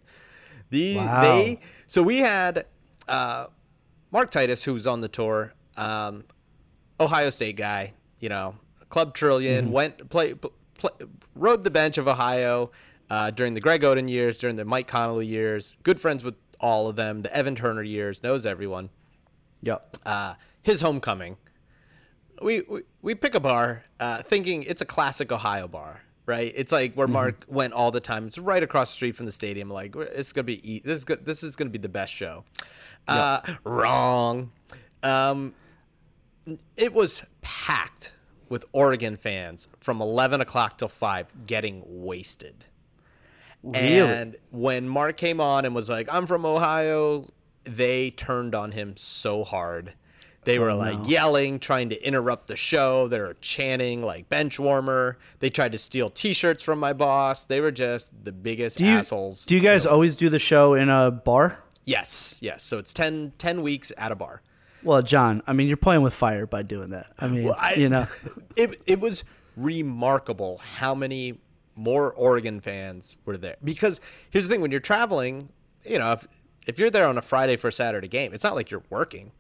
The 0.72 0.96
Wow. 0.98 1.22
they 1.22 1.60
so 1.88 2.02
we 2.02 2.18
had 2.18 2.66
uh, 3.08 3.46
Mark 4.12 4.32
Titus 4.32 4.64
who's 4.64 4.88
on 4.88 5.00
the 5.02 5.08
tour, 5.08 5.54
um, 5.78 6.24
Ohio 7.00 7.30
State 7.30 7.56
guy, 7.58 7.94
you 8.20 8.30
know, 8.30 8.56
Club 8.90 9.14
Trillion, 9.14 9.66
Mm-hmm. 9.66 9.74
went 9.74 10.10
play, 10.10 10.34
play 10.34 10.92
rode 11.36 11.64
the 11.64 11.70
bench 11.72 11.98
of 11.98 12.08
Ohio 12.08 12.72
uh, 13.10 13.30
during 13.32 13.54
the 13.54 13.62
Greg 13.62 13.82
Oden 13.82 14.10
years, 14.10 14.38
during 14.38 14.56
the 14.56 14.66
Mike 14.66 14.88
Conley 14.88 15.26
years. 15.28 15.76
Good 15.84 16.00
friends 16.00 16.24
with 16.24 16.36
all 16.60 16.88
of 16.88 16.96
them. 16.96 17.22
The 17.22 17.36
Evan 17.36 17.56
Turner 17.56 17.84
years, 17.84 18.24
knows 18.24 18.46
everyone. 18.46 18.90
Yep. 19.64 19.98
Uh, 20.06 20.34
his 20.64 20.82
homecoming. 20.82 21.38
We, 22.42 22.62
we 22.62 22.82
we 23.04 23.14
pick 23.16 23.36
a 23.36 23.40
bar, 23.40 23.84
uh, 24.00 24.24
thinking 24.24 24.64
it's 24.64 24.82
a 24.82 24.86
classic 24.86 25.32
Ohio 25.32 25.68
bar, 25.68 26.02
right? 26.32 26.54
It's 26.56 26.72
like 26.72 26.94
where 26.94 27.08
Mark 27.08 27.44
went 27.50 27.74
all 27.74 27.92
the 27.92 28.00
time. 28.00 28.26
It's 28.26 28.38
right 28.38 28.64
across 28.64 28.92
the 28.92 28.96
street 28.96 29.18
from 29.18 29.26
the 29.26 29.34
stadium. 29.34 29.70
Like 29.70 29.94
it's 29.98 30.32
gonna 30.32 30.46
be 30.46 30.76
e- 30.76 30.82
this 30.84 31.00
is 31.00 31.04
good. 31.04 31.26
This 31.26 31.44
is 31.44 31.58
gonna 31.58 31.70
be 31.70 31.78
the 31.78 31.90
best 31.90 32.14
show. 32.14 32.46
Uh, 33.06 33.42
wrong. 33.66 34.50
Um, 35.04 35.54
it 36.78 36.94
was 36.94 37.24
packed 37.42 38.14
with 38.48 38.64
Oregon 38.72 39.18
fans 39.18 39.68
from 39.82 40.02
11 40.02 40.40
o'clock 40.40 40.78
till 40.78 40.88
5 40.88 41.46
getting 41.48 41.84
wasted. 41.86 42.66
Really? 43.64 44.00
And 44.00 44.38
when 44.52 44.88
Mark 44.88 45.18
came 45.18 45.42
on 45.42 45.66
and 45.66 45.76
was 45.76 45.90
like, 45.90 46.08
I'm 46.12 46.26
from 46.28 46.46
Ohio, 46.46 47.28
they 47.64 48.12
turned 48.12 48.56
on 48.56 48.72
him 48.72 48.96
so 48.96 49.44
hard. 49.44 49.94
They 50.44 50.58
oh, 50.58 50.62
were 50.62 50.74
like 50.74 51.08
yelling, 51.08 51.60
trying 51.60 51.90
to 51.90 52.08
interrupt 52.08 52.48
the 52.48 52.56
show. 52.56 53.08
They 53.08 53.20
were 53.20 53.36
chanting 53.42 54.02
like 54.04 54.28
bench 54.30 54.60
warmer. 54.60 55.18
They 55.40 55.50
tried 55.50 55.72
to 55.74 55.78
steal 55.78 56.10
t 56.10 56.34
shirts 56.34 56.64
from 56.64 56.80
my 56.80 56.94
boss. 56.94 57.46
They 57.46 57.62
were 57.62 57.72
just 57.72 58.12
the 58.24 58.32
biggest 58.32 58.78
Do 58.80 58.86
you 58.86 58.92
assholes. 58.98 59.46
do 59.46 59.56
you 59.56 59.62
guys 59.62 59.86
always 59.86 60.16
do 60.16 60.30
the 60.30 60.40
show 60.40 60.74
in 60.74 60.90
a 60.90 61.12
bar? 61.12 61.60
yes, 61.86 62.40
yes. 62.42 62.64
So 62.64 62.78
it's 62.78 62.94
10, 62.94 63.34
10 63.38 63.62
weeks 63.62 63.92
at 63.98 64.12
a 64.12 64.16
bar. 64.16 64.42
Well, 64.84 65.02
Jon, 65.04 65.44
I 65.46 65.54
mean, 65.54 65.68
you're 65.68 65.78
playing 65.78 66.02
with 66.02 66.14
fire 66.14 66.48
by 66.48 66.64
doing 66.64 66.90
that. 66.90 67.08
I 67.20 67.28
mean, 67.28 67.44
Well, 67.46 67.56
I- 67.60 67.76
you 67.76 67.90
know, 67.90 68.08
it 68.56 68.82
it 68.88 69.00
was 69.00 69.24
remarkable 69.58 70.58
how 70.58 70.96
many 70.96 71.40
more 71.76 72.14
Oregon 72.14 72.60
fans 72.60 73.16
were 73.26 73.38
there. 73.38 73.58
Because 73.64 74.02
here's 74.32 74.48
the 74.48 74.54
thing: 74.54 74.62
when 74.62 74.72
you're 74.72 74.80
traveling, 74.80 75.50
you 75.88 76.00
know, 76.00 76.14
if 76.14 76.28
if 76.68 76.80
you're 76.80 76.90
there 76.90 77.08
on 77.08 77.18
a 77.18 77.22
Friday 77.22 77.58
for 77.58 77.68
a 77.68 77.72
Saturday 77.72 78.08
game, 78.08 78.34
it's 78.34 78.44
not 78.44 78.56
like 78.56 78.72
you're 78.72 78.84
working. 78.90 79.32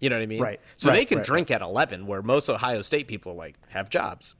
You 0.00 0.10
know 0.10 0.16
what 0.16 0.22
I 0.22 0.26
mean? 0.26 0.40
Right, 0.42 0.60
So 0.76 0.90
they 0.90 1.04
can 1.04 1.18
right, 1.18 1.26
drink 1.26 1.50
at 1.50 1.60
11, 1.62 2.06
where 2.06 2.22
most 2.22 2.48
Ohio 2.48 2.82
State 2.82 3.06
people 3.06 3.34
like 3.34 3.56
have 3.68 3.90
jobs. 3.90 4.34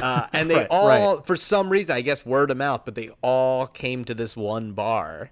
Uh, 0.00 0.26
and 0.32 0.48
they 0.48 0.54
Right, 0.56 0.66
all, 0.70 1.16
right. 1.16 1.26
for 1.26 1.36
some 1.36 1.68
reason, 1.68 1.94
I 1.96 2.00
guess 2.00 2.24
word 2.24 2.50
of 2.50 2.56
mouth, 2.56 2.82
but 2.84 2.94
they 2.94 3.10
all 3.20 3.66
came 3.66 4.04
to 4.06 4.14
this 4.14 4.36
one 4.36 4.72
bar, 4.72 5.30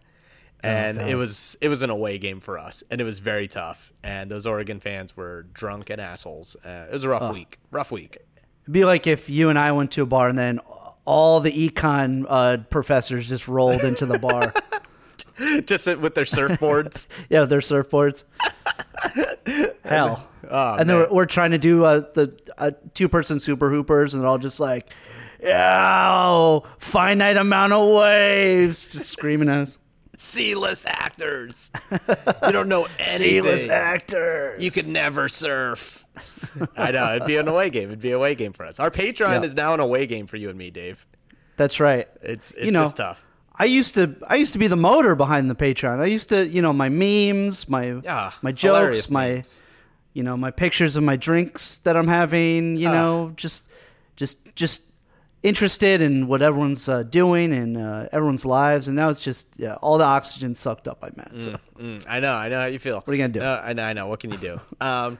Oh, 0.63 0.69
and 0.69 1.01
it 1.01 1.15
was 1.15 1.57
it 1.63 1.71
was 1.71 1.81
an 1.81 1.89
away 1.89 2.19
game 2.19 2.39
for 2.39 2.59
us, 2.59 2.83
and 2.91 3.01
it 3.01 3.05
was 3.05 3.19
very 3.21 3.49
tough. 3.49 3.93
And 4.03 4.31
those 4.31 4.45
Oregon 4.47 4.79
fans 4.79 5.17
were 5.17 5.45
drunk 5.55 5.89
and 5.89 5.99
assholes. 5.99 6.55
Uh, 6.63 6.85
it 6.87 6.93
was 6.93 7.05
a 7.05 7.09
rough 7.09 7.33
week, 7.33 7.59
rough 7.71 7.91
week. 7.91 8.19
it'd 8.65 8.73
be 8.75 8.85
like 8.85 9.07
if 9.07 9.31
you 9.31 9.49
and 9.49 9.59
I 9.59 9.73
went 9.73 9.91
to 9.93 10.03
a 10.03 10.07
bar 10.07 10.29
and 10.29 10.37
then 10.37 10.61
all 11.07 11.41
the 11.41 11.51
econ 11.71 12.27
uh, 12.29 12.59
professors 12.69 13.27
just 13.31 13.49
rolled 13.49 13.81
into 13.81 14.05
the 14.05 14.19
bar. 14.19 14.53
Just 15.65 15.87
with 15.87 16.15
their 16.15 16.25
surfboards. 16.27 17.07
yeah, 17.31 17.45
their 17.45 17.61
surfboards. 17.61 18.25
Hell. 19.85 20.27
Oh, 20.53 20.77
and 20.77 20.89
then 20.89 20.97
we're, 20.97 21.13
we're 21.13 21.27
trying 21.27 21.51
to 21.53 21.59
do 21.59 21.85
uh, 21.85 22.01
the 22.15 22.33
uh, 22.59 22.71
two 22.95 23.09
person 23.11 23.39
super 23.39 23.71
hoopers, 23.71 24.15
and 24.15 24.23
they're 24.23 24.29
all 24.29 24.39
just 24.39 24.59
like, 24.59 24.91
"Oh, 25.45 26.65
finite 26.79 27.37
amount 27.37 27.73
of 27.75 27.95
waves," 27.95 28.87
just 28.87 29.11
screaming 29.11 29.49
at 29.51 29.59
us. 29.59 29.79
C-list 30.17 30.87
actors. 30.89 31.71
You 31.93 32.53
don't 32.53 32.69
know 32.69 32.85
anything. 32.99 33.19
C-list 33.43 33.69
actors. 33.69 34.65
You 34.65 34.71
could 34.71 34.89
never 34.89 35.29
surf. 35.29 36.05
I 36.77 36.91
know 36.91 37.15
it'd 37.15 37.29
be 37.29 37.37
an 37.37 37.47
away 37.47 37.71
game. 37.71 37.91
It'd 37.91 38.01
be 38.01 38.09
an 38.11 38.15
away 38.17 38.35
game 38.35 38.53
for 38.53 38.65
us. 38.65 38.81
Our 38.81 38.91
Patreon 38.91 39.41
Yeah. 39.41 39.43
is 39.43 39.55
now 39.55 39.75
an 39.75 39.81
away 39.81 40.07
game 40.07 40.27
for 40.27 40.37
you 40.37 40.49
and 40.49 40.59
me, 40.59 40.71
Dave. 40.71 41.07
That's 41.59 41.79
right. 41.81 42.09
It's 42.23 42.53
it's 42.53 42.65
You 42.67 42.73
know, 42.73 42.81
just 42.81 42.97
tough. 42.97 43.25
I 43.61 43.65
used 43.67 43.95
to 43.95 44.03
I 44.27 44.37
used 44.37 44.53
to 44.55 44.59
be 44.59 44.69
the 44.69 44.77
motor 44.91 45.15
behind 45.15 45.51
the 45.51 45.55
Patreon. 45.55 46.01
I 46.01 46.07
used 46.07 46.29
to, 46.31 46.47
you 46.47 46.63
know, 46.63 46.73
my 46.73 46.89
memes, 46.89 47.69
my 47.69 48.01
Ah, 48.09 48.37
my 48.43 48.53
jokes, 48.53 49.11
my 49.11 49.29
memes. 49.35 49.63
you 50.15 50.23
know, 50.23 50.37
my 50.37 50.51
pictures 50.51 50.97
of 50.97 51.03
my 51.05 51.17
drinks 51.17 51.79
that 51.85 51.95
I'm 51.97 52.09
having, 52.09 52.77
you 52.77 52.89
Ah. 52.89 52.93
know, 52.93 53.33
just 53.37 53.67
just 54.17 54.37
just 54.55 54.83
interested 55.43 56.01
in 56.03 56.27
what 56.27 56.43
everyone's 56.43 56.87
uh, 56.89 57.03
doing 57.05 57.53
and 57.53 57.77
uh, 57.77 58.09
everyone's 58.13 58.45
lives 58.45 58.89
and 58.89 58.95
now 58.97 59.09
it's 59.09 59.25
just 59.25 59.47
yeah, 59.57 59.75
all 59.83 59.97
the 59.99 60.05
oxygen 60.05 60.55
sucked 60.55 60.87
up 60.89 61.01
by 61.01 61.11
Matt. 61.17 61.33
So 61.39 61.57
Mm, 61.79 62.05
I 62.09 62.21
know, 62.21 62.35
I 62.35 62.49
know 62.51 62.61
how 62.61 62.67
you 62.67 62.79
feel. 62.79 62.97
What 62.97 63.09
are 63.09 63.15
you 63.15 63.23
gonna 63.23 63.33
do? 63.41 63.41
Uh, 63.43 63.63
I 63.65 63.73
know, 63.73 63.85
I 63.85 63.93
know. 63.95 64.07
What 64.09 64.21
can 64.21 64.31
you 64.31 64.37
do? 64.39 64.61
Um, 64.83 65.19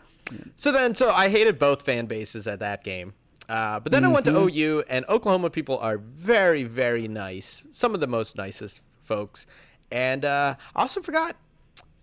so 0.57 0.73
then, 0.73 0.95
so 0.95 1.11
I 1.11 1.29
hated 1.31 1.59
both 1.59 1.83
fan 1.83 2.05
bases 2.07 2.47
at 2.47 2.59
that 2.61 2.85
game. 2.85 3.15
Uh, 3.51 3.81
but 3.81 3.91
then 3.93 4.05
I 4.05 4.09
went 4.09 4.25
Mm-hmm. 4.27 4.47
to 4.49 4.61
OU, 4.79 4.85
and 4.89 5.05
Oklahoma 5.09 5.51
people 5.51 5.79
are 5.79 5.99
very, 5.99 6.63
very 6.65 7.09
nice. 7.09 7.65
Some 7.73 7.95
of 7.95 8.01
the 8.01 8.07
most 8.07 8.37
nicest 8.37 8.81
folks. 9.03 9.47
And 9.91 10.25
uh, 10.25 10.55
I 10.77 10.81
also 10.81 11.01
forgot 11.03 11.35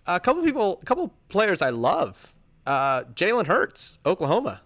a 0.08 0.20
couple 0.20 0.44
people, 0.44 0.80
a 0.82 0.86
couple 0.86 1.14
players 1.30 1.62
I 1.62 1.70
love. 1.70 2.34
Uh, 2.66 3.04
Jalen 3.14 3.48
Hurts, 3.48 4.00
Oklahoma, 4.06 4.60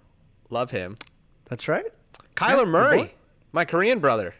love 0.49 0.71
him. 0.71 0.95
that's 1.45 1.67
right. 1.67 1.85
Kyler 2.35 2.67
Murray, 2.67 3.13
my 3.51 3.63
Korean 3.63 3.99
brother, 3.99 4.33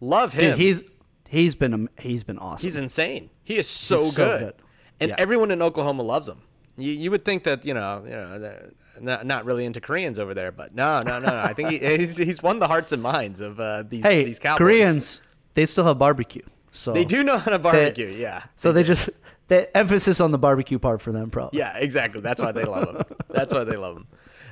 love 0.00 0.32
him. 0.32 0.50
Dude, 0.50 0.58
he's 0.58 0.82
he's 1.28 1.54
been 1.54 1.88
he's 2.00 2.24
been 2.24 2.38
awesome. 2.38 2.66
He's 2.66 2.76
insane. 2.76 3.30
He 3.44 3.56
is 3.58 3.68
so, 3.68 3.98
He's 3.98 4.14
so 4.14 4.24
good. 4.24 4.40
good. 4.40 4.54
and 5.00 5.08
Yeah. 5.10 5.16
everyone 5.18 5.52
in 5.52 5.62
Oklahoma 5.62 6.02
loves 6.02 6.28
him. 6.28 6.38
You, 6.76 6.90
you 6.90 7.10
would 7.12 7.24
think 7.24 7.44
that 7.44 7.64
you 7.64 7.74
know, 7.74 8.02
you 8.04 8.10
know, 8.10 8.58
not 9.00 9.26
not 9.26 9.44
really 9.44 9.64
into 9.64 9.80
Koreans 9.80 10.18
over 10.18 10.34
there, 10.34 10.52
but 10.52 10.74
no, 10.74 11.02
no, 11.02 11.18
no. 11.18 11.28
no. 11.28 11.40
I 11.40 11.52
think 11.52 11.70
he, 11.70 11.78
he's 11.98 12.16
he's 12.16 12.42
won 12.42 12.58
the 12.58 12.68
hearts 12.68 12.92
and 12.92 13.02
minds 13.02 13.40
of 13.40 13.58
uh, 13.60 13.84
these 13.88 14.02
hey, 14.02 14.24
these 14.24 14.38
Cowboys. 14.38 14.58
Koreans, 14.58 15.20
they 15.54 15.66
still 15.66 15.84
have 15.84 15.98
barbecue. 15.98 16.42
So 16.72 16.92
they 16.92 17.04
do 17.04 17.22
know 17.22 17.36
how 17.36 17.50
to 17.50 17.58
barbecue. 17.58 18.08
yeah, 18.08 18.44
So 18.56 18.72
they 18.72 18.82
just 18.82 19.10
the 19.48 19.74
emphasis 19.76 20.20
on 20.20 20.30
the 20.30 20.38
barbecue 20.38 20.78
part 20.78 21.02
for 21.02 21.12
them, 21.12 21.30
probably. 21.30 21.58
yeah, 21.58 21.76
exactly. 21.76 22.22
That's 22.22 22.40
why 22.40 22.52
they 22.52 22.64
love 22.64 22.88
him. 22.88 23.02
That's 23.28 23.52
why 23.52 23.64
they 23.64 23.76
love 23.76 23.98
him. 23.98 24.06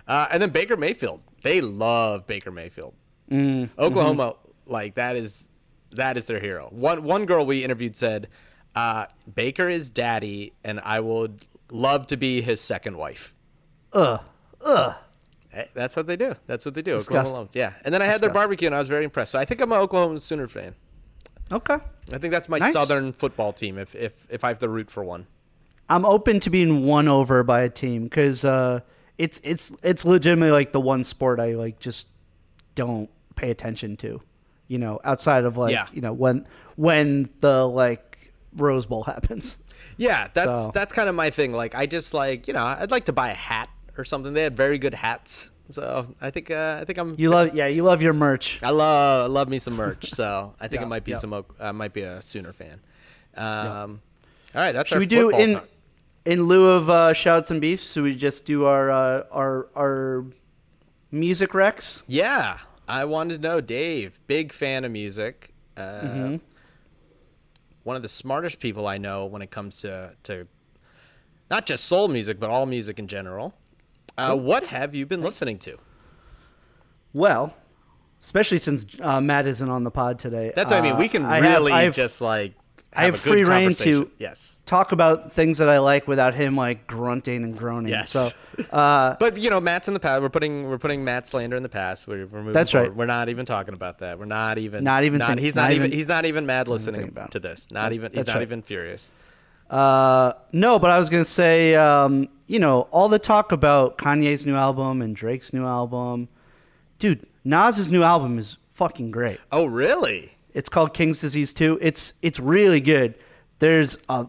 Uh, 0.07 0.27
and 0.31 0.43
then 0.43 0.51
Baker 0.51 0.77
Mayfield, 0.77 1.23
they 1.43 1.63
love 1.63 2.27
Baker 2.27 2.51
Mayfield. 2.51 2.95
Mm, 3.31 3.71
Oklahoma, 3.79 4.33
mm-hmm. 4.33 4.73
like 4.73 4.95
that 4.97 5.17
is 5.17 5.49
that 5.93 6.17
is 6.17 6.27
their 6.27 6.41
hero. 6.41 6.69
One 6.71 7.03
one 7.05 7.25
girl 7.27 7.47
we 7.47 7.65
interviewed 7.65 7.97
said, 7.97 8.29
uh, 8.75 9.07
"Baker 9.35 9.69
is 9.69 9.89
daddy, 9.89 10.53
and 10.65 10.81
I 10.81 11.01
would 11.01 11.45
love 11.71 12.09
to 12.09 12.17
be 12.17 12.43
his 12.43 12.61
second 12.61 12.97
wife." 12.97 13.35
Ugh. 13.93 14.21
Ugh. 14.63 14.95
That's 15.75 15.97
what 15.97 16.07
they 16.07 16.17
do. 16.17 16.35
That's 16.47 16.65
what 16.65 16.75
they 16.75 16.83
do. 16.83 16.95
Oklahoma 16.95 17.25
Disgusting. 17.29 17.61
Yeah, 17.61 17.73
and 17.85 17.93
then 17.93 18.03
I 18.03 18.05
had 18.05 18.21
their 18.21 18.31
barbecue, 18.31 18.67
and 18.67 18.75
I 18.75 18.79
was 18.79 18.89
very 18.89 19.05
impressed. 19.05 19.33
So 19.33 19.39
I 19.39 19.45
think 19.45 19.61
I'm 19.61 19.73
an 19.73 19.79
Oklahoma 19.79 20.21
Sooner 20.21 20.47
fan. 20.47 20.75
Okay. 21.51 21.77
I 22.13 22.19
think 22.19 22.31
that's 22.31 22.49
my 22.49 22.59
Nice. 22.59 22.73
Southern 22.73 23.13
football 23.13 23.53
team. 23.53 23.77
If 23.77 23.97
if 23.97 24.13
if 24.31 24.45
I 24.45 24.49
have 24.49 24.61
to 24.61 24.69
root 24.69 24.91
for 24.91 25.03
one. 25.03 25.27
I'm 25.89 26.05
open 26.05 26.39
to 26.41 26.51
being 26.51 26.85
won 26.87 27.09
over 27.09 27.43
by 27.43 27.63
a 27.63 27.69
team 27.69 28.05
because 28.05 28.45
uh, 28.45 28.81
it's 29.19 29.41
it's 29.43 29.73
it's 29.83 30.05
legitimately 30.05 30.53
like 30.53 30.71
the 30.71 30.81
one 30.81 31.03
sport 31.03 31.41
I 31.41 31.55
like 31.55 31.81
just 31.81 32.07
don't 32.77 33.11
pay 33.35 33.51
attention 33.51 33.97
to. 33.99 34.23
You 34.69 34.79
know, 34.79 35.01
outside 35.03 35.43
of 35.45 35.57
like 35.57 35.73
Yeah. 35.73 35.89
you 35.93 36.01
know 36.01 36.13
when 36.13 36.47
when 36.77 37.29
the 37.41 37.67
like 37.67 38.33
Rose 38.55 38.87
Bowl 38.87 39.03
happens. 39.13 39.59
Yeah, 39.97 40.29
that's 40.33 40.67
So- 40.67 40.71
that's 40.73 40.93
kind 40.93 41.09
of 41.09 41.17
my 41.17 41.31
thing. 41.31 41.53
Like 41.53 41.75
I 41.75 41.87
just 41.87 42.15
like 42.15 42.47
you 42.47 42.55
know 42.55 42.65
I'd 42.65 42.93
like 42.93 43.07
to 43.07 43.13
buy 43.13 43.31
a 43.31 43.35
hat 43.35 43.69
or 43.99 44.05
something. 44.05 44.33
They 44.33 44.43
had 44.43 44.57
very 44.57 44.79
good 44.79 44.95
hats, 44.95 45.51
so 45.69 46.15
I 46.21 46.31
think 46.31 46.51
uh, 46.51 46.79
I 46.81 46.85
think 46.85 46.99
I'm. 46.99 47.15
You 47.19 47.31
love 47.31 47.55
yeah, 47.55 47.67
you 47.67 47.83
love 47.83 48.03
your 48.03 48.13
merch. 48.13 48.61
I 48.63 48.71
love 48.71 49.25
I 49.25 49.33
love 49.33 49.49
me 49.49 49.59
some 49.59 49.75
merch, 49.75 50.11
so 50.11 50.55
I 50.61 50.69
think 50.69 50.81
Yeah, 50.81 50.87
it 50.87 50.89
might 50.91 51.05
be 51.05 51.13
yeah. 51.13 51.19
some 51.19 51.45
I 51.61 51.73
might 51.73 51.93
be 51.93 52.03
a 52.03 52.21
Sooner 52.23 52.53
fan. 52.53 52.77
Um, 53.37 54.01
All 54.55 54.61
right, 54.63 54.73
that's 54.73 54.89
Should 54.89 54.99
we 54.99 55.07
do 55.07 55.31
in 55.31 55.55
talk. 55.55 55.69
in 56.25 56.43
lieu 56.45 56.67
of 56.69 56.91
uh, 56.91 57.13
shouts 57.13 57.51
and 57.51 57.61
beefs? 57.61 57.93
Should 57.93 58.03
we 58.03 58.15
just 58.15 58.45
do 58.45 58.65
our 58.65 58.91
uh, 58.91 59.23
our 59.31 59.69
our 59.77 60.25
music 61.13 61.51
recs? 61.51 62.03
Yeah, 62.09 62.59
I 62.89 63.05
wanted 63.05 63.43
to 63.43 63.49
know, 63.49 63.61
Dave, 63.61 64.19
big 64.27 64.53
fan 64.53 64.85
of 64.85 64.93
music. 64.93 65.53
Uh, 65.77 65.81
Mm-hmm. 65.83 66.37
One 67.85 67.97
of 67.97 68.03
the 68.03 68.09
smartest 68.11 68.61
people 68.61 68.87
I 68.87 68.99
know 68.99 69.25
when 69.25 69.41
it 69.43 69.51
comes 69.51 69.79
to 69.79 70.13
to 70.25 70.47
not 71.51 71.65
just 71.67 71.87
soul 71.87 72.09
music, 72.09 72.39
but 72.39 72.51
all 72.51 72.67
music 72.67 72.99
in 72.99 73.07
general. 73.09 73.55
Uh, 74.21 74.37
what 74.37 74.65
have 74.67 74.95
you 74.95 75.07
been 75.07 75.23
listening 75.23 75.59
to? 75.61 75.79
Well, 77.13 77.55
especially 78.21 78.59
since 78.59 78.87
uh, 79.01 79.21
Matt 79.21 79.47
isn't 79.47 79.69
on 79.69 79.85
the 79.85 79.91
pod 79.91 80.19
today. 80.19 80.53
That's 80.55 80.71
what 80.71 80.79
I 80.81 80.83
mean. 80.83 80.93
uh, 80.95 80.99
We 80.99 81.09
can 81.09 81.25
I 81.25 81.39
really 81.39 81.73
I 81.73 81.83
have- 81.83 81.95
just 81.95 82.21
like 82.21 82.55
I 82.93 83.05
have, 83.05 83.15
have 83.15 83.23
a 83.23 83.25
good 83.25 83.33
free 83.33 83.45
reign 83.45 83.73
to- 83.73 84.11
yes. 84.19 84.63
talk 84.67 84.91
about 84.91 85.33
things 85.33 85.59
that 85.59 85.69
I 85.69 85.79
like 85.79 86.09
without 86.09 86.35
him 86.35 86.57
like 86.57 86.89
grunting 86.89 87.45
and 87.45 87.57
groaning. 87.57 87.91
Yes. 87.93 88.11
So 88.11 88.29
uh, 88.77 89.15
But 89.21 89.37
you 89.37 89.49
know, 89.49 89.61
Matt's 89.61 89.87
in 89.89 89.95
the 89.95 90.01
past. 90.01 90.23
We're 90.23 90.29
putting 90.29 90.69
we're 90.69 90.79
putting 90.79 91.05
Matt 91.05 91.27
slander 91.27 91.55
in 91.57 91.63
the 91.63 91.69
past. 91.69 92.09
We're, 92.09 92.27
we're 92.27 92.41
moving 92.41 92.53
That's 92.53 92.73
forward. 92.73 92.89
right. 92.91 92.97
We're 92.97 93.07
not 93.07 93.29
even 93.29 93.47
talking 93.47 93.75
about 93.75 93.99
that. 94.01 94.19
We're 94.19 94.25
not 94.25 94.59
even 94.59 94.83
Not 94.85 95.05
even 95.05 95.21
think- 95.21 95.39
he's 95.39 95.55
not 95.55 95.63
not, 95.63 95.73
even, 95.73 95.87
even- 95.87 95.99
he's 95.99 96.09
not 96.09 96.25
even 96.27 96.47
mad 96.47 96.67
listening 96.69 97.05
about 97.09 97.31
to 97.33 97.39
this. 97.41 97.71
Not 97.71 97.93
even 97.93 98.13
he's 98.13 98.27
not 98.27 98.35
right. 98.37 98.43
even 98.43 98.61
furious. 98.63 99.11
Uh, 99.71 100.33
no, 100.53 100.79
but 100.79 100.91
I 100.91 100.99
was 100.99 101.09
gonna 101.09 101.25
say, 101.25 101.77
um, 101.77 102.29
you 102.49 102.59
know, 102.59 102.83
all 102.91 103.09
the 103.09 103.19
talk 103.21 103.53
about 103.53 103.97
Kanye's 103.99 104.45
new 104.45 104.57
album 104.57 105.01
and 105.01 105.15
Drake's 105.15 105.53
new 105.53 105.65
album, 105.65 106.29
dude. 106.99 107.27
Nas's 107.45 107.91
new 107.91 108.03
album 108.03 108.39
is 108.39 108.59
fucking 108.75 109.11
great. 109.13 109.39
Oh 109.53 109.65
really? 109.65 110.33
It's 110.53 110.69
called 110.69 110.93
King's 110.93 111.21
Disease 111.21 111.53
2. 111.55 111.79
It's 111.81 112.15
it's 112.21 112.41
really 112.41 112.81
good. 112.81 113.15
There's 113.61 113.97
a 114.09 114.27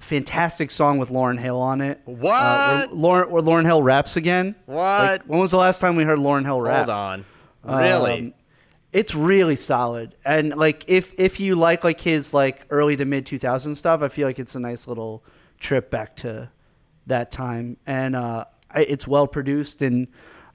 fantastic 0.00 0.70
song 0.70 0.98
with 0.98 1.08
Lauryn 1.08 1.38
Hill 1.38 1.58
on 1.58 1.80
it. 1.80 2.00
What? 2.04 2.34
Uh, 2.34 2.86
where 2.88 2.94
Lauren 2.94 3.30
where 3.30 3.42
Lauryn 3.42 3.64
Hill 3.64 3.82
raps 3.82 4.16
again. 4.16 4.54
What? 4.66 4.76
Like, 4.76 5.22
when 5.22 5.40
was 5.40 5.50
the 5.50 5.56
last 5.58 5.80
time 5.80 5.96
we 5.96 6.04
heard 6.04 6.18
Lauryn 6.18 6.44
Hill 6.44 6.60
rap? 6.60 6.88
Hold 6.88 6.90
on. 6.90 7.24
Really? 7.64 8.18
Um, 8.18 8.34
it's 8.92 9.14
really 9.14 9.56
solid 9.56 10.14
and 10.24 10.54
like 10.56 10.84
if 10.86 11.14
if 11.18 11.40
you 11.40 11.54
like 11.54 11.82
like 11.84 12.00
his 12.00 12.34
like 12.34 12.66
early 12.70 12.96
to 12.96 13.04
mid 13.04 13.24
2000 13.26 13.74
stuff 13.74 14.02
i 14.02 14.08
feel 14.08 14.26
like 14.28 14.38
it's 14.38 14.54
a 14.54 14.60
nice 14.60 14.86
little 14.86 15.24
trip 15.58 15.90
back 15.90 16.14
to 16.16 16.48
that 17.06 17.30
time 17.30 17.76
and 17.86 18.14
uh 18.14 18.44
I, 18.70 18.82
it's 18.82 19.06
well 19.06 19.26
produced 19.26 19.80
and 19.82 20.08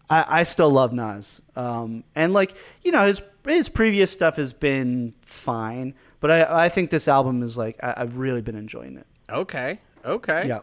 i 0.09 0.39
i 0.39 0.43
still 0.43 0.69
love 0.69 0.93
nas 0.93 1.41
um 1.55 2.03
and 2.15 2.33
like 2.33 2.53
you 2.83 2.91
know 2.91 3.05
his 3.07 3.21
his 3.45 3.69
previous 3.69 4.11
stuff 4.11 4.35
has 4.35 4.53
been 4.53 5.13
fine 5.23 5.93
but 6.19 6.29
i 6.31 6.65
i 6.65 6.69
think 6.69 6.89
this 6.89 7.07
album 7.07 7.41
is 7.43 7.57
like 7.57 7.77
I, 7.81 7.95
i've 7.97 8.17
really 8.17 8.41
been 8.41 8.55
enjoying 8.55 8.97
it 8.97 9.07
okay. 9.29 9.79
Okay. 10.05 10.47
Yeah. 10.47 10.59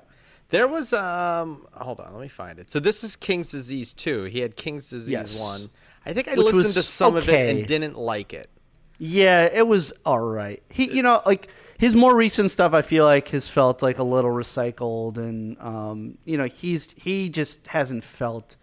There 0.48 0.66
was 0.68 0.94
um. 0.94 1.66
Hold 1.74 2.00
on. 2.00 2.12
Let 2.14 2.22
me 2.22 2.28
find 2.28 2.58
it. 2.58 2.70
So 2.70 2.80
this 2.80 3.04
is 3.04 3.14
King's 3.16 3.50
Disease 3.50 3.92
two. 3.92 4.24
He 4.24 4.40
had 4.40 4.56
King's 4.56 4.88
Disease 4.88 5.10
Yes. 5.10 5.40
one. 5.40 5.68
I 6.06 6.12
think 6.12 6.28
I 6.28 6.34
listened 6.34 6.74
to 6.74 6.82
some 6.82 7.16
of 7.16 7.28
it 7.28 7.56
and 7.56 7.66
didn't 7.66 7.96
like 7.96 8.34
it. 8.34 8.50
Yeah, 8.98 9.48
it 9.52 9.66
was 9.66 9.92
all 10.04 10.20
right. 10.20 10.62
He, 10.68 10.94
you 10.94 11.02
know, 11.02 11.20
like 11.26 11.48
his 11.78 11.96
more 11.96 12.14
recent 12.14 12.50
stuff, 12.50 12.72
I 12.72 12.82
feel 12.82 13.04
like 13.04 13.28
has 13.28 13.48
felt 13.48 13.82
like 13.82 13.98
a 13.98 14.04
little 14.04 14.30
recycled, 14.30 15.16
and 15.16 15.56
um, 15.60 16.18
you 16.24 16.36
know, 16.38 16.44
he's 16.44 16.92
he 16.96 17.28
just 17.28 17.66
hasn't 17.66 18.04
felt 18.04 18.56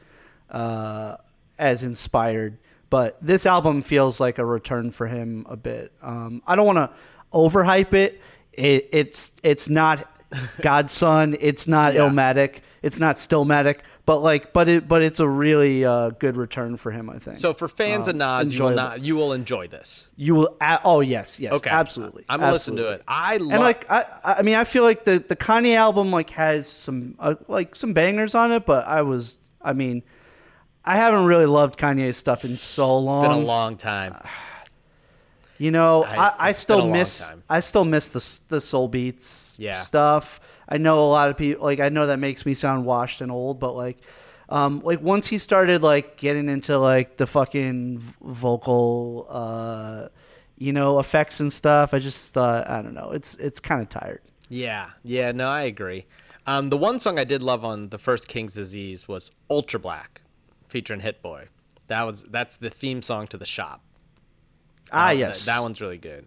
uh, 0.49 1.17
as 1.59 1.83
inspired. 1.83 2.57
But 2.89 3.17
this 3.21 3.45
album 3.45 3.81
feels 3.81 4.19
like 4.19 4.37
a 4.37 4.45
return 4.45 4.91
for 4.91 5.07
him 5.07 5.45
a 5.49 5.55
bit. 5.55 5.91
Um, 6.01 6.41
I 6.45 6.55
don't 6.55 6.65
want 6.65 6.77
to 6.77 6.89
overhype 7.33 7.93
it. 7.93 8.21
it. 8.53 8.89
It's 8.91 9.33
it's 9.43 9.69
not 9.69 10.07
God's 10.61 10.91
Son. 10.91 11.35
It's 11.39 11.67
not 11.67 11.93
Yeah. 11.93 12.01
Illmatic. 12.01 12.59
It's 12.81 12.99
not 12.99 13.15
Stillmatic. 13.17 13.79
But 14.05 14.17
like, 14.23 14.51
but 14.51 14.67
it 14.67 14.87
but 14.87 15.03
it's 15.03 15.19
a 15.19 15.27
really 15.27 15.85
uh, 15.85 16.09
good 16.09 16.35
return 16.35 16.75
for 16.77 16.89
him. 16.91 17.09
I 17.09 17.19
think. 17.19 17.37
So 17.37 17.53
for 17.53 17.67
fans 17.67 18.07
of 18.07 18.15
Um, 18.15 18.17
Nas, 18.17 18.53
you 18.53 18.63
will 18.63 18.71
not 18.71 19.01
you 19.01 19.15
will 19.15 19.31
enjoy 19.33 19.67
this. 19.67 20.09
You 20.15 20.35
will. 20.35 20.57
a- 20.59 20.79
Oh 20.83 21.01
yes, 21.01 21.39
yes. 21.39 21.53
Okay. 21.53 21.69
absolutely. 21.69 22.25
I'm 22.27 22.39
gonna 22.39 22.51
listen 22.51 22.75
to 22.77 22.91
it. 22.93 23.03
I 23.07 23.37
love. 23.37 23.51
And 23.51 23.61
like, 23.61 23.89
I, 23.91 24.05
I 24.23 24.41
mean, 24.41 24.55
I 24.55 24.63
feel 24.63 24.81
like 24.83 25.05
the 25.05 25.19
the 25.19 25.35
Kanye 25.35 25.75
album 25.75 26.11
like 26.11 26.31
has 26.31 26.67
some 26.67 27.15
uh, 27.19 27.35
like 27.47 27.75
some 27.75 27.93
bangers 27.93 28.33
on 28.33 28.51
it, 28.51 28.65
but 28.65 28.87
I 28.87 29.03
was, 29.03 29.37
I 29.61 29.73
mean, 29.73 30.01
I 30.83 30.95
haven't 30.97 31.25
really 31.25 31.45
loved 31.45 31.77
Kanye's 31.77 32.17
stuff 32.17 32.43
in 32.43 32.57
so 32.57 32.97
long. 32.97 33.23
It's 33.23 33.27
been 33.33 33.43
a 33.43 33.45
long 33.45 33.77
time. 33.77 34.15
You 35.57 35.69
know, 35.69 36.03
I- 36.05 36.15
I, 36.15 36.33
I, 36.39 36.51
still 36.53 36.77
been 36.77 36.85
a 36.85 36.89
long 36.89 36.97
miss. 36.97 37.31
I 37.47 37.59
still 37.59 37.85
miss 37.85 38.09
the 38.09 38.39
the 38.55 38.59
soul 38.59 38.87
beats 38.87 39.57
Yeah. 39.59 39.73
stuff. 39.81 40.39
I 40.71 40.77
know 40.77 41.03
a 41.03 41.09
lot 41.11 41.29
of 41.29 41.35
people 41.37 41.63
like 41.65 41.79
I 41.81 41.89
know 41.89 42.07
that 42.07 42.17
makes 42.19 42.45
me 42.45 42.53
sound 42.55 42.85
washed 42.85 43.19
and 43.21 43.31
old, 43.31 43.59
but 43.59 43.73
like 43.75 43.97
um 44.49 44.79
like 44.83 45.01
once 45.01 45.27
he 45.27 45.37
started 45.37 45.83
like 45.83 46.15
getting 46.17 46.47
into 46.49 46.79
like 46.79 47.17
the 47.17 47.27
fucking 47.27 47.99
vocal 48.21 49.27
uh 49.29 50.07
you 50.57 50.71
know 50.73 50.99
effects 50.99 51.39
and 51.41 51.51
stuff, 51.51 51.93
I 51.93 51.99
just 51.99 52.33
thought 52.33 52.69
I 52.69 52.81
don't 52.81 52.93
know. 52.93 53.11
It's 53.11 53.35
it's 53.35 53.59
kind 53.59 53.81
of 53.81 53.89
tired. 53.89 54.21
Yeah, 54.49 54.89
yeah, 55.03 55.31
no, 55.31 55.47
I 55.47 55.63
agree. 55.63 56.05
Um, 56.47 56.69
the 56.69 56.77
one 56.77 56.99
song 56.99 57.19
I 57.19 57.23
did 57.23 57.43
love 57.43 57.63
on 57.63 57.89
the 57.89 57.97
first 57.99 58.27
King's 58.27 58.53
Disease 58.53 59.07
was 59.07 59.29
Ultra 59.49 59.79
Black, 59.79 60.21
featuring 60.67 60.99
Hit 60.99 61.21
Boy. 61.21 61.47
That 61.87 62.03
was 62.03 62.21
that's 62.23 62.57
the 62.57 62.69
theme 62.69 63.01
song 63.01 63.27
to 63.27 63.37
the 63.37 63.45
shop. 63.45 63.81
Ah, 64.91 65.11
Um, 65.11 65.17
yes. 65.19 65.45
that, 65.45 65.53
that 65.55 65.61
one's 65.61 65.81
really 65.81 65.97
good. 65.97 66.25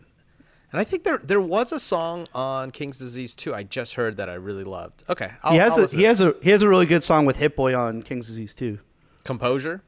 And 0.74 0.80
I 0.80 0.84
think 0.84 1.04
there 1.04 1.18
there 1.18 1.40
was 1.40 1.70
a 1.70 1.78
song 1.78 2.26
on 2.34 2.72
King's 2.72 2.98
Disease 2.98 3.36
2. 3.36 3.54
I 3.54 3.62
just 3.62 3.94
heard 3.94 4.16
that 4.16 4.28
I 4.28 4.34
really 4.34 4.64
loved. 4.64 5.04
Okay, 5.08 5.30
I'll, 5.44 5.52
he 5.52 5.58
has 5.58 5.78
I'll 5.78 5.84
a 5.84 5.86
he 5.86 6.02
has 6.02 6.20
a 6.20 6.34
he 6.42 6.50
has 6.50 6.62
a 6.62 6.68
really 6.68 6.84
good 6.86 7.04
song 7.04 7.26
with 7.26 7.36
Hit 7.36 7.54
Boy 7.54 7.76
on 7.78 8.02
King's 8.02 8.26
Disease 8.26 8.56
2. 8.56 8.80
Composure. 9.22 9.84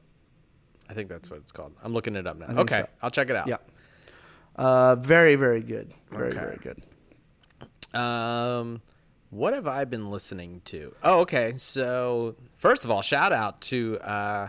I 0.89 0.95
think 0.95 1.09
that's 1.09 1.29
what 1.29 1.41
it's 1.41 1.51
called. 1.51 1.73
I'm 1.83 1.93
looking 1.93 2.15
it 2.15 2.29
up 2.29 2.39
now. 2.39 2.61
Okay, 2.61 2.83
so. 2.83 2.89
I'll 3.03 3.11
check 3.11 3.31
it 3.31 3.35
out. 3.35 3.49
Yeah. 3.49 3.57
Uh, 4.55 4.95
very 4.95 5.35
very 5.35 5.61
good. 5.61 5.93
Very 6.13 6.29
Okay. 6.29 6.39
very 6.39 6.59
good. 6.63 7.99
Um, 8.01 8.81
what 9.31 9.55
have 9.55 9.67
I 9.67 9.87
been 9.87 10.13
listening 10.13 10.61
to? 10.67 10.95
Oh, 11.03 11.19
okay. 11.23 11.55
So 11.57 12.37
first 12.59 12.85
of 12.85 12.93
all, 12.93 13.03
shout 13.03 13.33
out 13.33 13.61
to 13.63 13.99
uh, 14.03 14.49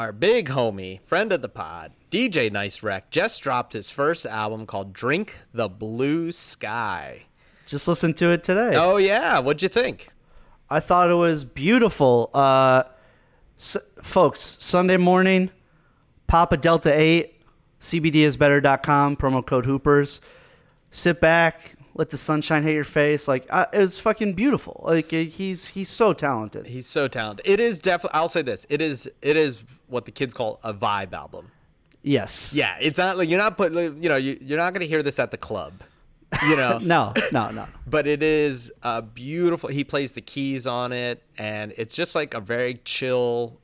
our 0.00 0.12
big 0.12 0.48
homie, 0.48 0.98
friend 1.02 1.30
of 1.30 1.42
the 1.42 1.48
pod, 1.50 1.92
DJ 2.10 2.50
Nice 2.50 2.82
Rec. 2.82 3.10
Just 3.10 3.42
dropped 3.42 3.74
his 3.74 3.90
first 3.90 4.24
album 4.24 4.64
called 4.64 4.94
"Drink 4.94 5.38
the 5.52 5.68
Blue 5.68 6.32
Sky." 6.32 7.24
Just 7.66 7.86
listen 7.86 8.14
to 8.14 8.30
it 8.30 8.42
today. 8.42 8.72
Oh 8.76 8.96
yeah, 8.96 9.38
what'd 9.40 9.62
you 9.62 9.68
think? 9.68 10.08
I 10.70 10.80
thought 10.80 11.10
it 11.10 11.14
was 11.14 11.44
beautiful. 11.44 12.30
Uh, 12.32 12.84
s- 13.58 13.76
folks, 14.02 14.40
Sunday 14.40 14.96
morning, 14.96 15.50
Papa 16.28 16.56
Delta 16.56 16.98
8, 16.98 17.34
CBDisbetter.com, 17.82 19.18
promo 19.18 19.44
code 19.44 19.66
Hoopers. 19.66 20.22
Sit 20.90 21.20
back, 21.20 21.74
let 21.94 22.10
the 22.10 22.18
sunshine 22.18 22.62
hit 22.62 22.74
your 22.74 22.84
face. 22.84 23.26
Like, 23.28 23.46
uh, 23.50 23.66
it 23.72 23.78
was 23.78 23.98
fucking 23.98 24.34
beautiful. 24.34 24.80
Like, 24.84 25.10
he's 25.10 25.66
he's 25.68 25.88
so 25.88 26.12
talented. 26.12 26.66
He's 26.66 26.86
so 26.86 27.08
talented. 27.08 27.46
It 27.48 27.60
is 27.60 27.80
definitely. 27.80 28.18
I'll 28.18 28.28
say 28.28 28.42
this. 28.42 28.66
It 28.68 28.80
is. 28.80 29.10
It 29.22 29.36
is 29.36 29.64
what 29.88 30.04
the 30.04 30.12
kids 30.12 30.34
call 30.34 30.60
a 30.62 30.72
vibe 30.72 31.12
album. 31.12 31.50
Yes. 32.02 32.54
Yeah, 32.54 32.76
it's 32.80 32.98
not 32.98 33.18
like 33.18 33.28
you're 33.28 33.38
not 33.38 33.56
putting. 33.56 34.02
You 34.02 34.08
know, 34.08 34.16
you, 34.16 34.38
you're 34.40 34.58
not 34.58 34.72
going 34.72 34.80
to 34.80 34.86
hear 34.86 35.02
this 35.02 35.18
at 35.18 35.30
the 35.30 35.36
club. 35.36 35.72
You 36.46 36.56
know. 36.56 36.78
No, 36.82 37.12
no, 37.32 37.50
no. 37.50 37.66
but 37.86 38.06
it 38.06 38.22
is 38.22 38.72
a 38.82 39.02
beautiful 39.02 39.68
he 39.68 39.82
plays 39.84 40.12
the 40.12 40.20
keys 40.20 40.66
on 40.66 40.92
it 40.92 41.22
and 41.38 41.72
it's 41.76 41.94
just 41.94 42.14
like 42.14 42.34
a 42.34 42.40
very 42.40 42.74
chill 42.84 43.58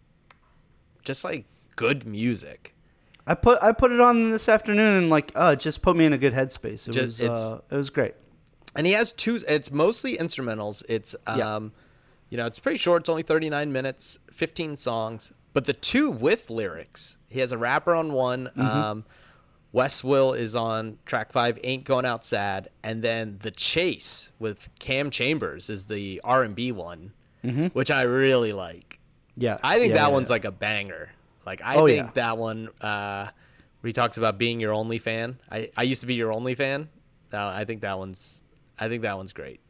just 1.04 1.22
like 1.24 1.44
good 1.76 2.04
music 2.06 2.74
I 3.26 3.34
put 3.34 3.62
I 3.62 3.72
put 3.72 3.90
it 3.92 4.00
on 4.00 4.30
this 4.30 4.48
afternoon 4.48 4.94
and 5.02 5.10
like, 5.10 5.32
uh, 5.34 5.54
it 5.56 5.60
just 5.60 5.82
put 5.82 5.96
me 5.96 6.04
in 6.06 6.12
a 6.12 6.18
good 6.18 6.32
headspace. 6.32 6.88
It 6.88 6.92
Ju- 6.92 7.02
was 7.04 7.20
it's- 7.20 7.38
uh, 7.38 7.60
it 7.70 7.74
was 7.76 7.90
great. 7.90 8.14
and 8.76 8.86
he 8.86 8.92
has 8.92 9.12
two 9.12 9.40
it's 9.48 9.70
mostly 9.72 10.16
instrumentals 10.16 10.82
it's 10.88 11.16
um 11.26 11.38
Yeah. 11.38 11.58
you 12.30 12.36
know 12.38 12.46
it's 12.46 12.58
pretty 12.60 12.78
short 12.78 13.02
it's 13.02 13.08
only 13.08 13.22
39 13.22 13.72
minutes 13.72 14.18
15 14.32 14.76
songs 14.76 15.32
but 15.54 15.64
the 15.64 15.72
two 15.72 16.10
with 16.10 16.50
lyrics 16.50 17.16
he 17.28 17.40
has 17.40 17.52
a 17.52 17.58
rapper 17.58 17.94
on 17.94 18.12
one 18.12 18.46
Mm-hmm. 18.56 18.60
um 18.60 19.04
Wes 19.72 20.02
Will 20.02 20.32
is 20.32 20.56
on 20.56 20.96
track 21.04 21.32
five, 21.32 21.58
"Ain't 21.62 21.84
Going 21.84 22.06
Out 22.06 22.24
Sad," 22.24 22.70
and 22.82 23.02
then 23.02 23.36
"The 23.42 23.50
Chase" 23.50 24.30
with 24.38 24.70
Cam 24.78 25.10
Chambers 25.10 25.68
is 25.68 25.84
the 25.86 26.18
R 26.24 26.44
and 26.44 26.54
B 26.54 26.72
one, 26.72 27.12
which 27.74 27.90
I 27.90 28.02
really 28.02 28.54
like. 28.54 29.00
Yeah. 29.36 29.58
I 29.62 29.74
think 29.78 29.90
Mm-hmm. 29.90 29.96
Yeah, 29.96 30.02
that 30.04 30.08
yeah, 30.08 30.14
one's 30.14 30.30
like 30.30 30.46
a 30.46 30.52
banger. 30.52 31.10
Like 31.46 31.62
I 31.62 31.76
Oh, 31.76 31.86
think 31.86 32.06
yeah. 32.06 32.10
that 32.14 32.38
one 32.38 32.68
uh 32.80 33.28
where 33.80 33.88
he 33.88 33.92
talks 33.92 34.16
about 34.18 34.36
being 34.38 34.58
your 34.60 34.72
only 34.74 34.98
fan. 34.98 35.38
I, 35.50 35.70
I 35.76 35.82
used 35.84 36.00
to 36.00 36.06
be 36.06 36.14
your 36.14 36.34
only 36.34 36.54
fan. 36.54 36.88
Uh, 37.32 37.46
I 37.46 37.64
think 37.64 37.80
that 37.82 37.96
one's 37.98 38.42
I 38.78 38.88
think 38.88 39.02
that 39.02 39.16
one's 39.16 39.32
great. 39.32 39.60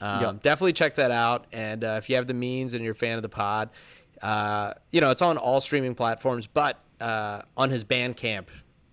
Um, 0.00 0.22
Yeah. 0.22 0.32
Definitely 0.42 0.72
check 0.74 0.94
that 0.96 1.10
out. 1.10 1.46
And 1.52 1.82
uh, 1.84 1.96
if 1.98 2.08
you 2.08 2.16
have 2.16 2.26
the 2.26 2.34
means 2.34 2.74
and 2.74 2.82
you're 2.84 2.92
a 2.92 2.94
fan 2.96 3.16
of 3.16 3.22
the 3.22 3.28
pod, 3.28 3.70
uh, 4.22 4.72
you 4.92 5.00
know 5.00 5.10
it's 5.10 5.22
on 5.22 5.36
all 5.36 5.60
streaming 5.60 5.94
platforms. 5.94 6.46
But 6.46 6.80
uh, 7.00 7.42
on 7.56 7.70
his 7.70 7.84
Bandcamp, 7.84 8.46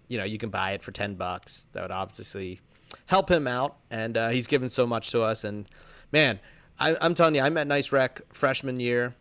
you 0.08 0.18
know 0.18 0.24
you 0.24 0.38
can 0.38 0.50
buy 0.50 0.72
it 0.72 0.82
for 0.84 0.92
ten 0.92 1.16
bucks. 1.16 1.68
That 1.74 1.84
would 1.84 1.92
obviously 1.92 2.60
help 3.06 3.30
him 3.30 3.48
out. 3.48 3.78
And 3.92 4.18
uh, 4.18 4.30
he's 4.30 4.48
given 4.48 4.70
so 4.70 4.86
much 4.88 5.12
to 5.12 5.22
us. 5.22 5.44
And 5.44 5.68
man, 6.12 6.40
I, 6.80 6.96
I'm 7.02 7.14
telling 7.14 7.36
you, 7.36 7.42
I 7.42 7.50
met 7.50 7.68
Nice 7.68 7.92
Rec 7.92 8.22
freshman 8.34 8.80
year 8.80 9.14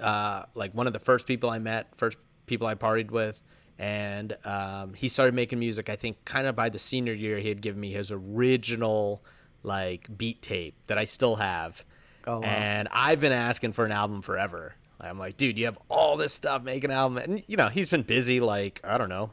uh, 0.00 0.44
like 0.54 0.72
one 0.74 0.86
of 0.86 0.92
the 0.92 0.98
first 0.98 1.26
people 1.26 1.50
I 1.50 1.58
met, 1.58 1.88
first 1.96 2.16
people 2.46 2.66
I 2.66 2.74
partied 2.74 3.10
with, 3.10 3.40
and 3.78 4.36
um, 4.44 4.94
he 4.94 5.08
started 5.08 5.34
making 5.34 5.58
music. 5.58 5.88
I 5.88 5.96
think 5.96 6.24
kind 6.24 6.46
of 6.46 6.56
by 6.56 6.68
the 6.68 6.78
senior 6.78 7.12
year, 7.12 7.38
he 7.38 7.48
had 7.48 7.60
given 7.60 7.80
me 7.80 7.92
his 7.92 8.10
original 8.10 9.22
like 9.62 10.06
beat 10.16 10.40
tape 10.42 10.74
that 10.86 10.98
I 10.98 11.04
still 11.04 11.36
have, 11.36 11.84
Oh, 12.26 12.38
wow. 12.38 12.44
and 12.44 12.88
I've 12.92 13.20
been 13.20 13.32
asking 13.32 13.72
for 13.72 13.84
an 13.84 13.92
album 13.92 14.22
forever. 14.22 14.74
I'm 15.00 15.18
like, 15.18 15.36
dude, 15.36 15.56
you 15.58 15.66
have 15.66 15.78
all 15.88 16.16
this 16.16 16.32
stuff, 16.32 16.62
make 16.62 16.82
an 16.84 16.90
album, 16.90 17.18
and 17.18 17.42
you 17.46 17.56
know 17.56 17.68
he's 17.68 17.88
been 17.88 18.02
busy, 18.02 18.40
like 18.40 18.80
I 18.82 18.98
don't 18.98 19.08
know, 19.08 19.30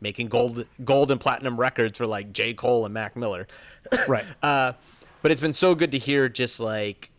making 0.00 0.28
gold, 0.28 0.64
gold 0.84 1.10
and 1.10 1.20
platinum 1.20 1.58
records 1.60 1.98
for 1.98 2.06
like 2.06 2.32
J. 2.32 2.54
Cole 2.54 2.84
and 2.86 2.94
Mac 2.94 3.14
Miller. 3.16 3.46
right. 4.08 4.24
Uh, 4.42 4.72
but 5.20 5.30
it's 5.30 5.40
been 5.40 5.52
so 5.52 5.74
good 5.74 5.92
to 5.92 5.98
hear 5.98 6.28
just 6.30 6.60
like 6.60 7.10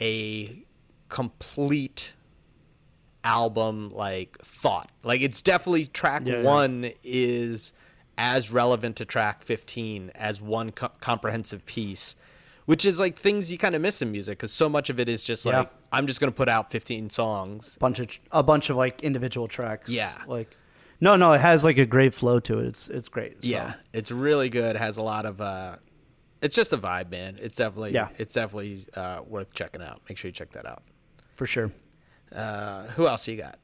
a 0.00 0.64
complete 1.10 2.13
album 3.24 3.90
like 3.94 4.38
thought. 4.42 4.90
Like 5.02 5.20
it's 5.20 5.42
definitely 5.42 5.86
track 5.86 6.22
Yeah, 6.24 6.36
yeah. 6.36 6.42
one 6.42 6.90
is 7.02 7.72
as 8.16 8.52
relevant 8.52 8.96
to 8.96 9.04
track 9.04 9.42
15 9.42 10.12
as 10.14 10.40
one 10.40 10.70
co- 10.70 10.90
comprehensive 11.00 11.64
piece, 11.66 12.14
which 12.66 12.84
is 12.84 13.00
like 13.00 13.18
things 13.18 13.50
you 13.50 13.58
kind 13.58 13.74
of 13.74 13.82
miss 13.82 14.02
in 14.02 14.12
music 14.12 14.38
because 14.38 14.52
so 14.52 14.68
much 14.68 14.88
of 14.90 15.00
it 15.00 15.08
is 15.08 15.24
just 15.24 15.44
Yeah. 15.44 15.58
like, 15.60 15.70
I'm 15.90 16.06
just 16.06 16.20
going 16.20 16.30
to 16.30 16.36
put 16.36 16.48
out 16.48 16.70
15 16.70 17.10
songs. 17.10 17.76
bunch 17.80 17.98
of 18.00 18.08
a 18.30 18.42
bunch 18.42 18.70
of 18.70 18.76
like 18.76 19.02
individual 19.02 19.48
tracks. 19.48 19.88
Yeah. 19.90 20.14
Like 20.26 20.56
no, 21.00 21.16
no, 21.16 21.32
it 21.32 21.40
has 21.40 21.64
like 21.64 21.76
a 21.78 21.86
great 21.86 22.14
flow 22.14 22.38
to 22.40 22.60
it. 22.60 22.66
It's 22.66 22.88
it's 22.88 23.08
great. 23.08 23.42
So, 23.42 23.50
Yeah, 23.50 23.74
it's 23.92 24.10
really 24.12 24.48
good. 24.48 24.76
Has 24.76 24.96
a 24.96 25.02
lot 25.02 25.26
of. 25.26 25.40
uh 25.40 25.76
It's 26.40 26.54
just 26.54 26.72
a 26.72 26.78
vibe, 26.78 27.10
man. 27.10 27.36
It's 27.40 27.56
definitely. 27.56 27.92
Yeah. 27.92 28.08
It's 28.16 28.34
definitely 28.34 28.86
uh, 28.94 29.22
worth 29.26 29.52
checking 29.54 29.82
out. 29.82 30.02
Make 30.08 30.18
sure 30.18 30.28
you 30.28 30.32
check 30.32 30.50
that 30.52 30.66
out. 30.66 30.82
for 31.36 31.46
sure. 31.46 31.72
Uh, 32.34 32.84
who 32.88 33.06
else 33.06 33.26
you 33.28 33.36
got? 33.36 33.58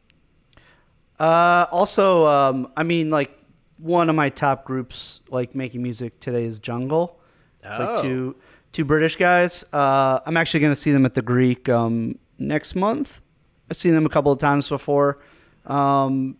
Uh, 1.18 1.66
also, 1.70 2.26
um, 2.26 2.72
I 2.76 2.82
mean, 2.82 3.10
like 3.10 3.36
one 3.78 4.08
of 4.08 4.16
my 4.16 4.30
top 4.30 4.64
groups, 4.64 5.20
like 5.28 5.54
making 5.54 5.82
music 5.82 6.18
today, 6.20 6.44
is 6.44 6.58
Jungle. 6.58 7.18
It's 7.62 7.78
Oh. 7.78 7.84
like 7.94 8.02
two 8.02 8.36
two 8.72 8.84
British 8.84 9.16
guys. 9.16 9.64
Uh, 9.72 10.20
I'm 10.24 10.36
actually 10.36 10.60
going 10.60 10.72
to 10.72 10.80
see 10.80 10.92
them 10.92 11.04
at 11.04 11.14
the 11.14 11.22
Greek 11.22 11.68
um, 11.68 12.18
next 12.38 12.74
month. 12.76 13.20
I've 13.70 13.76
seen 13.76 13.92
them 13.94 14.06
a 14.06 14.08
couple 14.08 14.30
of 14.32 14.38
times 14.38 14.68
before. 14.68 15.18
Um, 15.66 16.36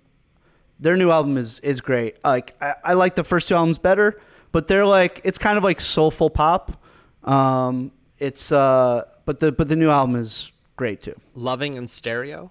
their 0.79 0.97
new 0.97 1.11
album 1.11 1.37
is 1.37 1.61
is 1.61 1.81
great. 1.81 2.17
Like 2.25 2.55
I, 2.63 2.75
I 2.85 2.93
like 2.95 3.17
the 3.17 3.25
first 3.25 3.49
two 3.49 3.55
albums 3.55 3.77
better, 3.79 4.19
but 4.53 4.67
they're 4.69 4.87
like 4.87 5.21
it's 5.25 5.37
kind 5.39 5.59
of 5.59 5.65
like 5.65 5.79
soulful 5.81 6.31
pop. 6.31 6.83
Um, 7.25 7.93
it's 8.19 8.51
uh, 8.51 9.03
but 9.27 9.41
the 9.41 9.53
but 9.53 9.69
the 9.69 9.77
new 9.77 9.91
album 9.91 10.17
is 10.17 10.53
great 10.81 11.03
too. 11.03 11.15
Loving 11.35 11.75
in 11.75 11.87
stereo. 11.87 12.51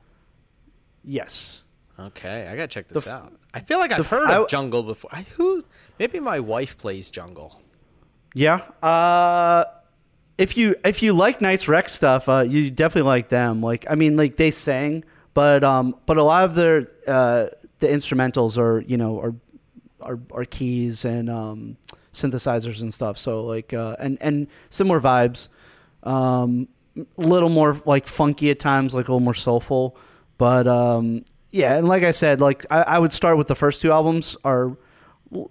Yes. 1.03 1.63
Okay, 1.97 2.47
I 2.47 2.55
gotta 2.55 2.67
check 2.67 2.88
this 2.88 3.07
f- 3.07 3.11
out. 3.13 3.34
I 3.55 3.59
feel 3.59 3.80
like 3.80 3.91
I've 3.91 4.01
f- 4.01 4.09
heard 4.09 4.30
of 4.30 4.47
Jungle 4.47 4.84
before. 4.84 5.09
I, 5.11 5.23
who? 5.36 5.63
Maybe 5.97 6.19
my 6.19 6.39
wife 6.39 6.77
plays 6.77 7.09
Jungle. 7.09 7.59
Yeah. 8.36 8.57
Uh, 8.84 9.63
if 10.38 10.55
you 10.57 10.75
if 10.86 11.01
you 11.01 11.13
like 11.13 11.41
nice 11.41 11.67
rec 11.67 11.89
stuff, 11.89 12.30
uh, 12.30 12.45
you 12.47 12.69
definitely 12.69 13.07
like 13.07 13.30
them. 13.30 13.61
Like 13.61 13.88
I 13.89 13.95
mean, 13.95 14.15
like 14.15 14.38
they 14.38 14.51
sang, 14.51 15.03
but 15.34 15.63
um, 15.63 15.95
but 16.05 16.17
a 16.17 16.23
lot 16.23 16.43
of 16.43 16.53
their 16.53 16.88
uh, 17.07 17.47
the 17.80 17.88
instrumentals 17.88 18.59
are 18.59 18.82
you 18.82 18.97
know 18.97 19.19
are 19.19 19.36
are, 20.01 20.19
are 20.32 20.45
keys 20.45 21.03
and 21.03 21.32
um, 21.32 21.77
synthesizers 22.13 22.80
and 22.82 22.93
stuff. 22.93 23.17
So 23.17 23.43
like 23.43 23.73
uh, 23.73 23.95
and 23.97 24.19
and 24.21 24.47
similar 24.69 25.01
vibes. 25.01 25.47
Um, 26.03 26.67
little 27.17 27.49
more 27.49 27.79
like 27.85 28.07
funky 28.07 28.49
at 28.49 28.59
times, 28.59 28.93
like 28.93 29.07
a 29.07 29.11
little 29.11 29.19
more 29.23 29.33
soulful. 29.33 29.97
But 30.37 30.67
um, 30.67 31.23
yeah, 31.51 31.75
and 31.75 31.87
like 31.87 32.03
I 32.03 32.11
said, 32.11 32.41
like 32.41 32.65
I, 32.71 32.81
I 32.81 32.99
would 32.99 33.13
start 33.13 33.37
with 33.37 33.47
the 33.47 33.55
first 33.55 33.81
two 33.81 33.91
albums 33.91 34.37
are. 34.43 34.77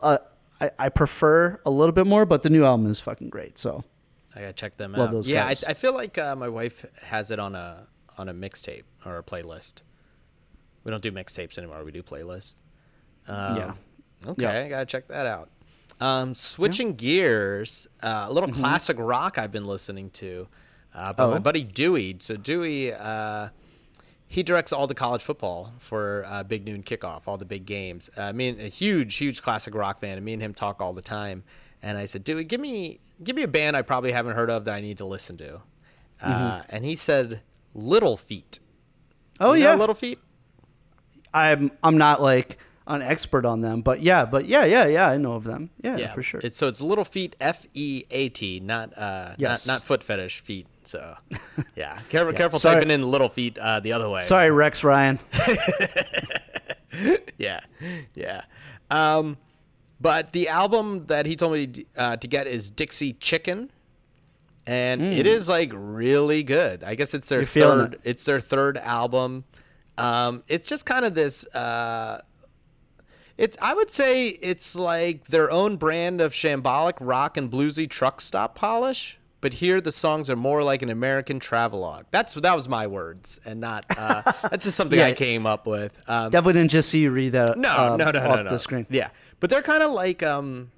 Uh, 0.01 0.18
I, 0.61 0.70
I 0.78 0.88
prefer 0.88 1.61
a 1.64 1.70
little 1.70 1.92
bit 1.92 2.07
more, 2.07 2.26
but 2.26 2.42
the 2.42 2.51
new 2.51 2.64
album 2.64 2.90
is 2.90 2.99
fucking 3.01 3.28
great. 3.28 3.59
So 3.59 3.84
I 4.34 4.40
gotta 4.40 4.53
check 4.53 4.76
them 4.76 4.92
Love 4.92 5.09
out. 5.09 5.12
those 5.12 5.28
yeah, 5.28 5.46
I. 5.46 5.55
I 5.68 5.74
feel 5.74 5.94
like 5.94 6.18
uh, 6.18 6.34
my 6.34 6.49
wife 6.49 6.84
has 7.03 7.30
it 7.30 7.38
on 7.38 7.55
a 7.55 7.86
on 8.16 8.28
a 8.28 8.34
mixtape 8.34 8.82
or 9.05 9.18
a 9.18 9.22
playlist. 9.22 9.82
We 10.84 10.90
don't 10.90 11.03
do 11.03 11.12
mixtapes 11.12 11.59
anymore. 11.59 11.84
We 11.84 11.92
do 11.92 12.03
playlists. 12.03 12.57
Um, 13.28 13.57
Yeah. 13.57 13.74
Okay, 14.26 14.42
Yeah. 14.42 14.64
I 14.64 14.68
gotta 14.68 14.86
check 14.86 15.07
that 15.09 15.26
out. 15.26 15.51
Um, 16.01 16.34
switching 16.34 16.94
gears, 16.94 17.86
uh, 18.03 18.26
a 18.28 18.32
little 18.32 18.49
classic 18.51 18.96
rock 18.99 19.36
I've 19.36 19.53
been 19.53 19.64
listening 19.64 20.11
to 20.11 20.46
uh, 20.99 21.14
my 21.16 21.24
Mm-hmm. 21.24 21.34
Oh. 21.34 21.38
buddy 21.40 21.64
Dewey. 21.64 22.16
So 22.20 22.36
Dewey, 22.36 22.92
uh, 22.92 23.49
he 24.26 24.42
directs 24.42 24.72
all 24.72 24.86
the 24.86 24.94
college 24.94 25.22
football 25.22 25.72
for 25.78 26.24
uh, 26.26 26.42
Big 26.42 26.64
Noon 26.66 26.82
Kickoff, 26.82 27.22
all 27.26 27.36
the 27.36 27.44
big 27.46 27.64
games. 27.64 28.11
Uh, 28.16 28.22
I 28.22 28.32
mean, 28.32 28.61
a 28.61 28.68
huge, 28.68 29.16
huge 29.16 29.40
classic 29.42 29.74
rock 29.74 30.01
fan. 30.01 30.16
And 30.16 30.24
me 30.24 30.32
and 30.34 30.42
him 30.42 30.53
talk 30.55 30.82
all 30.82 30.92
the 30.92 31.03
time. 31.03 31.42
And 31.82 31.96
I 31.96 32.05
said, 32.07 32.24
Dewey, 32.24 32.44
give 32.44 32.61
me, 32.61 32.99
give 33.22 33.36
me 33.36 33.42
a 33.44 33.49
band 33.49 33.76
I 33.76 33.82
probably 33.82 34.12
haven't 34.12 34.34
heard 34.34 34.51
of 34.51 34.64
that 34.66 34.74
I 34.74 34.80
need 34.80 34.99
to 34.99 35.07
listen 35.07 35.36
to. 35.38 35.61
Uh, 36.20 36.26
Mm-hmm. 36.61 36.66
and 36.76 36.84
he 36.84 36.96
said, 36.96 37.40
Little 37.74 38.16
Feat. 38.16 38.59
Oh 39.40 39.53
You 39.53 39.64
yeah, 39.64 39.74
Little 39.76 39.94
Feat. 39.94 40.18
I'm 41.32 41.70
I'm 41.82 41.99
not 41.99 42.20
like 42.22 42.59
an 42.86 43.03
expert 43.03 43.44
on 43.44 43.61
them, 43.61 43.82
but 43.82 44.01
yeah, 44.01 44.24
but 44.24 44.46
yeah, 44.46 44.64
yeah, 44.64 44.86
yeah, 44.86 45.09
I 45.09 45.18
know 45.18 45.34
of 45.34 45.44
them. 45.44 45.70
Yeah, 45.82 45.96
Yeah, 45.99 46.12
for 46.14 46.22
sure. 46.22 46.40
It's 46.42 46.57
so 46.57 46.68
it's 46.68 46.80
little 46.80 47.05
feat, 47.05 47.36
F 47.40 47.66
E 47.74 48.05
A 48.11 48.30
T, 48.30 48.61
not 48.61 48.96
uh, 48.96 49.34
Yes. 49.36 49.66
not 49.66 49.74
not 49.74 49.84
foot 49.84 50.03
fetish 50.03 50.40
feet. 50.40 50.66
So, 50.89 51.14
yeah, 51.76 51.99
careful, 52.09 52.32
careful 52.32 52.59
Sorry. 52.59 52.76
typing 52.76 52.91
in 52.91 53.03
little 53.03 53.28
feet 53.28 53.59
uh, 53.59 53.78
the 53.80 53.93
other 53.93 54.09
way. 54.09 54.22
Sorry, 54.22 54.51
Rex 54.51 54.82
Ryan. 54.82 55.18
Yeah, 57.36 57.61
yeah. 58.14 58.41
Um, 58.91 59.36
but 60.01 60.32
the 60.32 60.49
album 60.49 61.07
that 61.07 61.26
he 61.26 61.36
told 61.36 61.53
me 61.53 61.84
uh, 61.97 62.16
to 62.16 62.26
get 62.26 62.47
is 62.49 62.70
Dixie 62.70 63.12
Chicken, 63.12 63.70
and 64.66 65.03
it 65.03 65.26
is 65.26 65.49
like 65.49 65.70
really 65.74 66.43
good. 66.43 66.82
I 66.82 66.95
guess 66.97 67.14
it's 67.14 67.28
their 67.28 67.45
Hmm. 67.45 67.59
You're 67.59 67.68
third. 67.76 67.95
it. 67.95 68.01
It's 68.05 68.24
their 68.24 68.41
third 68.41 68.78
album. 68.78 69.45
Um, 69.99 70.43
it's 70.49 70.68
just 70.68 70.86
kind 70.86 71.05
of 71.05 71.14
this. 71.14 71.47
Uh, 71.55 72.22
it's 73.36 73.57
I 73.62 73.74
would 73.74 73.91
say 73.93 74.28
it's 74.28 74.74
like 74.74 75.26
their 75.26 75.51
own 75.53 75.76
brand 75.76 76.20
of 76.20 76.32
shambolic 76.32 76.95
rock 77.01 77.36
and 77.36 77.49
bluesy 77.51 77.89
truck 77.89 78.20
stop 78.20 78.57
polish. 78.57 79.18
But 79.41 79.53
here 79.53 79.80
the 79.80 79.93
songs 79.93 80.28
are 80.30 80.36
more 80.36 80.64
like 80.64 80.82
an 80.82 80.91
American 80.91 81.39
travelogue. 81.39 82.07
That's 82.11 82.34
that 82.34 82.57
was 82.57 82.68
my 82.68 82.86
words, 82.89 83.41
and 83.45 83.61
not. 83.61 83.86
Uh, 83.97 84.22
that's 84.51 84.64
just 84.64 84.76
something 84.76 84.99
I 84.99 85.12
came 85.12 85.47
up 85.47 85.66
with. 85.66 85.97
Um, 86.09 86.30
Definitely 86.30 86.61
didn't 86.61 86.72
just 86.72 86.89
see 86.89 87.01
you 87.03 87.12
read 87.12 87.32
that. 87.32 87.57
no, 87.57 87.70
uh, 87.70 87.97
no, 87.97 88.11
no, 88.11 88.18
off 88.20 88.36
no, 88.36 88.43
no. 88.43 88.51
the 88.51 88.59
screen. 88.59 88.86
Yeah, 88.91 89.11
but 89.39 89.49
they're 89.49 89.62
kind 89.62 89.82
of 89.84 89.93
like 89.93 90.24
um, 90.24 90.72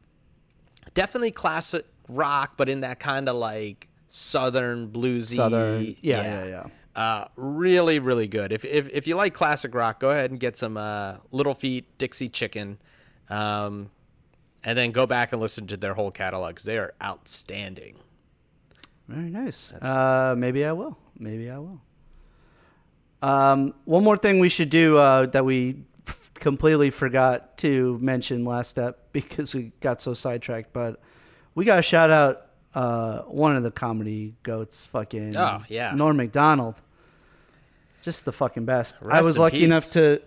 definitely 0.92 1.30
classic 1.30 1.86
rock, 2.08 2.54
but 2.58 2.68
in 2.68 2.80
that 2.82 3.00
kind 3.00 3.28
of 3.30 3.36
like 3.36 3.88
southern 4.08 4.88
bluesy. 4.90 5.36
Southern. 5.36 5.96
Yeah, 6.02 6.22
yeah, 6.22 6.44
yeah. 6.44 6.66
Uh, 6.94 7.28
really, 7.36 7.98
really 7.98 8.28
good. 8.28 8.52
If, 8.52 8.64
if 8.66 8.90
if 8.90 9.06
you 9.06 9.14
like 9.14 9.32
classic 9.32 9.74
rock, 9.74 10.00
go 10.00 10.10
ahead 10.10 10.32
and 10.32 10.40
get 10.40 10.56
some 10.58 10.76
uh, 10.76 11.16
Little 11.30 11.54
Feat, 11.54 11.86
Dixie 11.96 12.28
Chicken, 12.28 12.78
um, 13.30 13.90
and 14.64 14.76
then 14.76 14.90
go 14.90 15.06
back 15.06 15.32
and 15.32 15.40
listen 15.40 15.66
to 15.68 15.78
their 15.78 15.94
whole 15.94 16.10
catalog 16.10 16.56
'cause 16.56 16.64
they 16.64 16.76
are 16.76 16.92
outstanding. 17.02 17.94
Very 19.10 19.30
nice. 19.30 19.72
Uh, 19.72 20.34
maybe 20.38 20.64
I 20.64 20.72
will. 20.72 20.96
Maybe 21.18 21.50
I 21.50 21.58
will. 21.58 21.80
Um, 23.22 23.74
one 23.84 24.02
more 24.04 24.16
thing 24.16 24.38
we 24.38 24.48
should 24.48 24.70
do 24.70 24.96
uh, 24.96 25.26
that 25.26 25.44
we 25.44 25.84
f- 26.08 26.30
completely 26.34 26.90
forgot 26.90 27.58
to 27.58 27.98
mention 28.00 28.44
last 28.44 28.70
step 28.70 28.98
because 29.12 29.54
we 29.54 29.72
got 29.80 30.00
so 30.00 30.14
sidetracked, 30.14 30.72
but 30.72 31.00
we 31.54 31.64
got 31.64 31.76
to 31.76 31.82
shout 31.82 32.10
out 32.10 32.46
uh, 32.74 33.22
one 33.22 33.56
of 33.56 33.62
the 33.62 33.70
comedy 33.70 34.34
goats, 34.42 34.86
fucking 34.86 35.36
Oh, 35.36 35.62
yeah. 35.68 35.92
Norm 35.94 36.16
Macdonald. 36.16 36.76
Just 38.02 38.24
the 38.24 38.32
fucking 38.32 38.64
best. 38.64 39.02
I 39.06 39.20
was 39.20 39.38
lucky 39.38 39.58
peace. 39.58 39.64
enough 39.66 39.90
to 39.90 40.22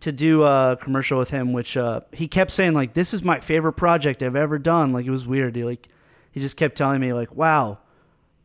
to 0.00 0.12
do 0.12 0.44
a 0.44 0.76
commercial 0.80 1.18
with 1.18 1.30
him, 1.30 1.52
which 1.54 1.76
uh, 1.76 2.02
he 2.12 2.28
kept 2.28 2.50
saying 2.50 2.74
like, 2.74 2.92
"This 2.92 3.14
is 3.14 3.24
my 3.24 3.40
favorite 3.40 3.72
project 3.72 4.22
I've 4.22 4.36
ever 4.36 4.58
done." 4.58 4.92
Like 4.92 5.06
it 5.06 5.10
was 5.10 5.26
weird. 5.26 5.56
He 5.56 5.64
like 5.64 5.88
he 6.32 6.40
just 6.40 6.58
kept 6.58 6.76
telling 6.76 7.00
me 7.00 7.14
like, 7.14 7.34
"Wow, 7.34 7.78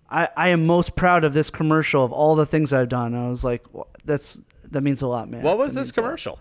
I, 0.10 0.28
I 0.38 0.50
am 0.50 0.66
most 0.66 0.96
proud 0.96 1.24
of 1.24 1.34
this 1.34 1.50
commercial 1.50 2.04
of 2.04 2.12
all 2.12 2.36
the 2.36 2.46
things 2.46 2.72
I've 2.74 2.90
done." 2.90 3.14
And 3.14 3.26
I 3.26 3.30
was 3.30 3.44
like, 3.44 3.64
well, 3.74 3.88
"That's 4.06 4.42
that 4.72 4.82
means 4.82 5.02
a 5.02 5.08
lot, 5.08 5.30
man." 5.30 5.42
What 5.44 5.58
was 5.58 5.74
That 5.74 5.82
this 5.82 5.88
means 5.90 5.98
a 5.98 6.02
lot. 6.02 6.06
commercial? 6.08 6.40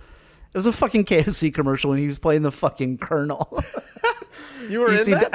It 0.53 0.59
was 0.59 0.67
a 0.67 0.73
fucking 0.73 1.05
KFC 1.07 1.53
commercial 1.55 1.91
when 1.91 1.99
he 1.99 2.07
was 2.07 2.19
playing 2.19 2.43
the 2.43 2.53
fucking 2.53 2.99
Colonel. 2.99 3.63
You 4.69 4.81
were 4.81 4.93
he 4.93 4.99
in 4.99 5.05
seemed 5.05 5.21
that? 5.21 5.35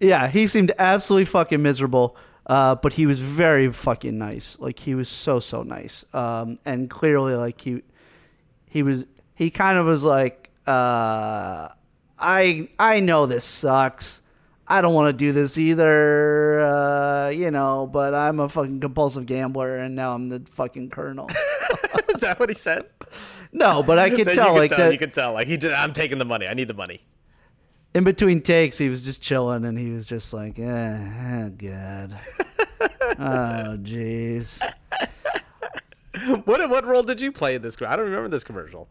a- 0.00 0.04
yeah, 0.06 0.28
he 0.28 0.46
seemed 0.46 0.70
absolutely 0.78 1.24
fucking 1.24 1.60
miserable. 1.62 2.16
Uh, 2.46 2.76
but 2.76 2.92
he 2.92 3.06
was 3.06 3.20
very 3.20 3.70
fucking 3.72 4.16
nice. 4.18 4.56
Like 4.60 4.78
he 4.78 4.94
was 4.94 5.08
so 5.08 5.40
so 5.40 5.62
nice. 5.64 6.04
Um, 6.14 6.58
and 6.64 6.88
clearly 6.88 7.34
like 7.34 7.60
he 7.60 7.82
he 8.68 8.82
was 8.84 9.04
he 9.34 9.50
kind 9.50 9.78
of 9.78 9.86
was 9.86 10.04
like 10.04 10.50
uh, 10.66 11.68
I 12.18 12.68
I 12.78 13.00
know 13.00 13.26
this 13.26 13.44
sucks. 13.44 14.21
I 14.72 14.80
don't 14.80 14.94
want 14.94 15.08
to 15.08 15.12
do 15.12 15.32
this 15.32 15.58
either, 15.58 16.60
uh, 16.60 17.28
you 17.28 17.50
know, 17.50 17.86
but 17.86 18.14
I'm 18.14 18.40
a 18.40 18.48
fucking 18.48 18.80
compulsive 18.80 19.26
gambler 19.26 19.76
and 19.76 19.94
now 19.94 20.14
I'm 20.14 20.30
the 20.30 20.42
fucking 20.50 20.88
colonel. 20.88 21.28
Is 22.08 22.22
that 22.22 22.40
what 22.40 22.48
he 22.48 22.54
said? 22.54 22.86
no, 23.52 23.82
but 23.82 23.98
I 23.98 24.08
could 24.16 24.28
tell 24.28 24.46
you 24.46 24.52
could 24.52 24.58
like 24.58 24.70
tell, 24.70 24.78
that 24.78 24.92
you 24.92 24.98
could 24.98 25.12
tell 25.12 25.34
like 25.34 25.46
he 25.46 25.58
did. 25.58 25.74
I'm 25.74 25.92
taking 25.92 26.16
the 26.16 26.24
money. 26.24 26.46
I 26.46 26.54
need 26.54 26.68
the 26.68 26.74
money. 26.74 27.02
in 27.92 28.02
between 28.04 28.40
takes, 28.40 28.78
he 28.78 28.88
was 28.88 29.02
just 29.02 29.20
chilling, 29.20 29.66
and 29.66 29.78
he 29.78 29.90
was 29.90 30.06
just 30.06 30.32
like, 30.32 30.58
eh, 30.58 31.42
oh, 31.44 31.50
God. 31.50 32.18
oh, 32.80 33.76
jeez. 33.76 34.62
What 36.46 36.70
what 36.70 36.86
role 36.86 37.02
did 37.02 37.20
you 37.20 37.30
play 37.30 37.56
in 37.56 37.62
this? 37.62 37.76
I 37.82 37.94
don't 37.94 38.06
remember 38.06 38.30
this 38.30 38.44
commercial. 38.44 38.88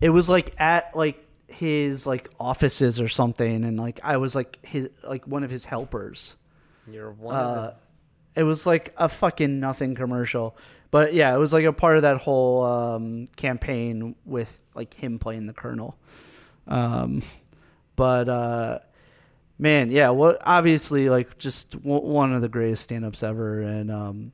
It 0.00 0.10
was 0.10 0.28
like 0.28 0.54
at 0.60 0.94
like 0.94 1.26
his 1.50 2.06
like 2.06 2.30
offices 2.38 3.00
or 3.00 3.08
something, 3.08 3.64
and 3.64 3.78
like 3.78 4.00
I 4.02 4.16
was 4.16 4.34
like 4.34 4.58
his 4.62 4.88
like 5.02 5.26
one 5.26 5.44
of 5.44 5.50
his 5.50 5.64
helpers. 5.64 6.36
You're 6.90 7.10
one. 7.12 7.36
Uh, 7.36 7.38
of 7.38 7.74
It 8.36 8.44
was 8.44 8.66
like 8.66 8.94
a 8.96 9.08
fucking 9.08 9.60
nothing 9.60 9.94
commercial, 9.94 10.56
but 10.90 11.12
yeah, 11.14 11.34
it 11.34 11.38
was 11.38 11.52
like 11.52 11.64
a 11.64 11.72
part 11.72 11.96
of 11.96 12.02
that 12.02 12.18
whole 12.18 12.64
um, 12.64 13.26
campaign 13.36 14.14
with 14.24 14.58
like 14.74 14.94
him 14.94 15.18
playing 15.18 15.46
the 15.46 15.52
colonel. 15.52 15.98
Um, 16.68 17.22
but 17.96 18.28
uh, 18.28 18.78
man, 19.58 19.90
yeah, 19.90 20.10
well, 20.10 20.36
obviously, 20.42 21.08
like 21.08 21.38
just 21.38 21.70
w- 21.82 22.02
one 22.02 22.32
of 22.32 22.40
the 22.40 22.48
greatest 22.48 22.84
stand-ups 22.84 23.22
ever, 23.22 23.60
and 23.60 23.90
um, 23.90 24.32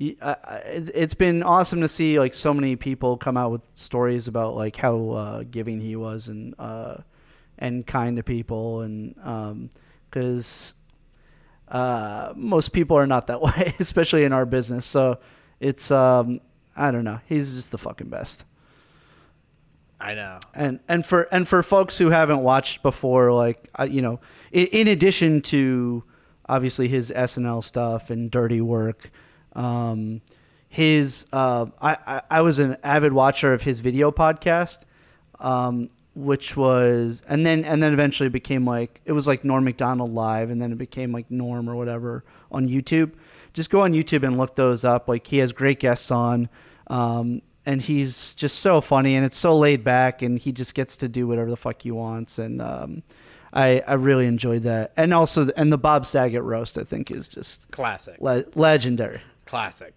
y- 0.00 0.16
I- 0.22 0.36
I- 0.44 0.58
it's- 0.94 1.14
been 1.14 1.42
awesome 1.42 1.80
to 1.82 1.88
see 1.88 2.18
like 2.18 2.34
so 2.34 2.52
many 2.54 2.74
people 2.76 3.16
come 3.18 3.36
out 3.36 3.52
with 3.52 3.68
stories 3.72 4.26
about 4.28 4.56
like 4.56 4.76
how 4.76 5.10
uh, 5.10 5.42
giving 5.50 5.80
he 5.80 5.94
was 5.96 6.28
and 6.28 6.54
uh, 6.58 6.96
and 7.58 7.86
kind 7.86 8.16
to 8.16 8.22
people, 8.22 8.80
and 8.80 9.70
because 10.10 10.72
uh, 11.68 12.32
most 12.34 12.72
people 12.72 12.96
are 12.96 13.06
not 13.06 13.26
that 13.28 13.40
way, 13.42 13.74
especially 13.78 14.24
in 14.24 14.32
our 14.32 14.46
business. 14.46 14.86
So 14.86 15.18
it's 15.60 15.90
um, 15.90 16.40
I 16.76 16.90
don't 16.90 17.04
know, 17.04 17.20
he's 17.26 17.54
just 17.54 17.70
the 17.70 17.78
fucking 17.78 18.08
best 18.08 18.44
I 20.00 20.14
know. 20.14 20.40
and 20.54 20.80
and 20.88 21.04
for 21.04 21.22
and 21.30 21.46
for 21.46 21.62
folks 21.62 21.98
who 21.98 22.08
haven't 22.08 22.40
watched 22.40 22.82
before, 22.82 23.32
like 23.34 23.68
you 23.88 24.00
know, 24.00 24.20
in, 24.50 24.66
in 24.68 24.88
addition 24.88 25.42
to 25.42 26.02
obviously 26.48 26.88
his 26.88 27.12
SNL 27.14 27.62
stuff 27.62 28.08
and 28.08 28.30
Dirty 28.30 28.62
Work, 28.62 29.10
um, 29.54 30.20
his 30.68 31.26
uh, 31.32 31.66
I, 31.80 31.96
I 32.06 32.22
I 32.30 32.40
was 32.42 32.58
an 32.58 32.76
avid 32.82 33.12
watcher 33.12 33.52
of 33.52 33.62
his 33.62 33.80
video 33.80 34.10
podcast, 34.10 34.84
um, 35.40 35.88
which 36.14 36.56
was 36.56 37.22
and 37.28 37.44
then 37.44 37.64
and 37.64 37.82
then 37.82 37.92
eventually 37.92 38.28
became 38.28 38.64
like 38.64 39.00
it 39.04 39.12
was 39.12 39.26
like 39.26 39.44
Norm 39.44 39.64
Macdonald 39.64 40.12
live, 40.12 40.50
and 40.50 40.60
then 40.62 40.72
it 40.72 40.78
became 40.78 41.12
like 41.12 41.30
Norm 41.30 41.68
or 41.68 41.74
whatever 41.76 42.24
on 42.52 42.68
YouTube. 42.68 43.12
Just 43.52 43.70
go 43.70 43.80
on 43.80 43.92
YouTube 43.92 44.22
and 44.24 44.38
look 44.38 44.54
those 44.54 44.84
up. 44.84 45.08
Like 45.08 45.26
he 45.26 45.38
has 45.38 45.52
great 45.52 45.80
guests 45.80 46.10
on. 46.10 46.48
Um, 46.86 47.42
and 47.66 47.82
he's 47.82 48.34
just 48.34 48.60
so 48.60 48.80
funny 48.80 49.14
and 49.14 49.24
it's 49.24 49.36
so 49.36 49.56
laid 49.56 49.84
back 49.84 50.22
and 50.22 50.38
he 50.38 50.50
just 50.50 50.74
gets 50.74 50.96
to 50.96 51.08
do 51.08 51.26
whatever 51.28 51.50
the 51.50 51.56
fuck 51.56 51.82
he 51.82 51.90
wants 51.90 52.38
and 52.38 52.60
um, 52.60 53.02
I, 53.52 53.80
I 53.86 53.94
really 53.94 54.26
enjoyed 54.26 54.62
that 54.62 54.92
and 54.96 55.12
also 55.12 55.50
and 55.56 55.70
the 55.70 55.78
Bob 55.78 56.06
Saget 56.06 56.42
roast 56.42 56.78
I 56.78 56.84
think 56.84 57.10
is 57.10 57.28
just 57.28 57.70
Classic. 57.70 58.16
le- 58.18 58.44
legendary. 58.54 59.20
Classic. 59.50 59.92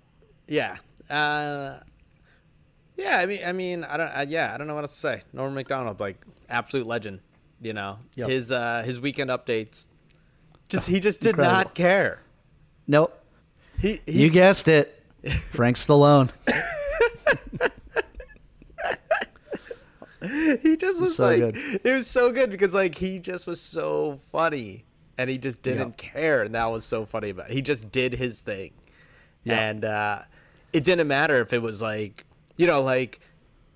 Yeah. 0.47 0.77
Uh, 1.09 1.77
yeah. 2.97 3.19
I 3.19 3.25
mean, 3.27 3.39
I 3.45 3.53
mean, 3.53 3.83
I 3.83 3.97
don't. 3.97 4.07
Uh, 4.09 4.25
yeah, 4.27 4.51
I 4.53 4.57
don't 4.57 4.65
know 4.65 4.73
what 4.73 4.83
else 4.83 4.93
to 4.95 4.99
say. 4.99 5.21
Norman 5.31 5.53
Macdonald, 5.53 5.99
like 5.99 6.17
absolute 6.49 6.87
legend. 6.87 7.19
You 7.61 7.73
know, 7.73 7.99
Yep. 8.15 8.29
his 8.29 8.51
uh, 8.51 8.81
his 8.83 8.99
weekend 8.99 9.29
updates. 9.29 9.85
Just 10.69 10.87
he 10.87 10.99
just 10.99 11.21
did 11.21 11.29
Incredible. 11.29 11.55
not 11.57 11.75
care. 11.75 12.19
Nope, 12.87 13.17
He, 13.79 14.01
he 14.07 14.23
you 14.23 14.29
guessed 14.31 14.67
it, 14.67 15.01
Frank 15.51 15.77
Stallone. 15.77 16.29
he 20.61 20.77
just 20.77 21.01
was 21.01 21.15
so 21.17 21.25
like 21.25 21.39
good. 21.39 21.55
it 21.83 21.91
was 21.93 22.07
so 22.07 22.31
good 22.31 22.49
because 22.49 22.73
like 22.73 22.95
he 22.95 23.19
just 23.19 23.45
was 23.45 23.59
so 23.61 24.17
funny 24.31 24.85
and 25.17 25.29
he 25.29 25.37
just 25.37 25.61
didn't 25.61 25.97
care 25.97 26.43
and 26.43 26.55
that 26.55 26.65
was 26.71 26.85
so 26.85 27.05
funny 27.05 27.29
about 27.29 27.49
it. 27.49 27.53
he 27.53 27.61
just 27.61 27.91
did 27.91 28.13
his 28.13 28.39
thing 28.41 28.71
and 29.45 29.85
uh 29.85 30.21
it 30.71 30.83
didn't 30.83 31.07
matter 31.07 31.39
if 31.41 31.53
it 31.53 31.61
was 31.61 31.81
like 31.81 32.25
you 32.57 32.65
know 32.67 32.81
like 32.81 33.19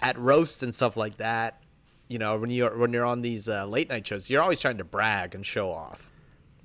at 0.02 0.18
roast 0.18 0.64
and 0.64 0.74
stuff 0.74 0.96
like 0.98 1.18
that 1.18 1.62
you 2.10 2.20
know, 2.20 2.38
when 2.38 2.50
you're 2.50 2.78
when 2.78 2.94
you're 2.94 3.06
on 3.06 3.22
these 3.22 3.50
uh, 3.50 3.66
late 3.66 3.90
night 3.90 4.08
shows, 4.08 4.30
you're 4.30 4.42
always 4.42 4.62
trying 4.62 4.78
to 4.78 4.86
brag 4.86 5.36
and 5.36 5.46
show 5.46 5.70
off. 5.70 6.10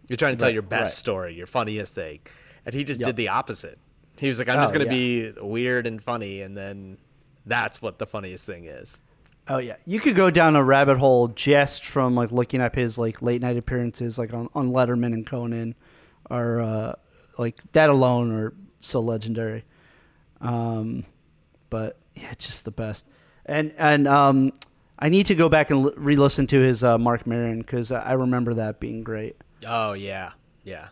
You're 0.07 0.17
trying 0.17 0.35
to 0.35 0.39
tell 0.39 0.47
Right, 0.47 0.55
your 0.55 0.63
best 0.63 0.91
right. 0.93 0.99
story, 0.99 1.35
your 1.35 1.49
funniest 1.49 1.97
thing, 1.97 2.21
and 2.65 2.73
he 2.73 2.85
just 2.85 3.01
Yep. 3.01 3.07
did 3.09 3.17
the 3.17 3.27
opposite. 3.27 3.77
He 4.19 4.29
was 4.29 4.39
like, 4.39 4.49
"I'm 4.49 4.59
Oh, 4.59 4.63
just 4.63 4.73
gonna 4.73 4.85
yeah. 4.85 4.91
be 4.93 5.33
weird 5.41 5.89
and 5.89 6.01
funny," 6.01 6.43
and 6.43 6.57
then 6.57 6.97
that's 7.45 7.83
what 7.83 7.99
the 7.99 8.07
funniest 8.07 8.47
thing 8.47 8.67
is. 8.67 9.01
Oh 9.49 9.59
yeah, 9.59 9.75
you 9.85 9.99
could 9.99 10.15
go 10.15 10.31
down 10.31 10.55
a 10.55 10.63
rabbit 10.63 10.99
hole 10.99 11.27
just 11.27 11.85
from 11.85 12.15
like 12.15 12.31
looking 12.31 12.61
up 12.61 12.77
his 12.77 12.97
like 12.97 13.21
late 13.21 13.43
night 13.43 13.57
appearances, 13.57 14.19
like 14.19 14.33
on, 14.33 14.49
on 14.55 14.71
Letterman 14.71 15.13
and 15.13 15.27
Conan, 15.27 15.75
or 16.31 16.61
uh, 16.61 16.93
like 17.37 17.61
that 17.73 17.91
alone 17.91 18.31
are 18.31 18.53
so 18.85 19.01
legendary. 19.01 19.65
Um, 20.41 21.05
but 21.71 21.97
yeah, 22.15 22.33
just 22.39 22.65
the 22.65 22.71
best. 22.71 23.09
And 23.47 23.73
and 23.79 24.07
um, 24.07 24.53
I 24.99 25.09
need 25.09 25.27
to 25.27 25.35
go 25.35 25.49
back 25.49 25.71
and 25.71 25.87
l- 25.87 25.95
re-listen 25.97 26.47
to 26.49 26.61
his 26.61 26.85
uh, 26.85 26.99
Marc 26.99 27.27
Maron 27.27 27.59
because 27.61 27.91
I 27.93 28.13
remember 28.13 28.55
that 28.55 28.81
being 28.81 29.03
great. 29.03 29.37
Oh 29.67 29.93
yeah, 29.95 30.33
yeah. 30.65 30.89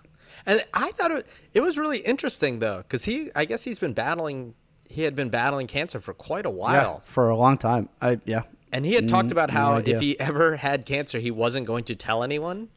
And 0.47 0.63
I 0.73 0.91
thought 0.93 1.11
it, 1.11 1.27
it 1.55 1.61
was 1.61 1.77
really 1.79 1.99
interesting 1.99 2.59
though, 2.61 2.79
because 2.79 3.05
he, 3.05 3.31
I 3.37 3.45
guess 3.45 3.63
he's 3.63 3.79
been 3.79 3.93
battling, 3.93 4.55
he 4.89 5.03
had 5.03 5.15
been 5.15 5.29
battling 5.29 5.67
cancer 5.67 6.01
for 6.01 6.15
quite 6.15 6.47
a 6.47 6.51
while, 6.51 7.03
for 7.05 7.29
a 7.29 7.37
long 7.37 7.59
time. 7.59 7.89
I 8.01 8.19
yeah, 8.25 8.43
and 8.73 8.85
he 8.87 8.95
had 8.95 9.09
talked 9.09 9.29
Mm, 9.29 9.33
about 9.33 9.51
how 9.51 9.75
idea. 9.75 9.97
if 9.97 10.01
he 10.01 10.19
ever 10.19 10.57
had 10.57 10.87
cancer, 10.87 11.19
he 11.19 11.31
wasn't 11.31 11.67
going 11.67 11.85
to 11.85 11.95
tell 11.95 12.23
anyone 12.23 12.69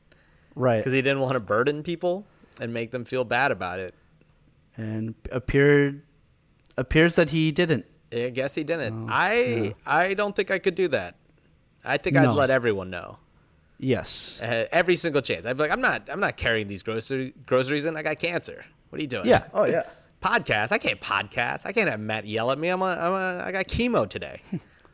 right. 0.56 0.78
because 0.80 0.94
he 0.94 1.02
didn't 1.02 1.22
want 1.22 1.34
to 1.36 1.40
burden 1.40 1.84
people 1.84 2.26
and 2.60 2.74
make 2.74 2.92
them 2.92 3.06
feel 3.06 3.24
bad 3.24 3.52
about 3.52 3.80
it. 3.80 3.96
And 4.78 5.14
appeared 5.32 6.02
appears 6.78 7.16
that 7.16 7.30
he 7.30 7.52
didn't. 7.52 7.86
I 8.12 8.30
guess 8.30 8.54
he 8.56 8.64
didn't. 8.64 9.08
I, 9.10 9.74
I 9.86 10.14
don't 10.14 10.36
think 10.36 10.52
I 10.52 10.60
could 10.60 10.76
do 10.76 10.88
that. 10.90 11.16
I 11.84 11.98
think 11.98 12.16
I'd 12.16 12.24
No. 12.24 12.34
let 12.34 12.50
everyone 12.50 12.90
know. 12.90 13.18
Yes. 13.80 14.40
Uh, 14.42 14.66
every 14.72 14.96
single 14.96 15.22
chance. 15.22 15.46
I'd 15.46 15.58
be 15.58 15.64
like, 15.64 15.72
I'm 15.72 15.82
not, 15.82 16.10
I'm 16.12 16.20
not 16.20 16.38
carrying 16.38 16.68
these 16.68 16.84
grocery 16.84 17.34
groceries 17.46 17.86
in. 17.86 17.98
I 17.98 18.04
got 18.04 18.20
cancer. 18.20 18.64
What 18.90 19.00
are 19.00 19.02
you 19.02 19.08
doing? 19.08 19.26
Yeah. 19.28 19.46
Oh 19.54 19.66
yeah. 19.66 19.84
podcast. 20.24 20.72
I 20.72 20.78
can't 20.78 21.02
podcast. 21.02 21.66
I 21.66 21.72
can't 21.74 21.90
have 21.90 22.00
Matt 22.00 22.26
yell 22.26 22.52
at 22.52 22.58
me. 22.60 22.70
I'm 22.70 22.82
a, 22.82 22.86
I'm 22.86 23.14
a 23.14 23.44
I 23.46 23.52
got 23.52 23.68
chemo 23.68 24.08
today. 24.10 24.42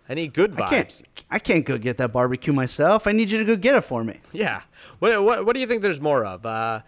I 0.10 0.14
need 0.16 0.34
good 0.34 0.54
vibes. 0.54 0.62
I 0.66 0.70
can't. 0.70 1.02
I 1.32 1.40
can't 1.40 1.66
go 1.66 1.78
get 1.78 1.98
that 1.98 2.12
barbecue 2.12 2.52
myself. 2.54 3.06
I 3.06 3.12
need 3.12 3.30
you 3.30 3.38
to 3.38 3.46
go 3.46 3.56
get 3.56 3.76
it 3.76 3.82
for 3.82 4.04
me. 4.04 4.20
Yeah. 4.32 4.62
What, 5.00 5.24
what 5.24 5.46
what 5.46 5.54
do 5.54 5.60
you 5.60 5.68
think 5.68 5.82
there's 5.84 6.02
more 6.02 6.26
of? 6.26 6.46
Uh, 6.46 6.82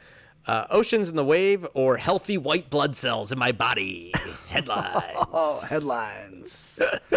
uh, 0.48 0.66
oceans 0.70 1.10
in 1.10 1.16
the 1.16 1.24
wave 1.26 1.68
or 1.74 1.98
healthy 1.98 2.38
white 2.38 2.70
blood 2.70 2.96
cells 2.96 3.32
in 3.32 3.40
my 3.40 3.52
body? 3.52 4.12
Headlines. 4.50 5.02
Oh, 5.32 5.62
headlines. 5.70 6.82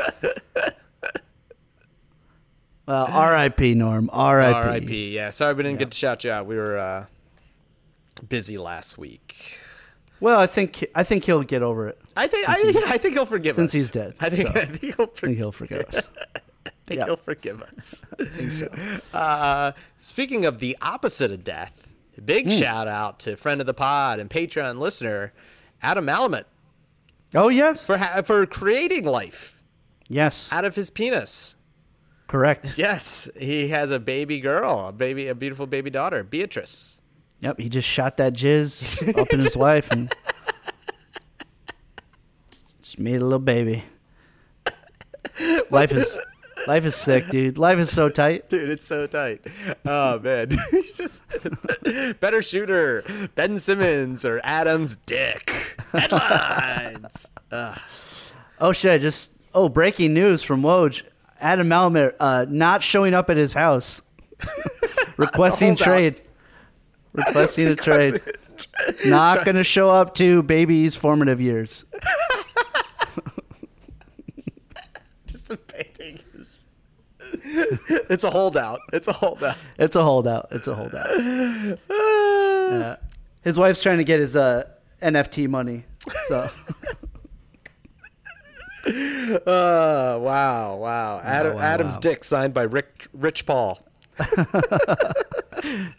well, 2.86 3.06
R.I.P. 3.10 3.74
Norm. 3.74 4.08
R.I.P. 4.12 4.54
R.I.P. 4.54 5.14
Yeah. 5.14 5.30
Sorry 5.30 5.54
we 5.54 5.62
didn't 5.62 5.78
get 5.78 5.90
to 5.90 5.96
shout 5.98 6.22
you 6.24 6.30
out. 6.30 6.46
We 6.46 6.56
were 6.56 6.78
uh, 6.78 7.06
busy 8.28 8.58
last 8.58 8.98
week. 8.98 9.58
Well, 10.20 10.38
I 10.38 10.46
think 10.46 10.86
I 10.94 11.02
think 11.04 11.24
he'll 11.24 11.42
get 11.42 11.62
over 11.62 11.88
it. 11.88 12.00
I 12.16 12.26
think 12.28 12.48
I, 12.48 12.52
I 12.94 12.98
think 12.98 13.14
he'll 13.14 13.26
forgive 13.26 13.56
since 13.56 13.70
us. 13.70 13.72
Since 13.72 13.82
he's 13.82 13.90
dead, 13.90 14.14
I 14.20 14.30
think, 14.30 14.48
so. 14.48 14.54
I 14.60 14.64
think 14.64 14.80
he'll 14.80 14.92
I 14.92 14.96
think 15.06 15.16
forgive. 15.16 15.36
he'll 15.38 15.52
forgive 15.52 15.84
us. 15.94 16.08
I 16.66 16.70
think 16.86 16.98
Yeah. 17.00 17.04
he'll 17.06 17.16
forgive 17.16 17.62
us. 17.62 18.04
uh, 19.12 19.72
speaking 19.98 20.46
of 20.46 20.60
the 20.60 20.76
opposite 20.80 21.30
of 21.32 21.42
death, 21.42 21.72
big 22.22 22.44
Hmm. 22.50 22.58
shout 22.58 22.88
out 22.88 23.18
to 23.20 23.36
friend 23.36 23.60
of 23.60 23.66
the 23.66 23.74
pod 23.74 24.18
and 24.18 24.28
Patreon 24.30 24.78
listener 24.78 25.32
Adam 25.82 26.06
Malamet 26.06 26.44
Oh 27.34 27.48
yes. 27.48 27.86
for 27.86 27.96
ha- 27.98 28.22
for 28.24 28.46
creating 28.46 29.04
life 29.04 29.60
yes. 30.08 30.48
out 30.52 30.64
of 30.64 30.74
his 30.74 30.90
penis. 30.90 31.56
Correct. 32.26 32.74
Yes, 32.78 33.28
he 33.38 33.68
has 33.68 33.90
a 33.90 33.98
baby 33.98 34.40
girl, 34.40 34.86
a 34.88 34.92
baby, 34.92 35.28
a 35.28 35.34
beautiful 35.34 35.66
baby 35.66 35.90
daughter, 35.90 36.22
Beatrice. 36.24 37.02
Yep. 37.40 37.60
He 37.60 37.68
just 37.68 37.88
shot 37.88 38.16
that 38.16 38.32
jizz 38.32 39.18
up 39.20 39.28
in 39.32 39.40
his 39.40 39.56
wife 39.56 39.90
and 39.90 40.10
just 42.80 42.98
made 42.98 43.16
a 43.20 43.24
little 43.24 43.38
baby. 43.38 43.84
Life 45.70 45.92
is 45.92 46.18
life 46.66 46.84
is 46.84 46.94
sick, 46.94 47.28
dude. 47.28 47.58
Life 47.58 47.78
is 47.78 47.90
so 47.90 48.08
tight. 48.08 48.48
Dude, 48.48 48.70
it's 48.70 48.86
so 48.86 49.06
tight. 49.06 49.46
Oh 49.84 50.18
man, 50.20 50.50
he's 50.70 50.96
just 50.96 51.22
better 52.20 52.42
shooter, 52.42 53.04
Ben 53.34 53.58
Simmons 53.58 54.24
or 54.24 54.40
Adam's 54.44 54.96
dick. 54.96 55.50
Headlines. 55.92 57.30
Ugh. 57.52 57.78
Oh 58.60 58.72
shit! 58.72 59.00
Just 59.00 59.32
oh, 59.54 59.68
breaking 59.68 60.14
news 60.14 60.42
from 60.42 60.62
Woj. 60.62 61.02
Adam 61.40 61.68
Malmer 61.68 62.14
uh, 62.20 62.46
not 62.48 62.82
showing 62.82 63.12
up 63.12 63.28
at 63.28 63.36
his 63.36 63.52
house, 63.52 64.00
requesting 65.16 65.72
out. 65.72 65.78
trade. 65.78 66.20
Requesting 67.12 67.68
a 67.68 67.76
trade. 67.76 68.20
Not 69.06 69.44
gonna 69.44 69.62
show 69.62 69.90
up 69.90 70.14
to 70.16 70.42
baby's 70.42 70.96
formative 70.96 71.40
years. 71.40 71.84
just 75.26 75.48
debating. 75.48 76.23
It's 78.10 78.24
a 78.24 78.30
holdout. 78.30 78.80
It's 78.92 79.08
a 79.08 79.12
holdout. 79.12 79.56
It's 79.78 79.96
a 79.96 80.02
holdout. 80.02 80.48
It's 80.50 80.66
a 80.68 80.74
holdout. 80.74 81.78
Yeah. 82.64 82.96
His 83.42 83.58
wife's 83.58 83.82
trying 83.82 83.98
to 83.98 84.04
get 84.04 84.20
his 84.20 84.34
uh, 84.34 84.64
NFT 85.02 85.48
money. 85.48 85.84
So 86.28 86.48
Uh, 88.86 90.18
wow, 90.20 90.76
wow. 90.76 91.20
Adam, 91.24 91.56
wow, 91.56 91.62
Adam's 91.62 91.94
wow. 91.94 92.00
dick 92.00 92.24
signed 92.24 92.52
by 92.52 92.62
Rick, 92.62 93.08
Rich 93.14 93.46
Paul. 93.46 93.78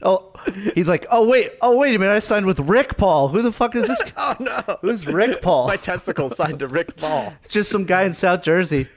oh, 0.04 0.32
he's 0.76 0.88
like, 0.88 1.06
oh 1.12 1.28
wait, 1.28 1.52
oh 1.62 1.76
wait 1.78 1.96
a 1.96 2.00
minute, 2.00 2.14
I 2.14 2.20
signed 2.20 2.46
with 2.46 2.60
Rick 2.60 2.98
Paul. 2.98 3.28
Who 3.30 3.42
the 3.42 3.52
fuck 3.52 3.76
is 3.76 3.88
this? 3.88 4.02
Oh 4.18 4.36
no, 4.40 4.78
Who's 4.82 5.06
Rick 5.08 5.42
Paul? 5.42 5.68
my 5.68 5.78
testicles 5.78 6.38
signed 6.38 6.60
to 6.60 6.68
Rick 6.68 6.96
Paul. 6.98 7.34
It's 7.42 7.54
just 7.54 7.70
some 7.72 7.86
guy 7.86 8.04
in 8.04 8.14
South 8.14 8.42
Jersey. 8.42 8.88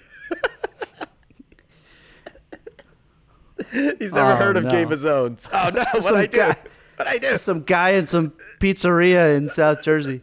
He's 3.99 4.13
never 4.13 4.33
Oh, 4.33 4.37
heard 4.37 4.57
of 4.57 4.65
no. 4.65 4.71
Game 4.71 4.93
of 4.93 4.99
Zones. 4.99 5.49
Oh 5.53 5.71
no, 5.71 5.85
what 6.01 6.15
I 6.15 6.27
do? 6.27 6.53
What 6.97 7.07
I 7.09 7.19
do? 7.19 7.39
some 7.39 7.63
guy 7.63 7.91
in 7.91 8.07
some 8.07 8.33
pizzeria 8.61 9.37
in 9.37 9.49
South 9.49 9.83
Jersey. 9.83 10.21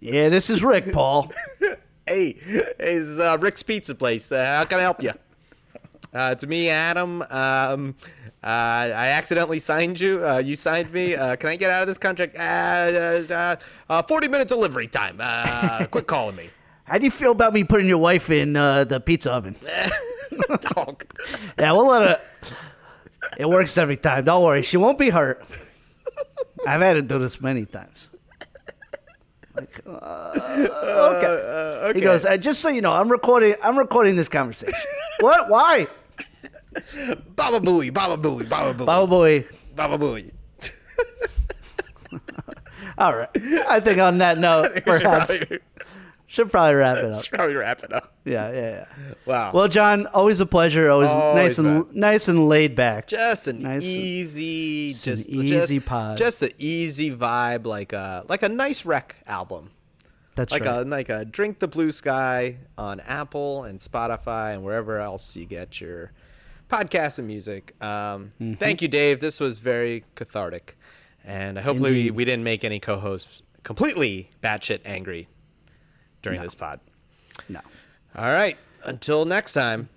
Yeah, 0.00 0.28
this 0.28 0.50
is 0.50 0.62
Rick 0.64 0.92
Paul. 0.92 1.30
Hey, 2.08 2.34
hey, 2.34 2.62
this 2.78 3.08
is 3.08 3.18
uh, 3.18 3.36
Rick's 3.40 3.64
Pizza 3.64 3.92
Place. 3.92 4.30
Uh, 4.30 4.44
how 4.46 4.64
can 4.64 4.78
I 4.78 4.82
help 4.82 5.02
you? 5.02 5.10
Uh, 6.14 6.30
it's 6.32 6.46
me, 6.46 6.68
Adam. 6.68 7.20
Um, 7.30 7.96
uh, 8.44 8.46
I 8.46 9.08
accidentally 9.08 9.58
signed 9.58 10.00
you. 10.00 10.24
Uh, 10.24 10.38
you 10.38 10.54
signed 10.54 10.92
me. 10.92 11.16
Uh, 11.16 11.34
can 11.34 11.48
I 11.50 11.56
get 11.56 11.72
out 11.72 11.82
of 11.82 11.88
this 11.88 11.98
contract? 11.98 12.36
Uh, 12.36 12.40
uh, 13.34 13.56
uh, 13.90 14.02
40 14.02 14.28
minute 14.28 14.46
delivery 14.46 14.86
time. 14.86 15.16
Uh, 15.20 15.84
quit 15.86 16.06
calling 16.06 16.36
me. 16.36 16.48
How 16.86 16.98
do 16.98 17.04
you 17.04 17.10
feel 17.10 17.32
about 17.32 17.52
me 17.52 17.64
putting 17.64 17.88
your 17.88 17.98
wife 17.98 18.30
in 18.30 18.56
uh, 18.56 18.84
the 18.84 19.00
pizza 19.00 19.32
oven? 19.32 19.56
Dog. 20.60 21.04
Yeah, 21.58 21.72
we'll 21.72 21.88
let 21.88 22.02
her. 22.02 22.20
It 23.38 23.48
works 23.48 23.76
every 23.76 23.96
time. 23.96 24.24
Don't 24.24 24.42
worry, 24.42 24.62
she 24.62 24.76
won't 24.76 24.96
be 24.96 25.10
hurt. 25.10 25.44
I've 26.66 26.80
had 26.80 26.94
to 26.94 27.02
do 27.02 27.18
this 27.18 27.40
many 27.40 27.64
times. 27.64 28.08
Like, 29.56 29.80
uh, 29.86 30.30
okay. 31.16 31.26
Uh, 31.26 31.88
okay. 31.88 31.98
He 31.98 32.04
goes, 32.04 32.24
uh, 32.24 32.36
just 32.36 32.60
so 32.60 32.68
you 32.68 32.82
know, 32.82 32.92
I'm 32.92 33.10
recording. 33.10 33.56
I'm 33.62 33.76
recording 33.76 34.14
this 34.14 34.28
conversation. 34.28 34.78
what? 35.20 35.48
Why? 35.48 35.86
Baba 37.34 37.58
Booey, 37.58 37.92
Baba 37.92 38.16
Booey, 38.16 38.48
Baba 38.48 38.74
Booey, 38.74 38.86
Baba 38.86 39.06
boy. 39.06 39.46
Baba 39.74 39.98
Booey. 39.98 40.32
All 42.98 43.16
right. 43.16 43.30
I 43.68 43.80
think 43.80 43.98
on 43.98 44.18
that 44.18 44.38
note, 44.38 44.68
perhaps 44.86 45.40
should 46.26 46.50
probably 46.50 46.74
wrap 46.74 46.96
it 46.98 47.04
up. 47.12 47.22
should 47.22 47.34
probably 47.34 47.54
wrap 47.54 47.82
it 47.84 47.92
up. 47.92 48.12
Yeah, 48.24 48.50
yeah, 48.50 48.60
yeah. 48.60 49.14
Wow. 49.26 49.52
Well, 49.54 49.68
Jon, 49.68 50.06
always 50.08 50.40
a 50.40 50.46
pleasure. 50.46 50.90
Always, 50.90 51.08
Always, 51.10 51.42
nice 51.42 51.58
and 51.58 51.94
nice 51.94 52.28
and 52.28 52.48
laid 52.48 52.74
back. 52.74 53.06
just 53.06 53.46
an 53.46 53.62
Nice 53.62 53.84
and- 53.84 53.92
easy, 53.92 54.92
just 54.92 55.06
an 55.06 55.12
just 55.46 55.64
easy 55.64 55.76
just, 55.76 55.86
pod. 55.86 56.18
Just 56.18 56.42
an 56.42 56.50
easy 56.58 57.14
vibe, 57.14 57.66
like 57.66 57.92
a 57.92 58.24
like 58.28 58.42
a 58.42 58.48
nice 58.48 58.84
rec 58.84 59.16
album. 59.26 59.70
That's 60.34 60.52
like 60.52 60.64
right. 60.64 60.80
a 60.80 60.88
like 60.88 61.08
a 61.08 61.24
drink 61.24 61.60
the 61.60 61.68
blue 61.68 61.92
sky 61.92 62.56
on 62.76 63.00
Apple 63.00 63.64
and 63.64 63.78
Spotify 63.80 64.52
and 64.54 64.62
wherever 64.64 64.98
else 64.98 65.34
you 65.36 65.46
get 65.46 65.80
your 65.80 66.12
podcasts 66.68 67.18
and 67.18 67.26
music. 67.28 67.72
Um, 67.80 68.32
Mm-hmm. 68.40 68.54
Thank 68.54 68.82
you, 68.82 68.88
Dave. 68.88 69.20
This 69.20 69.38
was 69.40 69.60
very 69.60 70.02
cathartic, 70.16 70.76
and 71.24 71.56
hopefully 71.58 71.92
we, 71.92 72.10
we 72.10 72.24
didn't 72.24 72.44
make 72.44 72.64
any 72.64 72.80
co-hosts 72.80 73.42
completely 73.62 74.28
batshit 74.42 74.80
angry 74.84 75.26
during 76.26 76.42
this 76.42 76.54
pod. 76.56 76.80
no. 77.48 77.60
All 78.16 78.32
right, 78.32 78.56
until 78.84 79.24
next 79.24 79.52
time. 79.52 79.88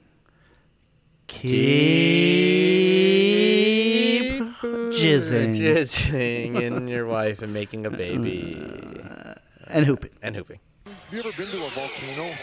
Keep 1.28 1.50
jizzing 4.92 5.54
jizzing 5.56 6.62
in 6.62 6.88
your 6.94 7.06
wife 7.08 7.42
and 7.42 7.54
making 7.54 7.86
a 7.86 7.90
baby 7.92 8.58
uh, 9.04 9.36
and 9.68 9.86
hooping. 9.86 10.10
and 10.22 10.36
hooping. 10.36 10.60
Have 10.86 10.96
you 11.12 11.20
ever 11.20 11.32
been 11.32 11.48
to 11.52 11.66
a 11.66 11.70
volcano 11.70 12.34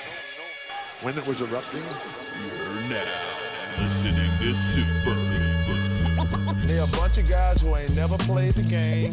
when 1.03 1.19
it 1.19 1.27
was 1.27 1.41
erupting? 1.41 1.83
You're 1.83 2.81
now 2.89 3.83
listening 3.83 4.31
to 4.39 4.55
Super. 4.55 5.15
They're 6.67 6.85
a 6.85 6.87
bunch 6.87 7.19
of 7.19 7.29
guys 7.29 7.61
who 7.61 7.75
ain't 7.77 7.95
never 7.95 8.17
played 8.19 8.55
the 8.55 8.63
game. 8.63 9.13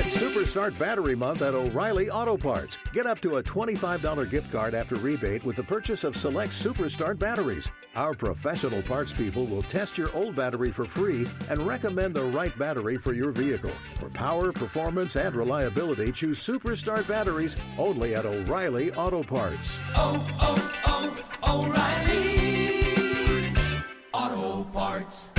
It's 0.00 0.16
Superstart 0.16 0.78
Battery 0.78 1.16
Month 1.16 1.42
at 1.42 1.56
O'Reilly 1.56 2.08
Auto 2.08 2.36
Parts. 2.36 2.78
Get 2.92 3.04
up 3.04 3.18
to 3.18 3.38
a 3.38 3.42
$25 3.42 4.30
gift 4.30 4.52
card 4.52 4.72
after 4.72 4.94
rebate 4.94 5.44
with 5.44 5.56
the 5.56 5.64
purchase 5.64 6.04
of 6.04 6.16
select 6.16 6.52
Superstart 6.52 7.18
batteries. 7.18 7.68
Our 7.96 8.14
professional 8.14 8.80
parts 8.82 9.12
people 9.12 9.44
will 9.44 9.62
test 9.62 9.98
your 9.98 10.14
old 10.14 10.36
battery 10.36 10.70
for 10.70 10.84
free 10.84 11.26
and 11.50 11.58
recommend 11.66 12.14
the 12.14 12.26
right 12.26 12.56
battery 12.56 12.96
for 12.96 13.12
your 13.12 13.32
vehicle. 13.32 13.72
For 13.94 14.08
power, 14.08 14.52
performance, 14.52 15.16
and 15.16 15.34
reliability, 15.34 16.12
choose 16.12 16.38
Superstart 16.38 17.08
batteries 17.08 17.56
only 17.76 18.14
at 18.14 18.24
O'Reilly 18.24 18.92
Auto 18.92 19.24
Parts. 19.24 19.80
oh, 19.96 20.70
oh, 20.86 21.10
oh 21.42 21.66
O'Reilly 21.66 23.52
Auto 24.14 24.62
Parts. 24.70 25.32